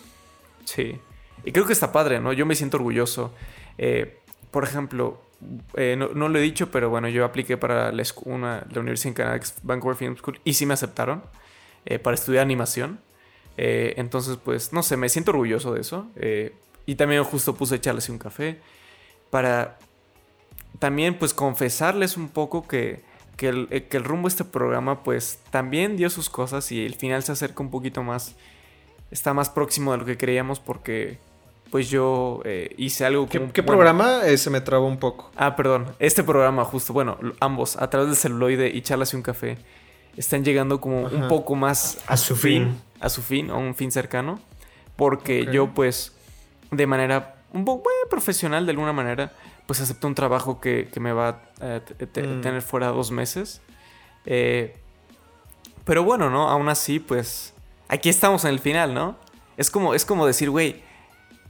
Sí. 0.64 1.00
Y 1.44 1.50
creo 1.52 1.66
que 1.66 1.72
está 1.72 1.90
padre, 1.90 2.20
¿no? 2.20 2.32
Yo 2.32 2.46
me 2.46 2.54
siento 2.54 2.76
orgulloso. 2.76 3.34
Eh, 3.76 4.18
por 4.52 4.62
ejemplo, 4.62 5.20
eh, 5.74 5.96
no, 5.98 6.10
no 6.14 6.28
lo 6.28 6.38
he 6.38 6.42
dicho, 6.42 6.70
pero 6.70 6.90
bueno, 6.90 7.08
yo 7.08 7.24
apliqué 7.24 7.56
para 7.56 7.90
la, 7.90 8.02
una- 8.24 8.64
la 8.70 8.80
Universidad 8.80 9.08
en 9.08 9.14
Canadá, 9.14 9.40
Vancouver 9.64 9.96
Film 9.96 10.16
School, 10.16 10.40
y 10.44 10.54
sí 10.54 10.64
me 10.64 10.74
aceptaron 10.74 11.24
eh, 11.86 11.98
para 11.98 12.14
estudiar 12.14 12.42
animación. 12.44 13.00
Eh, 13.58 13.94
entonces, 13.98 14.38
pues, 14.42 14.72
no 14.72 14.82
sé, 14.82 14.96
me 14.96 15.10
siento 15.10 15.32
orgulloso 15.32 15.74
de 15.74 15.82
eso. 15.82 16.06
Eh, 16.16 16.54
y 16.86 16.94
también 16.94 17.22
justo 17.24 17.54
puse 17.54 17.74
echarles 17.74 18.08
un 18.08 18.18
café 18.18 18.58
para 19.28 19.78
también, 20.78 21.18
pues, 21.18 21.34
confesarles 21.34 22.16
un 22.16 22.30
poco 22.30 22.66
que, 22.66 23.02
que, 23.36 23.48
el, 23.48 23.68
eh, 23.70 23.84
que 23.84 23.98
el 23.98 24.04
rumbo 24.04 24.28
de 24.28 24.32
este 24.32 24.44
programa, 24.44 25.02
pues, 25.02 25.40
también 25.50 25.96
dio 25.96 26.08
sus 26.08 26.30
cosas 26.30 26.72
y 26.72 26.86
el 26.86 26.94
final 26.94 27.22
se 27.22 27.32
acerca 27.32 27.62
un 27.62 27.70
poquito 27.70 28.02
más 28.02 28.36
está 29.10 29.34
más 29.34 29.50
próximo 29.50 29.92
de 29.92 29.98
lo 29.98 30.04
que 30.04 30.16
creíamos 30.16 30.60
porque 30.60 31.18
pues 31.70 31.90
yo 31.90 32.40
eh, 32.44 32.74
hice 32.78 33.04
algo 33.04 33.28
¿Qué, 33.28 33.38
como... 33.38 33.52
qué 33.52 33.60
bueno, 33.60 33.78
programa? 33.78 34.26
Eh, 34.26 34.38
se 34.38 34.48
me 34.48 34.60
trabó 34.62 34.86
un 34.86 34.98
poco. 34.98 35.30
Ah, 35.36 35.54
perdón. 35.54 35.86
Este 35.98 36.22
programa 36.22 36.64
justo, 36.64 36.94
bueno, 36.94 37.18
ambos, 37.40 37.76
a 37.76 37.90
través 37.90 38.08
del 38.08 38.16
celuloide 38.16 38.68
y 38.70 38.80
charlas 38.80 39.12
y 39.12 39.16
un 39.16 39.22
café, 39.22 39.58
están 40.16 40.44
llegando 40.44 40.80
como 40.80 41.02
un 41.02 41.28
poco 41.28 41.54
más 41.54 42.02
A 42.06 42.16
su 42.16 42.36
fin. 42.36 42.80
A 43.00 43.08
su 43.08 43.22
fin, 43.22 43.50
a 43.50 43.54
un 43.56 43.74
fin 43.74 43.90
cercano. 43.92 44.40
Porque 44.96 45.46
yo 45.52 45.68
pues, 45.74 46.12
de 46.70 46.86
manera 46.86 47.36
un 47.52 47.64
poco 47.64 47.88
profesional 48.10 48.66
de 48.66 48.70
alguna 48.72 48.92
manera, 48.92 49.32
pues 49.66 49.80
acepté 49.80 50.06
un 50.06 50.14
trabajo 50.14 50.60
que, 50.60 50.88
que 50.92 50.98
me 51.00 51.12
va 51.12 51.28
a 51.28 51.40
eh, 51.60 51.80
Mm. 52.00 52.40
tener 52.40 52.62
fuera 52.62 52.88
dos 52.88 53.10
meses. 53.10 53.60
Eh, 54.26 54.76
pero 55.84 56.02
bueno, 56.02 56.28
¿no? 56.30 56.48
Aún 56.48 56.68
así, 56.68 56.98
pues, 56.98 57.54
aquí 57.88 58.08
estamos 58.08 58.44
en 58.44 58.50
el 58.50 58.58
final, 58.58 58.92
¿no? 58.94 59.16
Es 59.56 59.70
como, 59.70 59.94
es 59.94 60.04
como 60.04 60.26
decir, 60.26 60.50
güey, 60.50 60.82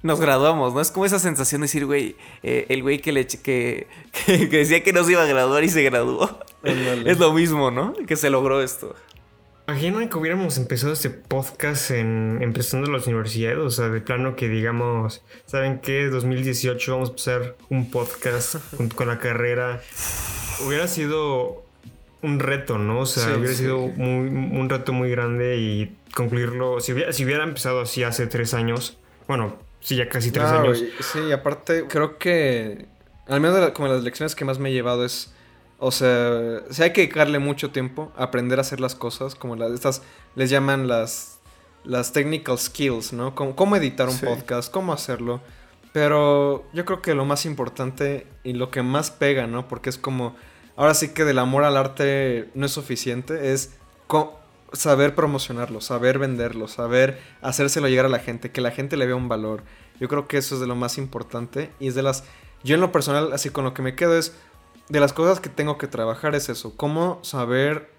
nos 0.03 0.21
graduamos, 0.21 0.75
¿no? 0.75 0.81
Es 0.81 0.91
como 0.93 1.07
esa 1.07 1.19
sensación 1.19 1.61
de 1.61 1.65
decir, 1.65 1.87
güey, 1.87 2.17
eh, 2.43 2.67
el 2.69 2.83
güey 2.83 3.01
que, 3.01 3.11
le, 3.13 3.27
que, 3.27 3.89
que, 4.27 4.49
que 4.51 4.57
decía 4.59 4.83
que 4.85 4.93
no 4.93 5.03
se 5.05 5.13
iba 5.13 5.23
a 5.23 5.27
graduar 5.27 5.65
y 5.65 5.69
se 5.69 5.83
graduó. 5.83 6.39
Es 6.63 7.19
lo 7.19 7.33
mismo, 7.33 7.71
¿no? 7.71 7.95
Que 8.07 8.15
se 8.17 8.31
logró 8.31 8.63
esto. 8.63 8.95
Imaginan 9.69 10.09
que 10.09 10.17
hubiéramos 10.17 10.57
empezado 10.57 10.95
este 10.95 11.11
podcast 11.11 11.91
en 11.91 12.39
empezando 12.41 12.91
las 12.91 13.07
universidades, 13.07 13.59
o 13.59 13.69
sea, 13.71 13.91
de 13.91 14.01
plano 14.01 14.35
que 14.35 14.49
digamos, 14.49 15.23
¿saben 15.45 15.81
qué? 15.81 16.07
2018 16.07 16.91
vamos 16.93 17.11
a 17.11 17.13
empezar 17.13 17.55
un 17.69 17.91
podcast 17.91 18.55
junto 18.79 18.97
con 18.97 19.09
la 19.09 19.19
carrera. 19.19 19.83
Hubiera 20.67 20.89
sido 20.89 21.67
un 22.23 22.41
reto, 22.41 22.79
¿no? 22.79 23.01
O 23.01 23.07
sea, 23.07 23.25
Sí, 23.25 23.31
hubiera 23.33 23.49
sí. 23.53 23.57
sido 23.65 23.77
muy, 23.79 24.29
un 24.29 24.71
reto 24.71 24.95
muy 24.95 25.11
grande 25.11 25.59
y 25.59 25.95
concluirlo. 26.15 26.81
Si 26.81 26.95
hubiera, 26.95 27.13
si 27.13 27.27
hubiera 27.27 27.45
empezado 27.45 27.83
así 27.83 28.03
hace 28.05 28.27
tres 28.27 28.55
años, 28.55 28.97
bueno, 29.27 29.55
sí, 29.81 29.97
ya 29.97 30.09
casi 30.09 30.31
tres 30.31 30.51
No, 30.51 30.61
años. 30.61 30.83
Sí, 31.13 31.31
aparte, 31.31 31.85
creo 31.91 32.17
que. 32.17 32.87
Al 33.27 33.43
menos 33.43 33.55
de 33.57 33.61
la- 33.67 33.75
como 33.75 33.89
las 33.89 34.03
lecciones 34.03 34.35
que 34.35 34.47
más 34.47 34.59
me 34.59 34.71
he 34.71 34.73
llevado 34.73 35.05
es. 35.05 35.35
O 35.79 35.91
sea, 35.93 36.63
sí 36.71 36.83
hay 36.83 36.93
que 36.93 37.03
dedicarle 37.03 37.39
mucho 37.39 37.71
tiempo 37.71 38.13
a 38.17 38.25
aprender 38.25 38.59
a 38.59 38.63
hacer 38.63 38.81
las 38.81 38.95
cosas, 38.95 39.35
como 39.35 39.55
las 39.57 39.71
estas 39.73 40.03
les 40.35 40.51
llaman 40.51 40.89
las 40.89 41.35
las 41.85 42.13
technical 42.13 42.59
skills, 42.59 43.13
¿no? 43.13 43.35
Como, 43.35 43.55
cómo 43.57 43.77
editar 43.77 44.09
un 44.09 44.15
Sí. 44.15 44.27
podcast, 44.27 44.71
cómo 44.73 44.93
hacerlo. 44.93 45.41
Pero 45.93 46.65
yo 46.75 46.85
creo 46.85 47.01
que 47.01 47.15
lo 47.15 47.25
más 47.25 47.47
importante 47.47 48.27
y 48.45 48.53
lo 48.53 48.71
que 48.71 48.83
más 48.83 49.11
pega, 49.11 49.47
¿no? 49.47 49.69
Porque 49.69 49.89
es 49.89 49.97
como 49.97 50.35
ahora 50.77 50.95
sí 50.95 51.11
que 51.15 51.25
del 51.25 51.39
amor 51.39 51.65
al 51.65 51.77
arte 51.77 52.51
no 52.55 52.67
es 52.67 52.73
suficiente, 52.73 53.53
es 53.53 53.77
saber 54.73 55.15
promocionarlo, 55.15 55.81
saber 55.81 56.19
venderlo, 56.19 56.69
saber 56.69 57.19
hacérselo 57.41 57.89
llegar 57.89 58.05
a 58.07 58.11
la 58.11 58.19
gente, 58.19 58.51
que 58.51 58.61
la 58.61 58.71
gente 58.71 58.97
le 58.97 59.07
vea 59.07 59.17
un 59.17 59.29
valor. 59.29 59.63
Yo 59.99 60.09
creo 60.09 60.29
que 60.29 60.37
eso 60.39 60.57
es 60.57 60.61
de 60.61 60.67
lo 60.67 60.77
más 60.77 60.99
importante 60.99 61.71
y 61.81 61.89
es 61.89 61.95
de 61.95 62.03
las... 62.03 62.25
Yo 62.65 62.75
en 62.75 62.81
lo 62.81 62.93
personal, 62.93 63.33
así 63.33 63.51
con 63.51 63.65
lo 63.65 63.73
que 63.73 63.83
me 63.83 63.95
quedo 63.95 64.19
es, 64.19 64.35
de 64.89 65.01
las 65.01 65.13
cosas 65.13 65.41
que 65.41 65.49
tengo 65.49 65.79
que 65.79 65.87
trabajar 65.87 66.35
es 66.35 66.49
eso, 66.49 66.75
cómo 66.77 67.19
saber 67.23 67.91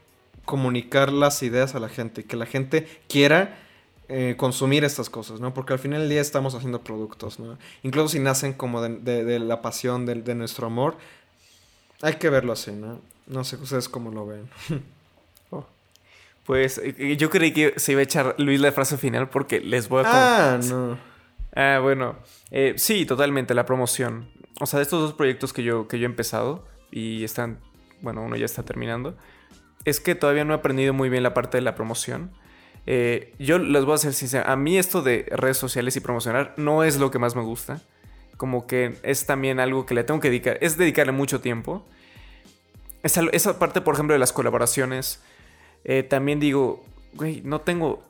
comunicar 0.45 1.11
las 1.11 1.43
ideas 1.43 1.75
a 1.75 1.79
la 1.79 1.89
gente, 1.89 2.23
que 2.23 2.35
la 2.35 2.45
gente 2.47 2.87
quiera 3.07 3.57
eh, 4.07 4.33
consumir 4.37 4.83
estas 4.83 5.09
cosas, 5.09 5.39
¿no? 5.39 5.53
Porque 5.53 5.73
al 5.73 5.79
final 5.79 6.01
del 6.01 6.09
día 6.09 6.21
estamos 6.21 6.55
haciendo 6.55 6.81
productos, 6.81 7.39
¿no? 7.39 7.57
Incluso 7.83 8.09
si 8.09 8.19
nacen 8.19 8.53
como 8.53 8.81
de, 8.81 8.97
de- 8.97 9.23
de 9.23 9.37
la 9.39 9.61
pasión, 9.61 10.05
de, 10.07 10.15
de 10.15 10.33
nuestro 10.33 10.65
amor, 10.67 10.97
hay 12.01 12.13
que 12.15 12.29
verlo 12.29 12.53
así, 12.53 12.71
¿no? 12.71 12.99
No 13.27 13.43
sé 13.43 13.57
ustedes 13.57 13.87
cómo 13.89 14.09
lo 14.11 14.25
ven. 14.25 14.49
Pues 16.45 16.79
eh, 16.83 17.15
yo 17.17 17.29
creí 17.29 17.51
que 17.53 17.73
se 17.77 17.91
iba 17.91 17.99
a 18.01 18.03
echar 18.03 18.33
Luis 18.39 18.59
la 18.59 18.71
frase 18.71 18.97
final 18.97 19.29
porque 19.29 19.59
les 19.59 19.87
voy 19.87 20.03
a... 20.03 20.53
Ah, 20.55 20.57
no. 20.67 20.97
Ah, 21.55 21.79
bueno. 21.79 22.15
Eh, 22.49 22.73
sí, 22.77 23.05
totalmente, 23.05 23.53
la 23.53 23.67
promoción. 23.67 24.27
O 24.59 24.65
sea, 24.65 24.77
de 24.79 24.83
estos 24.83 24.99
dos 24.99 25.13
proyectos 25.13 25.53
que 25.53 25.61
yo, 25.61 25.87
que 25.87 25.99
yo 25.99 26.05
he 26.05 26.09
empezado 26.09 26.65
y 26.91 27.23
están, 27.23 27.59
bueno, 28.01 28.21
uno 28.21 28.35
ya 28.35 28.45
está 28.45 28.63
terminando, 28.63 29.17
es 29.85 29.99
que 29.99 30.15
todavía 30.15 30.45
no 30.45 30.53
he 30.53 30.57
aprendido 30.57 30.93
muy 30.93 31.09
bien 31.09 31.23
la 31.23 31.33
parte 31.33 31.57
de 31.57 31.61
la 31.61 31.75
promoción. 31.75 32.31
Eh, 32.85 33.33
yo 33.39 33.59
les 33.59 33.85
voy 33.85 33.95
a 33.95 33.97
ser 33.97 34.13
sincero, 34.13 34.47
a 34.47 34.55
mí 34.55 34.77
esto 34.77 35.01
de 35.01 35.25
redes 35.29 35.57
sociales 35.57 35.95
y 35.95 35.99
promocionar 35.99 36.53
no 36.57 36.83
es 36.83 36.97
lo 36.97 37.11
que 37.11 37.19
más 37.19 37.35
me 37.35 37.43
gusta. 37.43 37.81
Como 38.37 38.67
que 38.67 38.97
es 39.03 39.25
también 39.25 39.59
algo 39.59 39.85
que 39.85 39.93
le 39.93 40.03
tengo 40.03 40.19
que 40.19 40.29
dedicar, 40.29 40.57
es 40.61 40.77
dedicarle 40.77 41.11
mucho 41.11 41.41
tiempo. 41.41 41.85
Esa, 43.03 43.59
parte, 43.59 43.81
por 43.81 43.93
ejemplo, 43.93 44.13
de 44.13 44.19
las 44.19 44.33
colaboraciones, 44.33 45.21
eh, 45.83 46.03
también 46.03 46.39
digo, 46.39 46.83
güey, 47.13 47.41
no 47.43 47.61
tengo, 47.61 48.03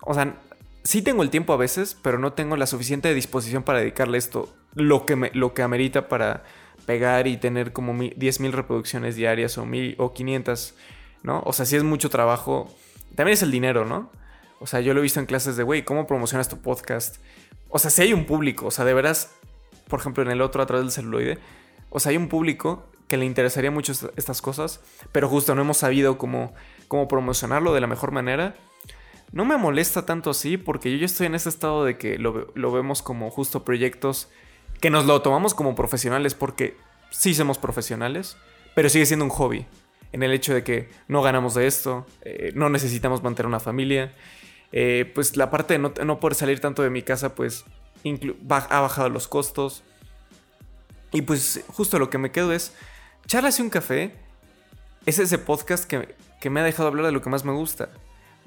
o 0.00 0.14
sea, 0.14 0.36
sí 0.84 1.02
tengo 1.02 1.22
el 1.22 1.30
tiempo 1.30 1.52
a 1.52 1.56
veces, 1.56 1.96
pero 2.02 2.18
no 2.18 2.32
tengo 2.32 2.56
la 2.56 2.66
suficiente 2.66 3.12
disposición 3.14 3.62
para 3.62 3.80
dedicarle 3.80 4.18
esto 4.18 4.54
lo 4.74 5.06
que, 5.06 5.16
me, 5.16 5.30
lo 5.34 5.54
que 5.54 5.62
amerita 5.62 6.08
para 6.08 6.44
pegar 6.88 7.26
y 7.26 7.36
tener 7.36 7.74
como 7.74 7.92
mi- 7.92 8.14
10.000 8.16 8.50
reproducciones 8.50 9.14
diarias 9.14 9.58
o, 9.58 9.66
mil, 9.66 9.94
o 9.98 10.14
500, 10.14 10.74
¿no? 11.22 11.42
O 11.44 11.52
sea, 11.52 11.66
sí 11.66 11.76
es 11.76 11.84
mucho 11.84 12.08
trabajo. 12.08 12.74
También 13.14 13.34
es 13.34 13.42
el 13.42 13.50
dinero, 13.50 13.84
¿no? 13.84 14.10
O 14.58 14.66
sea, 14.66 14.80
yo 14.80 14.94
lo 14.94 15.00
he 15.00 15.02
visto 15.02 15.20
en 15.20 15.26
clases 15.26 15.58
de, 15.58 15.64
güey, 15.64 15.84
¿cómo 15.84 16.06
promocionas 16.06 16.48
tu 16.48 16.62
podcast? 16.62 17.18
O 17.68 17.78
sea, 17.78 17.90
si 17.90 18.00
hay 18.00 18.14
un 18.14 18.24
público, 18.24 18.64
o 18.66 18.70
sea, 18.70 18.86
de 18.86 18.94
veras, 18.94 19.34
por 19.88 20.00
ejemplo, 20.00 20.22
en 20.22 20.30
el 20.30 20.40
otro 20.40 20.62
a 20.62 20.66
través 20.66 20.86
del 20.86 20.92
celuloide, 20.92 21.38
o 21.90 22.00
sea, 22.00 22.08
hay 22.10 22.16
un 22.16 22.28
público 22.28 22.86
que 23.06 23.18
le 23.18 23.26
interesaría 23.26 23.70
mucho 23.70 23.92
estas 24.16 24.40
cosas, 24.40 24.80
pero 25.12 25.28
justo 25.28 25.54
no 25.54 25.60
hemos 25.60 25.76
sabido 25.76 26.16
cómo, 26.16 26.54
cómo 26.88 27.06
promocionarlo 27.06 27.74
de 27.74 27.82
la 27.82 27.86
mejor 27.86 28.12
manera. 28.12 28.54
No 29.30 29.44
me 29.44 29.58
molesta 29.58 30.06
tanto 30.06 30.30
así 30.30 30.56
porque 30.56 30.90
yo 30.90 30.96
ya 30.96 31.04
estoy 31.06 31.26
en 31.26 31.34
ese 31.34 31.50
estado 31.50 31.84
de 31.84 31.98
que 31.98 32.18
lo, 32.18 32.48
lo 32.54 32.72
vemos 32.72 33.02
como 33.02 33.30
justo 33.30 33.62
proyectos 33.62 34.30
que 34.80 34.90
nos 34.90 35.06
lo 35.06 35.22
tomamos 35.22 35.54
como 35.54 35.74
profesionales 35.74 36.34
porque 36.34 36.76
sí 37.10 37.34
somos 37.34 37.58
profesionales, 37.58 38.36
pero 38.74 38.88
sigue 38.88 39.06
siendo 39.06 39.24
un 39.24 39.30
hobby. 39.30 39.66
En 40.12 40.22
el 40.22 40.32
hecho 40.32 40.54
de 40.54 40.64
que 40.64 40.88
no 41.06 41.20
ganamos 41.22 41.54
de 41.54 41.66
esto, 41.66 42.06
eh, 42.22 42.52
no 42.54 42.70
necesitamos 42.70 43.22
mantener 43.22 43.48
una 43.48 43.60
familia. 43.60 44.14
Eh, 44.72 45.10
pues 45.14 45.36
la 45.36 45.50
parte 45.50 45.78
de 45.78 45.78
no, 45.78 46.20
poder 46.20 46.34
salir 46.34 46.60
tanto 46.60 46.82
de 46.82 46.90
mi 46.90 47.02
casa, 47.02 47.34
pues 47.34 47.64
ha 48.48 48.80
bajado 48.80 49.08
los 49.10 49.28
costos. 49.28 49.82
Y 51.12 51.22
pues 51.22 51.64
justo 51.68 51.98
lo 51.98 52.10
que 52.10 52.18
me 52.18 52.30
quedo 52.30 52.52
es, 52.52 52.74
charlas 53.26 53.58
y 53.58 53.62
un 53.62 53.70
café 53.70 54.14
es 55.06 55.18
ese 55.18 55.38
podcast 55.38 55.84
que, 55.84 56.14
que, 56.40 56.50
me 56.50 56.60
ha 56.60 56.62
dejado 56.62 56.88
hablar 56.88 57.06
de 57.06 57.12
lo 57.12 57.22
que 57.22 57.30
más 57.30 57.44
me 57.44 57.52
gusta. 57.52 57.88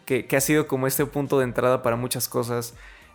Que 0.05 0.35
ha 0.35 0.41
sido 0.41 0.67
como 0.67 0.87
este 0.87 1.05
punto 1.05 1.39
de 1.39 1.45
entrada 1.45 1.83
para 1.83 1.95
muchas 1.95 2.27
cosas. 2.27 2.73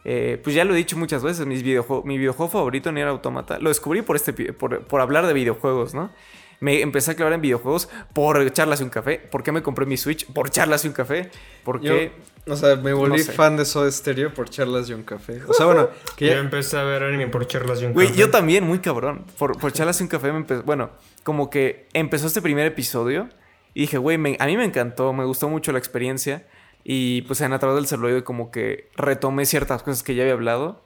Eh, 0.09 0.39
pues 0.41 0.55
ya 0.55 0.65
lo 0.65 0.73
he 0.73 0.77
dicho 0.77 0.97
muchas 0.97 1.25
veces, 1.25 1.45
mis 1.47 1.65
mi 1.65 2.17
videojuego 2.17 2.49
favorito 2.49 2.93
ni 2.93 3.01
era 3.01 3.11
Automata. 3.11 3.59
Lo 3.59 3.71
descubrí 3.71 4.03
por, 4.03 4.15
este, 4.15 4.33
por, 4.53 4.85
por 4.87 5.01
hablar 5.01 5.27
de 5.27 5.33
videojuegos, 5.33 5.95
¿no? 5.95 6.13
Me 6.61 6.81
empecé 6.81 7.11
a 7.11 7.15
clavar 7.17 7.33
en 7.33 7.41
videojuegos 7.41 7.89
por 8.13 8.53
charlas 8.53 8.81
y 8.81 8.85
un 8.85 8.91
café. 8.91 9.19
¿Por 9.19 9.43
qué 9.43 9.51
me 9.51 9.65
compré 9.65 9.85
mi 9.85 9.97
Switch? 9.97 10.25
Por 10.27 10.49
charlas 10.49 10.85
y 10.85 10.89
un 10.89 10.95
café. 10.95 11.29
¿Por 11.65 11.81
qué? 11.81 12.13
o 12.47 12.55
sea, 12.55 12.77
me 12.77 12.93
volví 12.93 13.19
fan 13.25 13.57
de 13.57 13.65
Soda 13.65 13.91
Stereo 13.91 14.33
por 14.33 14.49
charlas 14.49 14.89
y 14.89 14.95
un 14.95 15.03
café. 15.03 15.43
O 15.49 15.53
sea, 15.53 15.67
bueno, 15.67 15.91
que 16.17 16.29
yo 16.29 16.35
empecé 16.35 16.79
a 16.79 16.85
ver 16.85 17.03
anime 17.03 17.27
por 17.27 17.45
charlas 17.49 17.83
y 17.83 17.87
un 17.87 17.93
café. 17.93 18.13
yo 18.15 18.31
también, 18.31 18.63
muy 18.63 18.79
cabrón. 18.79 19.27
Por, 19.37 19.59
por 19.59 19.73
charlas 19.73 19.99
y 19.99 20.05
un 20.05 20.09
café 20.09 20.31
me 20.31 20.39
empezó. 20.39 20.63
Bueno, 20.63 20.91
como 21.25 21.51
que 21.51 21.89
empezó 21.95 22.29
este 22.29 22.41
primer 22.41 22.65
episodio 22.65 23.29
y 23.75 23.81
dije, 23.81 23.99
güey, 23.99 24.17
a 24.39 24.47
mí 24.47 24.57
me 24.57 24.65
encantó, 24.65 25.13
me 25.13 25.25
gustó 25.25 25.49
mucho 25.49 25.73
la 25.73 25.79
experiencia. 25.79 26.47
Y 26.89 27.23
pues 27.23 27.41
en 27.41 27.53
a 27.53 27.59
través 27.59 27.75
del 27.75 27.89
celuloide 27.89 28.23
como 28.23 28.53
que 28.53 28.91
retomé 28.95 29.45
ciertas 29.45 29.83
cosas 29.83 30.05
que 30.05 30.15
ya 30.15 30.23
había 30.23 30.35
hablado. 30.35 30.85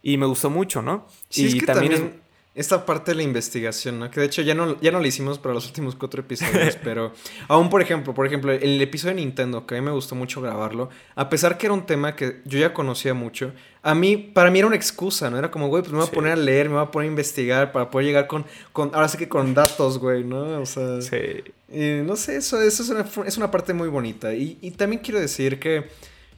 Y 0.00 0.16
me 0.16 0.26
gustó 0.26 0.50
mucho, 0.50 0.82
¿no? 0.82 1.08
Sí, 1.30 1.42
y 1.42 1.46
es 1.48 1.54
que 1.56 1.66
también, 1.66 2.21
esta 2.54 2.84
parte 2.84 3.12
de 3.12 3.16
la 3.16 3.22
investigación, 3.22 3.98
¿no? 3.98 4.10
Que 4.10 4.20
de 4.20 4.26
hecho 4.26 4.42
ya 4.42 4.54
no, 4.54 4.78
ya 4.80 4.90
no 4.90 5.00
la 5.00 5.06
hicimos 5.06 5.38
para 5.38 5.54
los 5.54 5.66
últimos 5.68 5.94
cuatro 5.94 6.20
episodios, 6.20 6.76
pero 6.84 7.12
aún 7.48 7.70
por 7.70 7.80
ejemplo, 7.80 8.12
por 8.12 8.26
ejemplo, 8.26 8.52
el 8.52 8.80
episodio 8.80 9.14
de 9.14 9.22
Nintendo, 9.22 9.66
que 9.66 9.76
a 9.76 9.80
mí 9.80 9.84
me 9.84 9.92
gustó 9.92 10.14
mucho 10.14 10.42
grabarlo, 10.42 10.90
a 11.14 11.28
pesar 11.28 11.56
que 11.56 11.66
era 11.66 11.74
un 11.74 11.86
tema 11.86 12.14
que 12.14 12.42
yo 12.44 12.58
ya 12.58 12.74
conocía 12.74 13.14
mucho, 13.14 13.52
a 13.82 13.94
mí, 13.94 14.16
para 14.16 14.50
mí 14.50 14.58
era 14.58 14.68
una 14.68 14.76
excusa, 14.76 15.30
¿no? 15.30 15.38
Era 15.38 15.50
como, 15.50 15.68
güey, 15.68 15.82
pues 15.82 15.92
me 15.92 15.98
voy 15.98 16.08
a 16.08 16.10
poner 16.10 16.32
a 16.32 16.36
leer, 16.36 16.68
me 16.68 16.76
voy 16.76 16.84
a 16.84 16.90
poner 16.90 17.08
a 17.08 17.10
investigar 17.10 17.72
para 17.72 17.90
poder 17.90 18.06
llegar 18.06 18.26
con, 18.26 18.44
con 18.72 18.94
ahora 18.94 19.08
sí 19.08 19.18
que 19.18 19.28
con 19.28 19.54
datos, 19.54 19.98
güey, 19.98 20.22
¿no? 20.24 20.60
O 20.60 20.66
sea... 20.66 21.00
Sí. 21.00 21.42
No 21.74 22.16
sé, 22.16 22.36
eso, 22.36 22.60
eso 22.60 22.82
es, 22.82 22.90
una, 22.90 23.06
es 23.26 23.38
una 23.38 23.50
parte 23.50 23.72
muy 23.72 23.88
bonita. 23.88 24.34
Y, 24.34 24.58
y 24.60 24.72
también 24.72 25.00
quiero 25.02 25.18
decir 25.18 25.58
que 25.58 25.88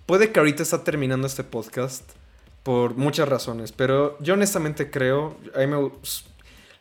puede 0.07 0.31
que 0.31 0.39
ahorita 0.39 0.63
está 0.63 0.85
terminando 0.85 1.27
este 1.27 1.43
podcast 1.43 2.05
por 2.65 2.97
muchas 2.97 3.29
razones, 3.29 3.71
pero 3.71 4.19
yo 4.21 4.35
honestamente 4.35 4.91
creo, 4.91 5.37
a 5.55 5.59
me, 5.61 5.93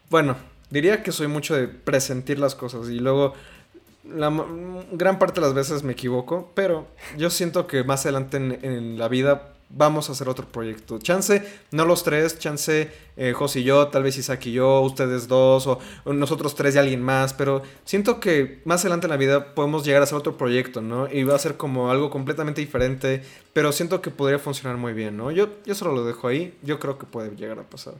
bueno, 0.09 0.35
diría 0.71 1.03
que 1.03 1.11
soy 1.11 1.27
mucho 1.27 1.55
de 1.55 1.67
presentir 1.67 2.39
las 2.39 2.55
cosas 2.55 2.89
y 2.89 2.99
luego 2.99 3.33
la 4.03 4.31
gran 4.91 5.19
parte 5.19 5.39
de 5.39 5.47
las 5.47 5.53
veces 5.53 5.83
me 5.83 5.93
equivoco, 5.93 6.51
pero 6.55 6.87
yo 7.17 7.29
siento 7.29 7.67
que 7.67 7.83
más 7.83 8.05
adelante 8.05 8.37
en 8.37 8.97
la 8.97 9.07
vida 9.07 9.52
vamos 9.75 10.09
a 10.09 10.13
hacer 10.13 10.29
otro 10.29 10.47
proyecto. 10.47 10.99
Chance, 10.99 11.43
no 11.71 11.85
los 11.85 12.03
tres, 12.03 12.37
chance 12.39 12.91
eh, 13.17 13.33
José 13.33 13.61
y 13.61 13.63
yo, 13.63 13.87
tal 13.87 14.03
vez 14.03 14.17
Isaac 14.17 14.45
y 14.45 14.53
yo, 14.53 14.81
ustedes 14.81 15.27
dos, 15.27 15.67
o, 15.67 15.79
nosotros 16.05 16.55
tres 16.55 16.75
y 16.75 16.77
alguien 16.77 17.01
más, 17.01 17.33
pero 17.33 17.63
siento 17.83 18.19
que 18.19 18.61
más 18.65 18.81
adelante 18.81 19.07
en 19.07 19.11
la 19.11 19.17
vida 19.17 19.53
podemos 19.55 19.83
llegar 19.83 20.01
a 20.01 20.05
hacer 20.05 20.17
otro 20.17 20.37
proyecto, 20.37 20.81
¿no? 20.81 21.11
Y 21.11 21.23
va 21.23 21.35
a 21.35 21.39
ser 21.39 21.57
como 21.57 21.91
algo 21.91 22.09
completamente 22.09 22.61
diferente, 22.61 23.23
pero 23.53 23.71
siento 23.71 24.01
que 24.01 24.11
podría 24.11 24.39
funcionar 24.39 24.77
muy 24.77 24.93
bien, 24.93 25.17
¿no? 25.17 25.31
Yo, 25.31 25.49
yo 25.65 25.75
solo 25.75 25.93
lo 25.93 26.05
dejo 26.05 26.27
ahí, 26.27 26.57
yo 26.61 26.79
creo 26.79 26.97
que 26.97 27.05
puede 27.05 27.35
llegar 27.35 27.59
a 27.59 27.63
pasar. 27.63 27.95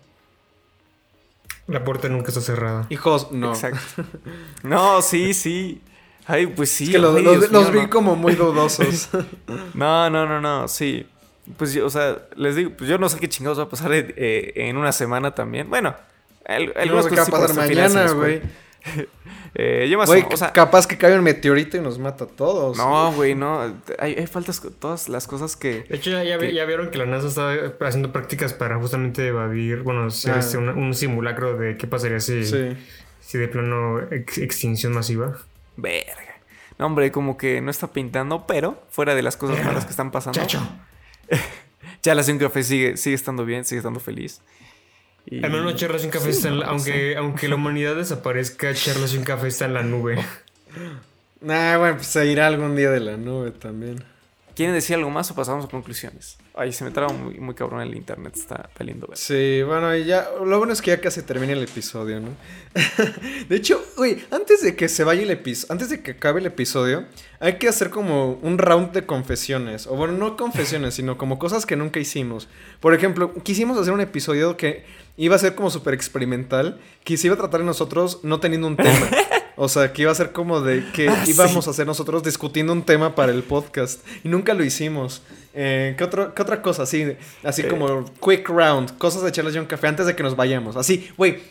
La 1.67 1.83
puerta 1.83 2.09
nunca 2.09 2.27
está 2.27 2.41
cerrada. 2.41 2.85
Hijos, 2.89 3.31
no. 3.31 3.53
Exacto. 3.53 4.03
no, 4.63 5.01
sí, 5.01 5.33
sí. 5.33 5.81
Ay, 6.25 6.47
pues 6.47 6.69
sí. 6.69 6.85
Es 6.85 6.89
que 6.91 6.99
los, 6.99 7.71
vi 7.71 7.87
como 7.87 8.15
muy 8.15 8.35
dudosos. 8.35 9.09
no, 9.73 10.09
no, 10.09 10.25
no, 10.25 10.41
no, 10.41 10.67
sí. 10.67 11.05
Pues, 11.57 11.75
o 11.77 11.89
sea, 11.89 12.19
les 12.35 12.55
digo, 12.55 12.71
pues 12.77 12.89
yo 12.89 12.97
no 12.97 13.09
sé 13.09 13.19
qué 13.19 13.27
chingados 13.27 13.59
va 13.59 13.63
a 13.63 13.69
pasar 13.69 13.91
eh, 13.93 14.53
en 14.55 14.77
una 14.77 14.91
semana 14.91 15.35
también. 15.35 15.69
Bueno, 15.69 15.95
algunas 16.45 17.07
cosas 17.07 17.31
va 17.33 17.37
a 17.37 17.41
pasar 17.41 17.55
mañana, 17.55 18.11
güey. 18.11 18.41
eh, 19.55 19.87
yo 19.89 19.97
más 19.97 20.09
güey, 20.09 20.25
o 20.29 20.35
sea, 20.35 20.51
capaz 20.51 20.87
que 20.87 20.97
cae 20.97 21.17
un 21.17 21.23
meteorito 21.23 21.77
y 21.77 21.79
nos 21.79 21.99
mata 21.99 22.25
a 22.25 22.27
todos. 22.27 22.77
No, 22.77 23.11
güey, 23.13 23.35
no. 23.35 23.61
Hay, 23.99 24.15
hay, 24.15 24.27
faltas 24.27 24.61
todas 24.79 25.09
las 25.09 25.27
cosas 25.27 25.55
que. 25.55 25.83
De 25.83 25.95
hecho, 25.97 26.11
ya, 26.11 26.23
ya, 26.23 26.65
vieron 26.65 26.91
que 26.91 26.97
la 26.97 27.05
NASA 27.05 27.27
estaba 27.27 27.53
haciendo 27.87 28.11
prácticas 28.11 28.53
para 28.53 28.77
justamente 28.77 29.27
evadir, 29.27 29.81
bueno, 29.81 30.05
hacer 30.05 30.33
ah. 30.33 30.39
este, 30.39 30.57
un, 30.57 30.93
simulacro 30.93 31.57
de 31.57 31.77
qué 31.77 31.87
pasaría 31.87 32.19
si, 32.19 32.45
si 32.45 33.37
de 33.37 33.47
plano 33.47 33.99
extinción 34.11 34.93
masiva. 34.93 35.37
Verga. 35.75 36.35
No, 36.77 36.87
hombre, 36.87 37.11
como 37.11 37.37
que 37.37 37.61
no 37.61 37.71
está 37.71 37.87
pintando, 37.87 38.45
pero 38.47 38.81
fuera 38.89 39.15
de 39.15 39.21
las 39.21 39.37
cosas 39.37 39.63
malas 39.63 39.85
que 39.85 39.91
están 39.91 40.11
pasando. 40.11 40.39
Chacho. 40.39 40.61
Charlas 42.01 42.27
y 42.27 42.31
un 42.31 42.39
café 42.39 42.63
sigue, 42.63 42.97
sigue 42.97 43.15
estando 43.15 43.45
bien, 43.45 43.65
sigue 43.65 43.79
estando 43.79 43.99
feliz. 43.99 44.41
Y... 45.25 45.43
Al 45.43 45.51
menos 45.51 45.75
Charlas 45.75 46.03
y 46.03 46.05
un 46.05 46.11
café 46.11 46.29
está 46.29 46.49
en 46.49 46.59
la, 46.59 46.67
aunque, 46.67 47.15
aunque 47.15 47.47
la 47.47 47.55
humanidad 47.55 47.95
desaparezca, 47.95 48.73
Charlas 48.73 49.13
y 49.13 49.17
un 49.17 49.23
café 49.23 49.47
está 49.47 49.65
en 49.65 49.73
la 49.73 49.83
nube. 49.83 50.17
Nah, 51.41 51.77
bueno, 51.77 51.95
pues 51.97 52.07
se 52.07 52.25
irá 52.25 52.47
algún 52.47 52.75
día 52.75 52.89
de 52.89 52.99
la 52.99 53.17
nube 53.17 53.51
también. 53.51 54.03
¿Quieren 54.55 54.75
decir 54.75 54.95
algo 54.95 55.09
más 55.09 55.31
o 55.31 55.35
pasamos 55.35 55.65
a 55.65 55.67
conclusiones? 55.67 56.37
Ay, 56.53 56.71
se 56.73 56.83
me 56.83 56.91
traba 56.91 57.11
muy, 57.11 57.39
muy 57.39 57.55
cabrón 57.55 57.81
el 57.81 57.95
internet, 57.95 58.35
está 58.35 58.69
peliendo. 58.77 59.09
Sí, 59.13 59.63
bueno, 59.63 59.95
y 59.95 60.05
ya, 60.05 60.27
lo 60.45 60.57
bueno 60.59 60.73
es 60.73 60.81
que 60.81 60.91
ya 60.91 61.01
casi 61.01 61.23
termina 61.23 61.53
el 61.53 61.63
episodio, 61.63 62.19
¿no? 62.19 62.29
de 63.49 63.55
hecho, 63.55 63.83
güey, 63.97 64.23
antes 64.29 64.61
de 64.61 64.75
que 64.75 64.89
se 64.89 65.03
vaya 65.03 65.23
el 65.23 65.31
episodio, 65.31 65.73
antes 65.73 65.89
de 65.89 66.03
que 66.03 66.11
acabe 66.11 66.39
el 66.39 66.45
episodio, 66.45 67.05
hay 67.39 67.57
que 67.57 67.67
hacer 67.67 67.89
como 67.89 68.33
un 68.43 68.59
round 68.59 68.91
de 68.91 69.05
confesiones. 69.05 69.87
O 69.87 69.95
bueno, 69.95 70.13
no 70.13 70.37
confesiones, 70.37 70.93
sino 70.95 71.17
como 71.17 71.39
cosas 71.39 71.65
que 71.65 71.75
nunca 71.75 71.99
hicimos. 71.99 72.47
Por 72.79 72.93
ejemplo, 72.93 73.33
quisimos 73.43 73.77
hacer 73.79 73.91
un 73.91 74.01
episodio 74.01 74.55
que 74.55 74.85
iba 75.17 75.35
a 75.35 75.39
ser 75.39 75.55
como 75.55 75.71
súper 75.71 75.95
experimental, 75.95 76.79
que 77.03 77.17
se 77.17 77.27
iba 77.27 77.35
a 77.35 77.39
tratar 77.39 77.61
de 77.61 77.65
nosotros 77.65 78.19
no 78.23 78.39
teniendo 78.39 78.67
un 78.67 78.77
tema. 78.77 79.09
O 79.55 79.69
sea, 79.69 79.93
que 79.93 80.03
iba 80.03 80.11
a 80.11 80.15
ser 80.15 80.31
como 80.31 80.61
de 80.61 80.83
que 80.93 81.09
ah, 81.09 81.23
íbamos 81.27 81.67
a 81.67 81.71
hacer 81.71 81.85
nosotros 81.85 82.23
discutiendo 82.23 82.73
un 82.73 82.83
tema 82.83 83.15
para 83.15 83.31
el 83.31 83.43
podcast. 83.43 84.05
Y 84.23 84.29
nunca 84.29 84.53
lo 84.53 84.63
hicimos. 84.63 85.21
Eh, 85.53 85.95
¿qué, 85.97 86.07
¿qué, 86.07 86.41
otra 86.41 86.61
cosa? 86.61 86.83
Así, 86.83 87.15
así 87.43 87.61
eh. 87.61 87.67
como 87.67 88.05
quick 88.15 88.49
round. 88.49 88.97
Cosas 88.97 89.23
de 89.23 89.31
charlas 89.31 89.55
y 89.55 89.59
un 89.59 89.65
café 89.65 89.87
antes 89.87 90.05
de 90.05 90.15
que 90.15 90.23
nos 90.23 90.35
vayamos. 90.35 90.75
Así, 90.75 91.09
güey. 91.17 91.41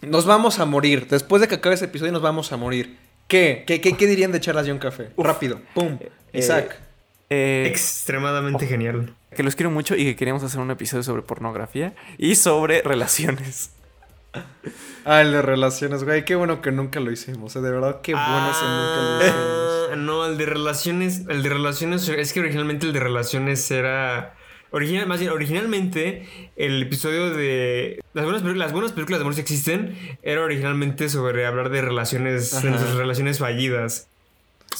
Nos 0.00 0.26
vamos 0.26 0.58
a 0.58 0.64
morir. 0.64 1.06
Después 1.08 1.42
de 1.42 1.48
que 1.48 1.56
acabe 1.56 1.74
ese 1.74 1.86
episodio 1.86 2.12
nos 2.12 2.22
vamos 2.22 2.52
a 2.52 2.56
morir. 2.56 2.98
¿Qué? 3.28 3.64
¿Qué, 3.66 3.80
qué, 3.80 4.06
dirían 4.06 4.32
de 4.32 4.40
charlas 4.40 4.66
y 4.66 4.70
un 4.70 4.78
café? 4.78 5.10
Rápido. 5.16 5.60
Pum. 5.74 5.98
Eh, 6.00 6.10
Isaac. 6.34 6.78
Extremadamente 7.28 8.66
genial. 8.66 9.14
Que 9.34 9.42
los 9.42 9.56
quiero 9.56 9.70
mucho 9.70 9.96
y 9.96 10.04
que 10.04 10.16
queríamos 10.16 10.42
hacer 10.42 10.60
un 10.60 10.70
episodio 10.70 11.02
sobre 11.02 11.22
pornografía 11.22 11.94
y 12.18 12.34
sobre 12.34 12.82
relaciones. 12.82 13.70
Ah, 15.04 15.20
el 15.20 15.32
de 15.32 15.42
relaciones, 15.42 16.04
güey. 16.04 16.24
Qué 16.24 16.34
bueno 16.34 16.62
que 16.62 16.72
nunca 16.72 17.00
lo 17.00 17.10
hicimos. 17.10 17.56
¿eh? 17.56 17.60
De 17.60 17.70
verdad, 17.70 18.00
qué 18.02 18.14
bueno 18.14 18.26
que 18.26 18.66
nunca 18.66 18.96
lo 18.96 19.18
ah, 19.20 19.84
hicimos. 19.88 19.98
No, 19.98 20.26
el 20.26 20.38
de 20.38 20.46
relaciones. 20.46 21.22
El 21.28 21.42
de 21.42 21.48
relaciones. 21.48 22.08
Es 22.08 22.32
que 22.32 22.40
originalmente 22.40 22.86
el 22.86 22.92
de 22.92 23.00
relaciones 23.00 23.70
era. 23.70 24.34
Original, 24.70 25.06
más 25.06 25.20
bien, 25.20 25.32
originalmente 25.32 26.50
el 26.56 26.82
episodio 26.82 27.28
de 27.28 28.02
las 28.14 28.24
buenas, 28.24 28.42
las 28.42 28.72
buenas 28.72 28.92
películas 28.92 29.18
de 29.18 29.24
amor 29.24 29.34
si 29.34 29.42
existen 29.42 30.16
era 30.22 30.40
originalmente 30.40 31.10
sobre 31.10 31.44
hablar 31.44 31.68
de 31.68 31.82
relaciones, 31.82 32.62
de 32.62 32.70
nuestras 32.70 32.94
relaciones 32.94 33.38
fallidas. 33.38 34.08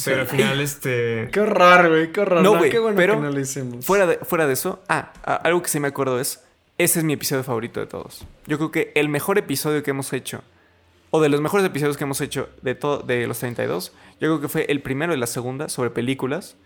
Pero 0.03 0.23
al 0.23 0.29
final, 0.29 0.61
este. 0.63 1.29
Qué 1.31 1.45
raro, 1.45 1.91
güey, 1.91 2.11
qué 2.11 2.25
raro. 2.25 2.43
No, 2.43 2.57
güey, 2.57 2.71
qué 2.71 2.79
bueno 2.79 2.97
pero 2.97 3.17
que 3.17 3.21
no 3.21 3.31
lo 3.31 3.41
hicimos. 3.41 3.85
Fuera 3.85 4.07
de, 4.07 4.17
fuera 4.17 4.47
de 4.47 4.55
eso, 4.55 4.83
ah, 4.89 5.13
algo 5.45 5.61
que 5.61 5.69
sí 5.69 5.79
me 5.79 5.89
acuerdo 5.89 6.19
es 6.19 6.43
ese 6.79 6.99
es 7.01 7.05
mi 7.05 7.13
episodio 7.13 7.45
favorito 7.45 7.81
de 7.81 7.87
todos. 7.87 8.25
Yo 8.47 8.59
creo 8.59 8.71
que 8.71 8.93
el 8.95 9.09
mejor 9.09 9.39
episodio 9.39 9.83
que 9.83 9.91
hemos 9.91 10.13
hecho, 10.13 10.43
o 11.11 11.21
de 11.21 11.29
los 11.29 11.41
mejores 11.41 11.67
episodios 11.67 11.97
que 11.97 12.05
hemos 12.05 12.21
hecho 12.21 12.49
de, 12.63 12.75
de 13.07 13.27
los 13.27 13.39
32, 13.39 13.93
yo 14.21 14.29
creo 14.29 14.41
que 14.41 14.49
fue 14.49 14.67
el 14.69 14.81
primero 14.83 15.15
y 15.15 15.17
la 15.17 15.27
segunda 15.27 15.69
sobre 15.69 15.91
películas, 15.91 16.57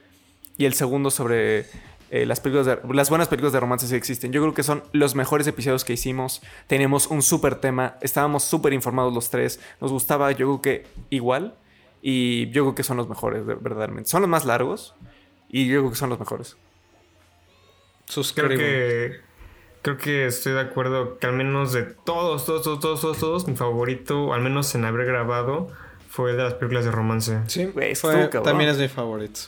y 0.58 0.64
el 0.64 0.74
segundo 0.74 1.10
sobre 1.10 1.66
eh, 2.10 2.24
las, 2.24 2.40
películas 2.40 2.66
de, 2.66 2.94
las 2.94 3.10
buenas 3.10 3.28
películas 3.28 3.52
de 3.52 3.60
romance 3.60 3.86
si 3.86 3.94
existen. 3.94 4.32
Yo 4.32 4.40
creo 4.40 4.54
que 4.54 4.62
son 4.62 4.84
los 4.92 5.14
mejores 5.14 5.46
episodios 5.46 5.84
que 5.84 5.92
hicimos. 5.92 6.40
Tenemos 6.66 7.08
un 7.08 7.22
súper 7.22 7.56
tema, 7.56 7.96
estábamos 8.00 8.44
súper 8.44 8.72
informados 8.72 9.12
los 9.12 9.28
tres, 9.28 9.60
nos 9.80 9.92
gustaba, 9.92 10.30
yo 10.30 10.46
creo 10.46 10.62
que 10.62 10.86
igual, 11.10 11.54
y 12.00 12.48
yo 12.50 12.62
creo 12.62 12.74
que 12.74 12.84
son 12.84 12.96
los 12.96 13.08
mejores, 13.08 13.44
verdaderamente. 13.44 14.08
Son 14.08 14.22
los 14.22 14.30
más 14.30 14.44
largos, 14.44 14.94
y 15.48 15.66
yo 15.66 15.80
creo 15.80 15.90
que 15.90 15.96
son 15.96 16.10
los 16.10 16.18
mejores. 16.18 16.56
Suscribo. 18.06 18.48
Creo 18.48 18.58
que 18.58 19.20
creo 19.86 19.98
que 19.98 20.26
estoy 20.26 20.52
de 20.54 20.60
acuerdo 20.60 21.16
que 21.18 21.28
al 21.28 21.34
menos 21.34 21.72
de 21.72 21.84
todos, 21.84 22.44
todos, 22.44 22.62
todos, 22.64 22.80
todos, 22.80 23.00
todos, 23.00 23.18
todos, 23.18 23.46
mi 23.46 23.54
favorito, 23.54 24.32
al 24.34 24.40
menos 24.40 24.74
en 24.74 24.84
haber 24.84 25.06
grabado, 25.06 25.68
fue 26.10 26.32
el 26.32 26.36
de 26.38 26.42
las 26.42 26.54
películas 26.54 26.84
de 26.84 26.90
romance. 26.90 27.38
Sí, 27.46 27.70
fue- 27.94 28.28
también 28.42 28.70
es 28.70 28.78
mi 28.78 28.88
favorito. 28.88 29.40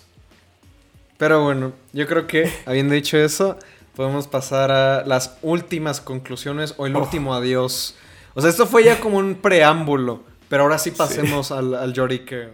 Pero 1.16 1.42
bueno, 1.42 1.72
yo 1.92 2.06
creo 2.06 2.26
que, 2.28 2.48
habiendo 2.66 2.94
dicho 2.94 3.16
eso, 3.18 3.58
podemos 3.96 4.28
pasar 4.28 4.70
a 4.70 5.04
las 5.04 5.36
últimas 5.42 6.00
conclusiones 6.00 6.74
o 6.76 6.86
el 6.86 6.94
Oh. 6.94 7.00
último 7.00 7.34
adiós. 7.34 7.96
O 8.34 8.40
sea, 8.40 8.50
esto 8.50 8.66
fue 8.66 8.84
ya 8.84 9.00
como 9.00 9.18
un 9.18 9.34
preámbulo, 9.34 10.22
pero 10.48 10.62
ahora 10.62 10.78
sí 10.78 10.92
pasemos 10.92 11.50
al, 11.50 11.74
al 11.74 11.92
lloriqueo. 11.92 12.50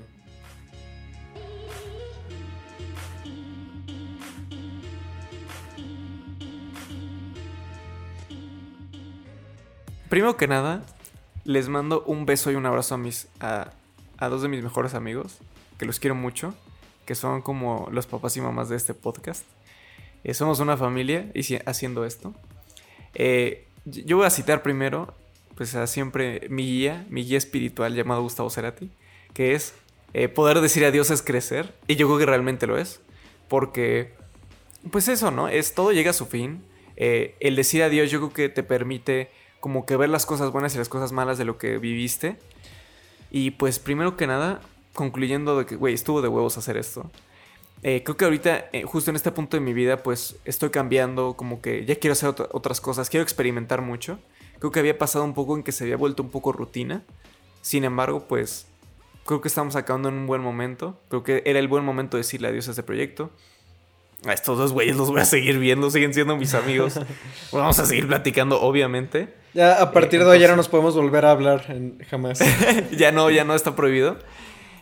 Primero 10.14 10.36
que 10.36 10.46
nada, 10.46 10.86
les 11.42 11.68
mando 11.68 12.04
un 12.04 12.24
beso 12.24 12.52
y 12.52 12.54
un 12.54 12.66
abrazo 12.66 12.94
a 12.94 12.98
mis 12.98 13.26
a, 13.40 13.72
a 14.16 14.28
dos 14.28 14.42
de 14.42 14.48
mis 14.48 14.62
mejores 14.62 14.94
amigos, 14.94 15.38
que 15.76 15.86
los 15.86 15.98
quiero 15.98 16.14
mucho, 16.14 16.54
que 17.04 17.16
son 17.16 17.42
como 17.42 17.88
los 17.90 18.06
papás 18.06 18.36
y 18.36 18.40
mamás 18.40 18.68
de 18.68 18.76
este 18.76 18.94
podcast. 18.94 19.44
Eh, 20.22 20.32
somos 20.32 20.60
una 20.60 20.76
familia 20.76 21.32
y 21.34 21.56
haciendo 21.66 22.04
esto. 22.04 22.32
Eh, 23.16 23.66
yo 23.86 24.18
voy 24.18 24.26
a 24.26 24.30
citar 24.30 24.62
primero, 24.62 25.12
pues 25.56 25.74
a 25.74 25.84
siempre 25.88 26.46
mi 26.48 26.62
guía, 26.62 27.04
mi 27.10 27.24
guía 27.24 27.38
espiritual 27.38 27.96
llamado 27.96 28.22
Gustavo 28.22 28.50
Cerati, 28.50 28.92
que 29.32 29.56
es 29.56 29.74
eh, 30.12 30.28
poder 30.28 30.60
decir 30.60 30.84
adiós 30.84 31.10
es 31.10 31.22
crecer, 31.22 31.74
y 31.88 31.96
yo 31.96 32.06
creo 32.06 32.20
que 32.20 32.26
realmente 32.26 32.68
lo 32.68 32.78
es, 32.78 33.00
porque 33.48 34.14
pues 34.92 35.08
eso, 35.08 35.32
¿no? 35.32 35.48
Es 35.48 35.74
todo 35.74 35.90
llega 35.90 36.10
a 36.10 36.14
su 36.14 36.26
fin. 36.26 36.62
El 36.94 37.56
decir 37.56 37.82
adiós 37.82 38.12
yo 38.12 38.20
creo 38.20 38.32
que 38.32 38.48
te 38.48 38.62
permite 38.62 39.28
como 39.64 39.86
que 39.86 39.96
ver 39.96 40.10
las 40.10 40.26
cosas 40.26 40.52
buenas 40.52 40.74
y 40.74 40.78
las 40.78 40.90
cosas 40.90 41.10
malas 41.12 41.38
de 41.38 41.46
lo 41.46 41.56
que 41.56 41.78
viviste. 41.78 42.36
Y 43.30 43.52
pues 43.52 43.78
primero 43.78 44.14
que 44.14 44.26
nada, 44.26 44.60
concluyendo 44.92 45.56
de 45.58 45.64
que, 45.64 45.76
güey, 45.76 45.94
estuvo 45.94 46.20
de 46.20 46.28
huevos 46.28 46.58
hacer 46.58 46.76
esto. 46.76 47.10
Eh, 47.82 48.02
creo 48.04 48.18
que 48.18 48.26
ahorita, 48.26 48.66
eh, 48.74 48.82
justo 48.82 49.08
en 49.08 49.16
este 49.16 49.32
punto 49.32 49.56
de 49.56 49.62
mi 49.62 49.72
vida, 49.72 50.02
pues 50.02 50.36
estoy 50.44 50.68
cambiando, 50.68 51.32
como 51.38 51.62
que 51.62 51.86
ya 51.86 51.96
quiero 51.96 52.12
hacer 52.12 52.28
otra- 52.28 52.48
otras 52.52 52.82
cosas, 52.82 53.08
quiero 53.08 53.22
experimentar 53.22 53.80
mucho. 53.80 54.18
Creo 54.58 54.70
que 54.70 54.80
había 54.80 54.98
pasado 54.98 55.24
un 55.24 55.32
poco 55.32 55.56
en 55.56 55.62
que 55.62 55.72
se 55.72 55.84
había 55.84 55.96
vuelto 55.96 56.22
un 56.22 56.28
poco 56.30 56.52
rutina. 56.52 57.02
Sin 57.62 57.84
embargo, 57.84 58.28
pues 58.28 58.66
creo 59.24 59.40
que 59.40 59.48
estamos 59.48 59.76
acabando 59.76 60.10
en 60.10 60.16
un 60.16 60.26
buen 60.26 60.42
momento. 60.42 61.00
Creo 61.08 61.22
que 61.22 61.42
era 61.46 61.58
el 61.58 61.68
buen 61.68 61.86
momento 61.86 62.18
de 62.18 62.22
decirle 62.22 62.48
adiós 62.48 62.68
a 62.68 62.72
este 62.72 62.82
proyecto. 62.82 63.30
A 64.26 64.34
estos 64.34 64.58
dos 64.58 64.72
güeyes 64.74 64.96
los 64.98 65.08
voy 65.08 65.22
a 65.22 65.24
seguir 65.24 65.58
viendo, 65.58 65.90
siguen 65.90 66.12
siendo 66.12 66.36
mis 66.36 66.52
amigos. 66.52 67.00
Vamos 67.52 67.78
a 67.78 67.86
seguir 67.86 68.06
platicando, 68.06 68.60
obviamente. 68.60 69.42
Ya 69.54 69.80
a 69.80 69.92
partir 69.92 70.20
Eh, 70.20 70.24
de 70.24 70.30
hoy 70.30 70.38
ya 70.40 70.48
no 70.48 70.56
nos 70.56 70.68
podemos 70.68 70.94
volver 70.96 71.24
a 71.24 71.30
hablar 71.30 71.64
en- 71.68 71.98
jamás. 72.10 72.40
ya 72.98 73.12
no, 73.12 73.30
ya 73.30 73.44
no 73.44 73.54
está 73.54 73.76
prohibido. 73.76 74.18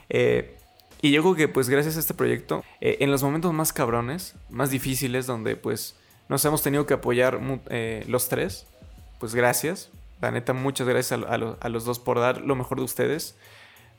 Eh, 0.09 0.57
y 1.03 1.11
yo 1.11 1.23
creo 1.23 1.35
que 1.35 1.49
pues 1.49 1.69
gracias 1.69 1.97
a 1.97 2.01
este 2.01 2.15
proyecto, 2.15 2.65
eh, 2.81 2.99
en 3.01 3.11
los 3.11 3.23
momentos 3.23 3.53
más 3.53 3.73
cabrones, 3.73 4.35
más 4.51 4.71
difíciles, 4.71 5.27
donde 5.27 5.57
pues 5.57 5.97
nos 6.29 6.45
hemos 6.45 6.63
tenido 6.63 6.87
que 6.87 6.95
apoyar 6.95 7.41
los 8.07 8.29
tres, 8.29 8.67
pues 9.19 9.35
gracias. 9.35 9.91
La 10.21 10.31
neta, 10.31 10.53
muchas 10.53 10.87
gracias 10.89 11.13
a, 11.21 11.27
a 11.27 11.37
lo- 11.39 11.59
a 11.61 11.69
los 11.69 11.85
dos 11.85 11.99
por 11.99 12.19
dar 12.21 12.41
lo 12.43 12.55
mejor 12.55 12.79
de 12.79 12.85
ustedes, 12.85 13.37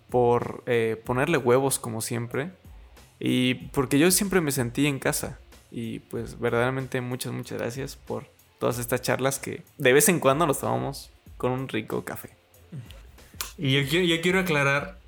por 0.10 0.64
ponerle 1.06 1.38
huevos 1.38 1.78
como 1.80 2.02
siempre. 2.02 2.52
Y 3.20 3.56
porque 3.74 4.00
yo 4.00 4.10
siempre 4.12 4.42
me 4.42 4.52
sentí 4.52 4.88
en 4.88 5.00
casa. 5.00 5.40
Y 5.72 6.00
pues 6.00 6.40
verdaderamente 6.40 7.02
muchas, 7.02 7.32
muchas 7.34 7.58
gracias 7.60 7.96
por 7.96 8.26
todas 8.64 8.80
estas 8.80 9.02
charlas 9.02 9.40
que 9.40 9.62
de 9.78 9.92
vez 9.92 10.08
en 10.08 10.22
cuando 10.22 10.48
nos 10.48 10.62
tomamos 10.62 11.10
con 11.38 11.52
un 11.52 11.68
rico 11.68 12.06
café. 12.06 12.30
Y 13.58 13.74
yo 13.74 13.90
quiero, 13.90 14.06
yo 14.06 14.22
quiero 14.22 14.40
aclarar, 14.40 15.00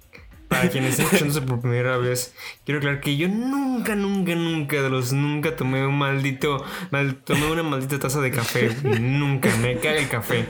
para 0.50 0.70
quienes 0.70 0.90
estén 0.92 1.06
escuchándose 1.06 1.42
por 1.42 1.62
primera 1.62 1.96
vez, 1.96 2.34
quiero 2.66 2.80
aclarar 2.80 3.00
que 3.00 3.16
yo 3.16 3.30
nunca, 3.30 3.96
nunca, 3.96 4.36
nunca 4.36 4.82
de 4.82 4.90
los 4.90 5.14
nunca 5.14 5.56
tomé 5.56 5.88
un 5.88 5.98
maldito, 5.98 6.66
mal- 6.92 7.16
tomé 7.24 7.50
una 7.50 7.64
maldita 7.64 7.98
taza 7.98 8.20
de 8.20 8.32
café. 8.32 8.76
Nunca, 9.00 9.56
me 9.62 9.78
cae 9.80 10.00
el 10.00 10.10
café. 10.10 10.46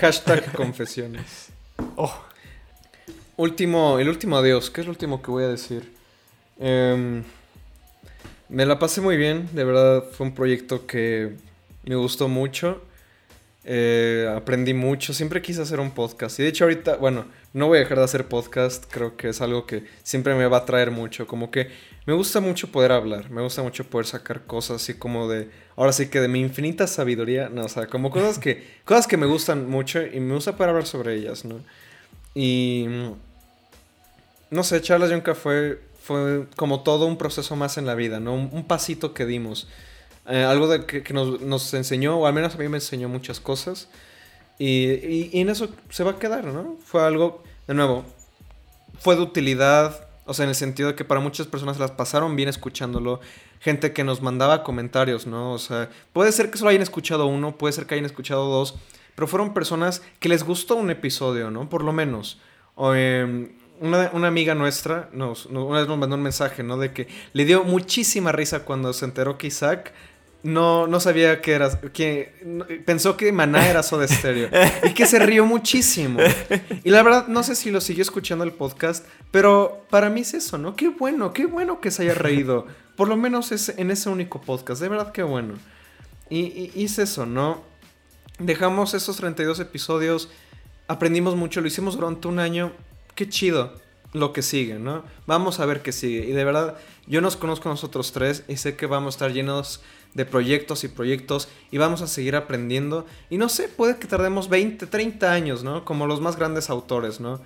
Hashtag 0.00 0.50
confesiones. 0.52 1.50
Oh, 1.94 2.12
Último, 3.36 4.00
el 4.00 4.08
último 4.08 4.36
adiós. 4.36 4.68
¿Qué 4.68 4.80
es 4.80 4.86
lo 4.88 4.90
último 4.90 5.22
que 5.22 5.30
voy 5.30 5.44
a 5.44 5.48
decir? 5.48 5.94
Em, 6.58 7.22
me 8.48 8.66
la 8.66 8.80
pasé 8.80 9.00
muy 9.00 9.16
bien. 9.16 9.48
De 9.52 9.62
verdad, 9.62 10.02
fue 10.12 10.26
un 10.26 10.34
proyecto 10.34 10.86
que 10.86 11.36
me 11.90 11.96
gustó 11.96 12.28
mucho. 12.28 12.82
Eh, 13.66 14.30
aprendí 14.36 14.74
mucho. 14.74 15.14
Siempre 15.14 15.40
quise 15.40 15.62
hacer 15.62 15.80
un 15.80 15.90
podcast. 15.90 16.38
Y 16.38 16.42
de 16.42 16.50
hecho, 16.50 16.64
ahorita, 16.64 16.96
bueno, 16.96 17.26
no 17.52 17.66
voy 17.66 17.78
a 17.78 17.80
dejar 17.80 17.98
de 17.98 18.04
hacer 18.04 18.28
podcast. 18.28 18.84
Creo 18.90 19.16
que 19.16 19.30
es 19.30 19.40
algo 19.40 19.66
que 19.66 19.84
siempre 20.02 20.34
me 20.34 20.46
va 20.46 20.58
a 20.58 20.64
traer 20.66 20.90
mucho. 20.90 21.26
Como 21.26 21.50
que 21.50 21.68
me 22.06 22.12
gusta 22.12 22.40
mucho 22.40 22.70
poder 22.70 22.92
hablar. 22.92 23.30
Me 23.30 23.42
gusta 23.42 23.62
mucho 23.62 23.84
poder 23.84 24.06
sacar 24.06 24.44
cosas 24.44 24.82
así 24.82 24.94
como 24.94 25.28
de. 25.28 25.48
Ahora 25.76 25.92
sí 25.92 26.08
que 26.08 26.20
de 26.20 26.28
mi 26.28 26.40
infinita 26.40 26.86
sabiduría. 26.86 27.48
No, 27.48 27.64
o 27.64 27.68
sea, 27.68 27.86
como 27.86 28.10
cosas 28.10 28.38
que, 28.38 28.66
cosas 28.84 29.06
que 29.06 29.16
me 29.16 29.26
gustan 29.26 29.68
mucho 29.68 30.04
y 30.04 30.20
me 30.20 30.34
gusta 30.34 30.56
poder 30.56 30.70
hablar 30.70 30.86
sobre 30.86 31.14
ellas, 31.14 31.44
¿no? 31.44 31.60
Y. 32.34 32.86
No 34.50 34.62
sé, 34.62 34.80
Charlas 34.82 35.10
Yonka 35.10 35.34
fue, 35.34 35.80
fue 36.00 36.46
como 36.54 36.82
todo 36.82 37.06
un 37.06 37.16
proceso 37.16 37.56
más 37.56 37.76
en 37.76 37.86
la 37.86 37.94
vida, 37.94 38.20
¿no? 38.20 38.34
Un, 38.34 38.50
un 38.52 38.64
pasito 38.64 39.14
que 39.14 39.26
dimos. 39.26 39.68
Eh, 40.26 40.42
algo 40.44 40.68
de 40.68 40.86
que, 40.86 41.02
que 41.02 41.12
nos, 41.12 41.40
nos 41.40 41.72
enseñó, 41.74 42.16
o 42.18 42.26
al 42.26 42.32
menos 42.32 42.54
a 42.54 42.58
mí 42.58 42.68
me 42.68 42.78
enseñó 42.78 43.08
muchas 43.08 43.40
cosas. 43.40 43.88
Y, 44.58 44.66
y- 44.92 45.30
y 45.32 45.40
en 45.40 45.48
eso 45.50 45.68
se 45.90 46.04
va 46.04 46.12
a 46.12 46.18
quedar, 46.18 46.44
¿no? 46.44 46.76
Fue 46.84 47.02
algo, 47.04 47.42
de 47.66 47.74
nuevo, 47.74 48.04
fue 49.00 49.16
de 49.16 49.22
utilidad, 49.22 50.06
o 50.26 50.32
sea, 50.34 50.44
en 50.44 50.50
el 50.50 50.54
sentido 50.54 50.88
de 50.90 50.94
que 50.94 51.04
para 51.04 51.20
muchas 51.20 51.46
personas 51.46 51.78
las 51.78 51.90
pasaron 51.90 52.36
bien 52.36 52.48
escuchándolo. 52.48 53.20
Gente 53.60 53.92
que 53.92 54.04
nos 54.04 54.22
mandaba 54.22 54.62
comentarios, 54.62 55.26
¿no? 55.26 55.52
O 55.52 55.58
sea, 55.58 55.90
puede 56.12 56.32
ser 56.32 56.50
que 56.50 56.58
solo 56.58 56.70
hayan 56.70 56.82
escuchado 56.82 57.26
uno, 57.26 57.56
puede 57.58 57.72
ser 57.72 57.86
que 57.86 57.94
hayan 57.94 58.04
escuchado 58.06 58.46
dos, 58.48 58.76
pero 59.14 59.26
fueron 59.26 59.52
personas 59.54 60.02
que 60.20 60.28
les 60.28 60.42
gustó 60.44 60.76
un 60.76 60.90
episodio, 60.90 61.50
¿no? 61.50 61.68
Por 61.68 61.82
lo 61.82 61.92
menos. 61.92 62.38
O, 62.74 62.94
em, 62.94 63.52
una, 63.80 64.10
una 64.12 64.28
amiga 64.28 64.54
nuestra 64.54 65.08
nos- 65.12 65.46
una 65.46 65.80
vez 65.80 65.88
nos 65.88 65.98
mandó 65.98 66.16
un 66.16 66.22
mensaje, 66.22 66.62
¿no? 66.62 66.76
De 66.76 66.92
que 66.92 67.08
le 67.32 67.44
dio 67.44 67.64
muchísima 67.64 68.32
risa 68.32 68.64
cuando 68.64 68.92
se 68.92 69.04
enteró 69.04 69.36
que 69.38 69.48
Isaac 69.48 69.92
no, 70.44 70.86
no 70.86 71.00
sabía 71.00 71.40
que 71.40 71.52
era, 71.52 71.80
que 71.92 72.82
pensó 72.86 73.16
que 73.16 73.32
Maná 73.32 73.68
era 73.68 73.82
Soda 73.82 74.06
Stereo 74.06 74.48
y 74.84 74.94
que 74.94 75.06
se 75.06 75.18
rió 75.18 75.44
muchísimo. 75.46 76.20
Y 76.84 76.90
la 76.90 77.02
verdad, 77.02 77.26
no 77.28 77.42
sé 77.42 77.54
si 77.56 77.70
lo 77.70 77.80
siguió 77.80 78.02
escuchando 78.02 78.44
el 78.44 78.52
podcast, 78.52 79.06
pero 79.30 79.84
para 79.90 80.10
mí 80.10 80.20
es 80.20 80.34
eso, 80.34 80.56
¿no? 80.58 80.76
Qué 80.76 80.88
bueno, 80.90 81.32
qué 81.32 81.46
bueno 81.46 81.80
que 81.80 81.90
se 81.90 82.02
haya 82.02 82.14
reído. 82.14 82.66
Por 82.94 83.08
lo 83.08 83.16
menos 83.16 83.50
es 83.52 83.70
en 83.70 83.90
ese 83.90 84.08
único 84.10 84.40
podcast, 84.40 84.80
de 84.80 84.88
verdad 84.88 85.10
qué 85.12 85.22
bueno. 85.24 85.54
Y, 86.30 86.70
y- 86.74 86.84
es 86.84 86.98
eso, 86.98 87.26
¿no? 87.26 87.62
Dejamos 88.38 88.94
esos 88.94 89.16
32 89.16 89.60
episodios, 89.60 90.28
aprendimos 90.88 91.36
mucho, 91.36 91.60
lo 91.60 91.66
hicimos 91.68 91.96
durante 91.96 92.28
un 92.28 92.38
año. 92.38 92.72
Qué 93.14 93.28
chido 93.28 93.72
lo 94.12 94.32
que 94.32 94.42
sigue, 94.42 94.74
¿no? 94.78 95.04
Vamos 95.26 95.58
a 95.60 95.66
ver 95.66 95.82
qué 95.82 95.92
sigue. 95.92 96.26
Y 96.28 96.32
de 96.32 96.44
verdad, 96.44 96.76
yo 97.06 97.20
nos 97.20 97.36
conozco 97.36 97.68
nosotros 97.68 98.12
tres 98.12 98.44
y 98.48 98.56
sé 98.58 98.76
que 98.76 98.86
vamos 98.86 99.14
a 99.14 99.16
estar 99.16 99.32
llenos 99.32 99.82
de 100.14 100.24
proyectos 100.24 100.84
y 100.84 100.88
proyectos 100.88 101.48
y 101.70 101.78
vamos 101.78 102.00
a 102.02 102.06
seguir 102.06 102.36
aprendiendo. 102.36 103.06
Y 103.30 103.36
no 103.38 103.48
sé, 103.48 103.68
puede 103.68 103.96
que 103.98 104.06
tardemos 104.06 104.48
20, 104.48 104.86
30 104.86 105.32
años, 105.32 105.64
¿no? 105.64 105.84
Como 105.84 106.06
los 106.06 106.20
más 106.20 106.36
grandes 106.36 106.70
autores, 106.70 107.20
¿no? 107.20 107.40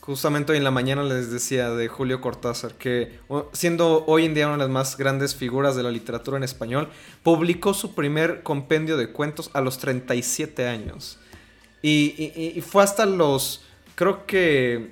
Justamente 0.00 0.50
hoy 0.50 0.58
en 0.58 0.64
la 0.64 0.72
mañana 0.72 1.04
les 1.04 1.30
decía 1.30 1.70
de 1.70 1.86
Julio 1.86 2.20
Cortázar 2.20 2.74
que 2.74 3.20
siendo 3.52 4.04
hoy 4.06 4.24
en 4.24 4.34
día 4.34 4.46
una 4.46 4.54
de 4.56 4.62
las 4.64 4.68
más 4.70 4.96
grandes 4.96 5.36
figuras 5.36 5.76
de 5.76 5.84
la 5.84 5.92
literatura 5.92 6.36
en 6.36 6.42
español, 6.42 6.88
publicó 7.22 7.72
su 7.72 7.94
primer 7.94 8.42
compendio 8.42 8.96
de 8.96 9.10
cuentos 9.12 9.50
a 9.52 9.60
los 9.60 9.78
37 9.78 10.66
años. 10.66 11.18
Y, 11.82 12.14
y- 12.18 12.52
y 12.56 12.60
fue 12.62 12.82
hasta 12.82 13.06
los, 13.06 13.64
creo 13.94 14.26
que 14.26 14.90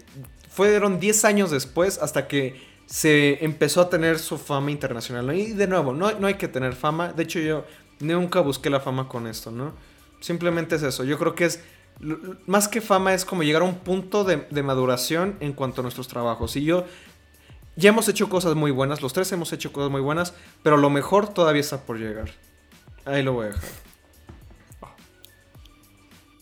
fueron 0.49 1.01
10 1.01 1.25
años 1.25 1.51
después 1.51 1.99
hasta 1.99 2.29
que 2.29 2.70
se 2.91 3.43
empezó 3.45 3.81
a 3.81 3.89
tener 3.89 4.19
su 4.19 4.37
fama 4.37 4.73
internacional. 4.73 5.27
¿no? 5.27 5.33
Y 5.33 5.53
de 5.53 5.69
nuevo, 5.69 5.93
no, 5.93 6.11
no 6.19 6.27
hay 6.27 6.35
que 6.35 6.49
tener 6.49 6.75
fama. 6.75 7.13
De 7.13 7.23
hecho, 7.23 7.39
yo 7.39 7.65
nunca 8.01 8.41
busqué 8.41 8.69
la 8.69 8.81
fama 8.81 9.09
con 9.09 9.29
esto, 9.29 9.53
¿no? 9.53 9.73
Simplemente 10.21 10.75
es 10.75 10.83
eso. 10.83 11.05
Yo 11.05 11.17
creo 11.17 11.37
que 11.37 11.45
es, 11.45 11.63
más 12.47 12.67
que 12.67 12.81
fama, 12.81 13.15
es 13.15 13.25
como 13.25 13.45
llegar 13.45 13.63
a 13.63 13.65
un 13.65 13.77
punto 13.77 14.25
de, 14.25 14.49
de 14.51 14.63
maduración 14.65 15.37
en 15.39 15.53
cuanto 15.53 15.81
a 15.81 15.83
nuestros 15.83 16.09
trabajos. 16.09 16.57
Y 16.57 16.65
yo, 16.65 16.85
ya 17.77 17.91
hemos 17.91 18.09
hecho 18.09 18.29
cosas 18.29 18.57
muy 18.57 18.73
buenas, 18.73 19.01
los 19.03 19.13
tres 19.13 19.31
hemos 19.31 19.53
hecho 19.53 19.73
cosas 19.73 19.91
muy 19.91 20.01
buenas, 20.01 20.35
pero 20.65 20.77
lo 20.77 20.91
mejor 20.91 21.33
todavía 21.33 21.61
está 21.61 21.83
por 21.83 21.97
llegar. 21.97 22.31
Ahí 23.05 23.23
lo 23.23 23.35
voy 23.35 23.47
a 23.47 23.51
dejar. 23.51 23.71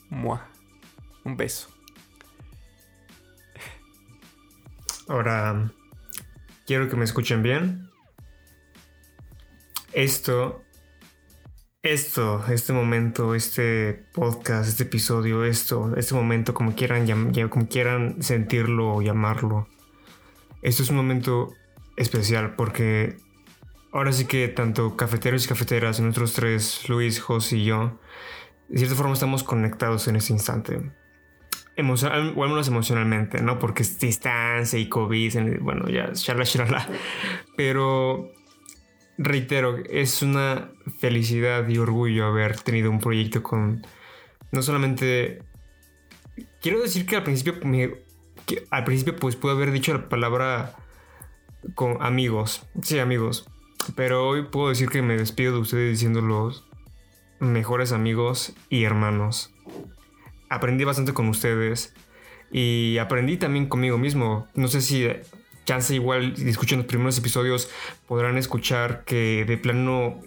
mua. 0.08 0.48
Un 1.24 1.36
beso. 1.36 1.68
Ahora, 5.08 5.70
quiero 6.68 6.88
que 6.88 6.96
me 6.96 7.04
escuchen 7.04 7.42
bien. 7.42 7.88
Esto 9.94 10.62
esto, 11.82 12.44
este 12.48 12.72
momento, 12.74 13.34
este 13.34 14.04
podcast, 14.12 14.68
este 14.68 14.82
episodio, 14.82 15.44
esto, 15.44 15.96
este 15.96 16.14
momento, 16.14 16.52
como 16.52 16.74
quieran, 16.74 17.32
como 17.48 17.68
quieran 17.68 18.22
sentirlo 18.22 18.96
o 18.96 19.02
llamarlo. 19.02 19.68
Esto 20.60 20.82
es 20.82 20.90
un 20.90 20.96
momento 20.96 21.54
especial 21.96 22.56
porque 22.56 23.16
ahora 23.92 24.12
sí 24.12 24.26
que 24.26 24.48
tanto 24.48 24.96
cafeteros 24.96 25.46
y 25.46 25.48
cafeteras, 25.48 26.00
nosotros 26.00 26.34
tres, 26.34 26.88
Luis, 26.90 27.20
José 27.20 27.56
y 27.56 27.64
yo, 27.64 27.98
de 28.68 28.78
cierta 28.78 28.96
forma 28.96 29.14
estamos 29.14 29.42
conectados 29.42 30.06
en 30.08 30.16
este 30.16 30.34
instante. 30.34 30.92
Emocional, 31.78 32.34
o 32.36 32.42
al 32.42 32.50
menos 32.50 32.68
emocionalmente, 32.68 33.40
¿no? 33.40 33.58
Porque 33.58 33.82
es 33.82 33.98
distancia 33.98 34.78
y 34.78 34.88
COVID, 34.88 35.60
bueno, 35.60 35.88
ya, 35.88 36.12
charla, 36.12 36.44
charla. 36.44 36.88
Pero 37.56 38.32
reitero, 39.16 39.78
es 39.88 40.22
una 40.22 40.70
felicidad 40.98 41.68
y 41.68 41.78
orgullo 41.78 42.26
haber 42.26 42.58
tenido 42.60 42.90
un 42.90 43.00
proyecto 43.00 43.42
con 43.42 43.86
no 44.50 44.62
solamente 44.62 45.42
quiero 46.60 46.80
decir 46.80 47.04
que 47.04 47.16
al 47.16 47.24
principio 47.24 47.54
al 48.70 48.84
principio 48.84 49.16
pues 49.16 49.36
pude 49.36 49.52
haber 49.52 49.72
dicho 49.72 49.92
la 49.92 50.08
palabra 50.08 50.76
con 51.74 52.00
amigos, 52.00 52.66
sí, 52.82 52.98
amigos, 52.98 53.48
pero 53.94 54.26
hoy 54.26 54.44
puedo 54.44 54.68
decir 54.68 54.88
que 54.88 55.02
me 55.02 55.16
despido 55.16 55.54
de 55.54 55.58
ustedes 55.58 55.90
diciendo 55.90 56.20
los 56.20 56.64
mejores 57.40 57.92
amigos 57.92 58.54
y 58.70 58.84
hermanos. 58.84 59.52
Aprendí 60.48 60.84
bastante 60.84 61.12
con 61.12 61.28
ustedes 61.28 61.94
y 62.50 62.98
aprendí 62.98 63.36
también 63.36 63.66
conmigo 63.66 63.98
mismo. 63.98 64.48
No 64.54 64.68
sé 64.68 64.80
si 64.80 65.06
chance 65.68 65.94
igual 65.94 66.34
si 66.34 66.48
escuchan 66.48 66.78
los 66.78 66.86
primeros 66.86 67.18
episodios 67.18 67.70
podrán 68.06 68.38
escuchar 68.38 69.04
que 69.04 69.44
de 69.46 69.58
plano 69.58 70.22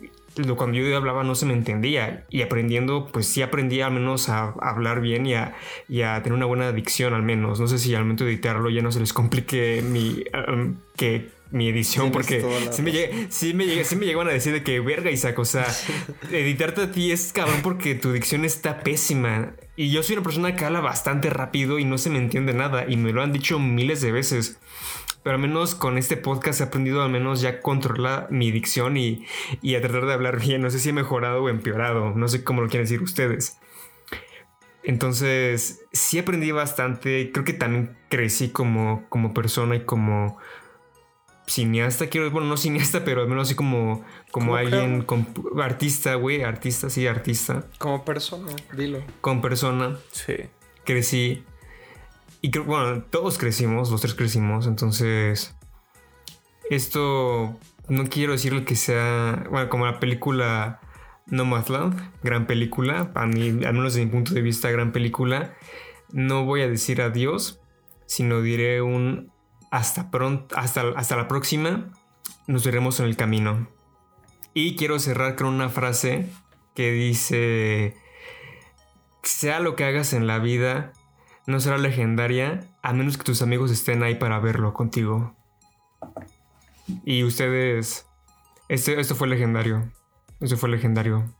cuando 0.55 0.77
yo 0.77 0.95
hablaba 0.95 1.23
no 1.23 1.33
se 1.33 1.47
me 1.47 1.53
entendía 1.53 2.25
y 2.29 2.43
aprendiendo 2.43 3.07
pues 3.11 3.25
sí 3.25 3.41
aprendí 3.41 3.81
al 3.81 3.91
menos 3.91 4.29
a, 4.29 4.53
hablar 4.61 5.01
bien 5.01 5.25
y 5.25 5.33
a, 5.33 6.21
tener 6.21 6.33
una 6.33 6.45
buena 6.45 6.71
dicción 6.71 7.15
al 7.15 7.23
menos 7.23 7.59
no 7.59 7.67
sé 7.67 7.79
si 7.79 7.93
al 7.95 8.03
momento 8.03 8.23
de 8.23 8.33
editarlo 8.33 8.69
ya 8.69 8.83
no 8.83 8.91
se 8.91 8.99
les 8.99 9.13
complique 9.13 9.81
mi 9.81 10.23
um, 10.47 10.75
que 10.95 11.31
mi 11.51 11.69
edición 11.69 12.11
porque 12.11 12.43
sí 12.71 12.81
me, 12.81 12.91
sí, 13.29 13.53
me, 13.53 13.83
sí 13.83 13.95
me 13.95 14.05
llegaban 14.05 14.27
a 14.27 14.31
decir 14.31 14.53
de 14.53 14.63
que 14.63 14.79
verga 14.79 15.11
Isaac 15.11 15.37
o 15.39 15.45
sea 15.45 15.65
editarte 16.31 16.81
a 16.81 16.91
ti 16.91 17.11
es 17.11 17.33
cabrón 17.33 17.61
porque 17.61 17.95
tu 17.95 18.11
dicción 18.11 18.45
está 18.45 18.79
pésima 18.79 19.53
y 19.75 19.91
yo 19.91 20.03
soy 20.03 20.15
una 20.15 20.23
persona 20.23 20.55
que 20.55 20.65
habla 20.65 20.79
bastante 20.79 21.29
rápido 21.29 21.79
y 21.79 21.85
no 21.85 21.97
se 21.97 22.09
me 22.09 22.17
entiende 22.17 22.53
nada 22.53 22.85
y 22.87 22.97
me 22.97 23.11
lo 23.11 23.21
han 23.21 23.33
dicho 23.33 23.59
miles 23.59 24.01
de 24.01 24.11
veces 24.11 24.59
pero 25.23 25.35
al 25.35 25.41
menos 25.41 25.75
con 25.75 25.97
este 25.97 26.17
podcast 26.17 26.61
he 26.61 26.63
aprendido 26.63 27.03
al 27.03 27.11
menos 27.11 27.41
ya 27.41 27.61
controlar 27.61 28.31
mi 28.31 28.51
dicción 28.51 28.97
y, 28.97 29.25
a 29.75 29.81
tratar 29.81 30.05
de 30.05 30.13
hablar 30.13 30.39
bien. 30.39 30.61
No 30.61 30.69
sé 30.69 30.79
si 30.79 30.89
he 30.89 30.93
mejorado 30.93 31.43
o 31.43 31.49
empeorado, 31.49 32.11
no 32.15 32.27
sé 32.27 32.43
cómo 32.43 32.61
lo 32.61 32.69
quieren 32.69 32.85
decir 32.85 33.01
ustedes. 33.01 33.59
Entonces, 34.83 35.85
sí 35.91 36.17
aprendí 36.17 36.51
bastante, 36.51 37.31
creo 37.31 37.45
que 37.45 37.53
también 37.53 37.95
crecí 38.09 38.49
como, 38.49 39.05
como 39.09 39.31
persona 39.33 39.75
y 39.75 39.85
como 39.85 40.39
cineasta, 41.51 42.07
quiero, 42.07 42.31
bueno, 42.31 42.47
no 42.47 42.55
cineasta, 42.55 43.03
pero 43.03 43.21
al 43.21 43.27
menos 43.27 43.47
así 43.47 43.55
como, 43.55 44.03
como 44.31 44.55
alguien, 44.55 45.03
con, 45.03 45.27
artista, 45.61 46.15
güey, 46.15 46.43
artista, 46.43 46.89
sí, 46.89 47.07
artista. 47.07 47.65
Como 47.77 48.05
persona, 48.05 48.51
dilo. 48.75 49.03
Con 49.19 49.41
persona. 49.41 49.97
Sí. 50.11 50.35
Crecí 50.85 51.43
y 52.41 52.49
creo, 52.49 52.63
bueno, 52.63 53.03
todos 53.03 53.37
crecimos, 53.37 53.91
los 53.91 54.01
tres 54.01 54.15
crecimos, 54.15 54.65
entonces 54.65 55.55
esto 56.69 57.59
no 57.87 58.05
quiero 58.05 58.31
decir 58.31 58.65
que 58.65 58.75
sea, 58.75 59.45
bueno, 59.51 59.69
como 59.69 59.85
la 59.85 59.99
película 59.99 60.79
Nomadland, 61.27 62.11
gran 62.23 62.47
película, 62.47 63.11
a 63.13 63.27
mí, 63.27 63.49
al 63.63 63.73
menos 63.73 63.93
desde 63.93 64.05
mi 64.05 64.11
punto 64.11 64.33
de 64.33 64.41
vista, 64.41 64.71
gran 64.71 64.91
película. 64.91 65.53
No 66.11 66.45
voy 66.45 66.61
a 66.61 66.67
decir 66.67 67.01
adiós, 67.01 67.61
sino 68.05 68.41
diré 68.41 68.81
un 68.81 69.31
hasta 69.71 70.11
pronto, 70.11 70.55
hasta, 70.57 70.89
hasta 70.95 71.15
la 71.15 71.27
próxima, 71.27 71.89
nos 72.45 72.63
veremos 72.65 72.99
en 72.99 73.07
el 73.07 73.17
camino. 73.17 73.67
Y 74.53 74.75
quiero 74.75 74.99
cerrar 74.99 75.35
con 75.35 75.47
una 75.47 75.69
frase 75.69 76.29
que 76.75 76.91
dice, 76.91 77.95
sea 79.23 79.59
lo 79.59 79.75
que 79.75 79.85
hagas 79.85 80.13
en 80.13 80.27
la 80.27 80.39
vida, 80.39 80.91
no 81.47 81.59
será 81.59 81.77
legendaria 81.77 82.69
a 82.81 82.93
menos 82.93 83.17
que 83.17 83.23
tus 83.23 83.41
amigos 83.41 83.71
estén 83.71 84.03
ahí 84.03 84.15
para 84.15 84.39
verlo 84.39 84.73
contigo. 84.73 85.35
Y 87.05 87.23
ustedes... 87.23 88.07
Este, 88.67 88.99
esto 88.99 89.15
fue 89.15 89.27
legendario. 89.27 89.91
Esto 90.39 90.57
fue 90.57 90.69
legendario. 90.69 91.33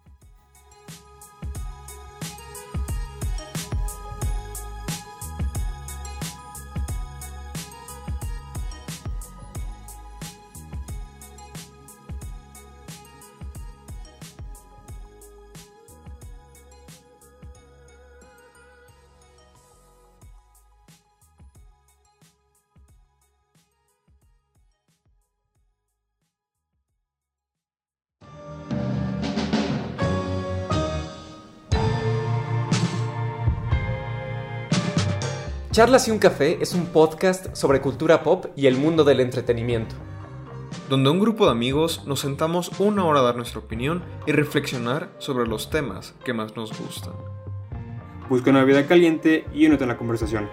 Charlas 35.82 36.08
y 36.08 36.12
un 36.12 36.20
café 36.20 36.60
es 36.62 36.76
un 36.76 36.86
podcast 36.86 37.56
sobre 37.56 37.82
cultura 37.82 38.22
pop 38.22 38.46
y 38.56 38.68
el 38.68 38.78
mundo 38.78 39.04
del 39.04 39.20
entretenimiento. 39.20 39.96
Donde 40.92 41.10
un 41.10 41.20
grupo 41.20 41.46
de 41.46 41.54
amigos 41.54 42.04
nos 42.06 42.20
sentamos 42.20 42.80
una 42.80 43.04
hora 43.04 43.22
a 43.22 43.24
dar 43.24 43.36
nuestra 43.36 43.62
opinión 43.62 44.04
y 44.28 44.32
reflexionar 44.32 45.10
sobre 45.18 45.48
los 45.48 45.72
temas 45.72 46.14
que 46.24 46.34
más 46.34 46.56
nos 46.56 46.80
gustan. 46.80 47.14
Busca 48.30 48.52
una 48.52 48.64
vida 48.64 48.86
caliente 48.86 49.46
y 49.56 49.66
únete 49.66 49.86
en 49.86 49.88
la 49.88 49.98
conversación. 49.98 50.48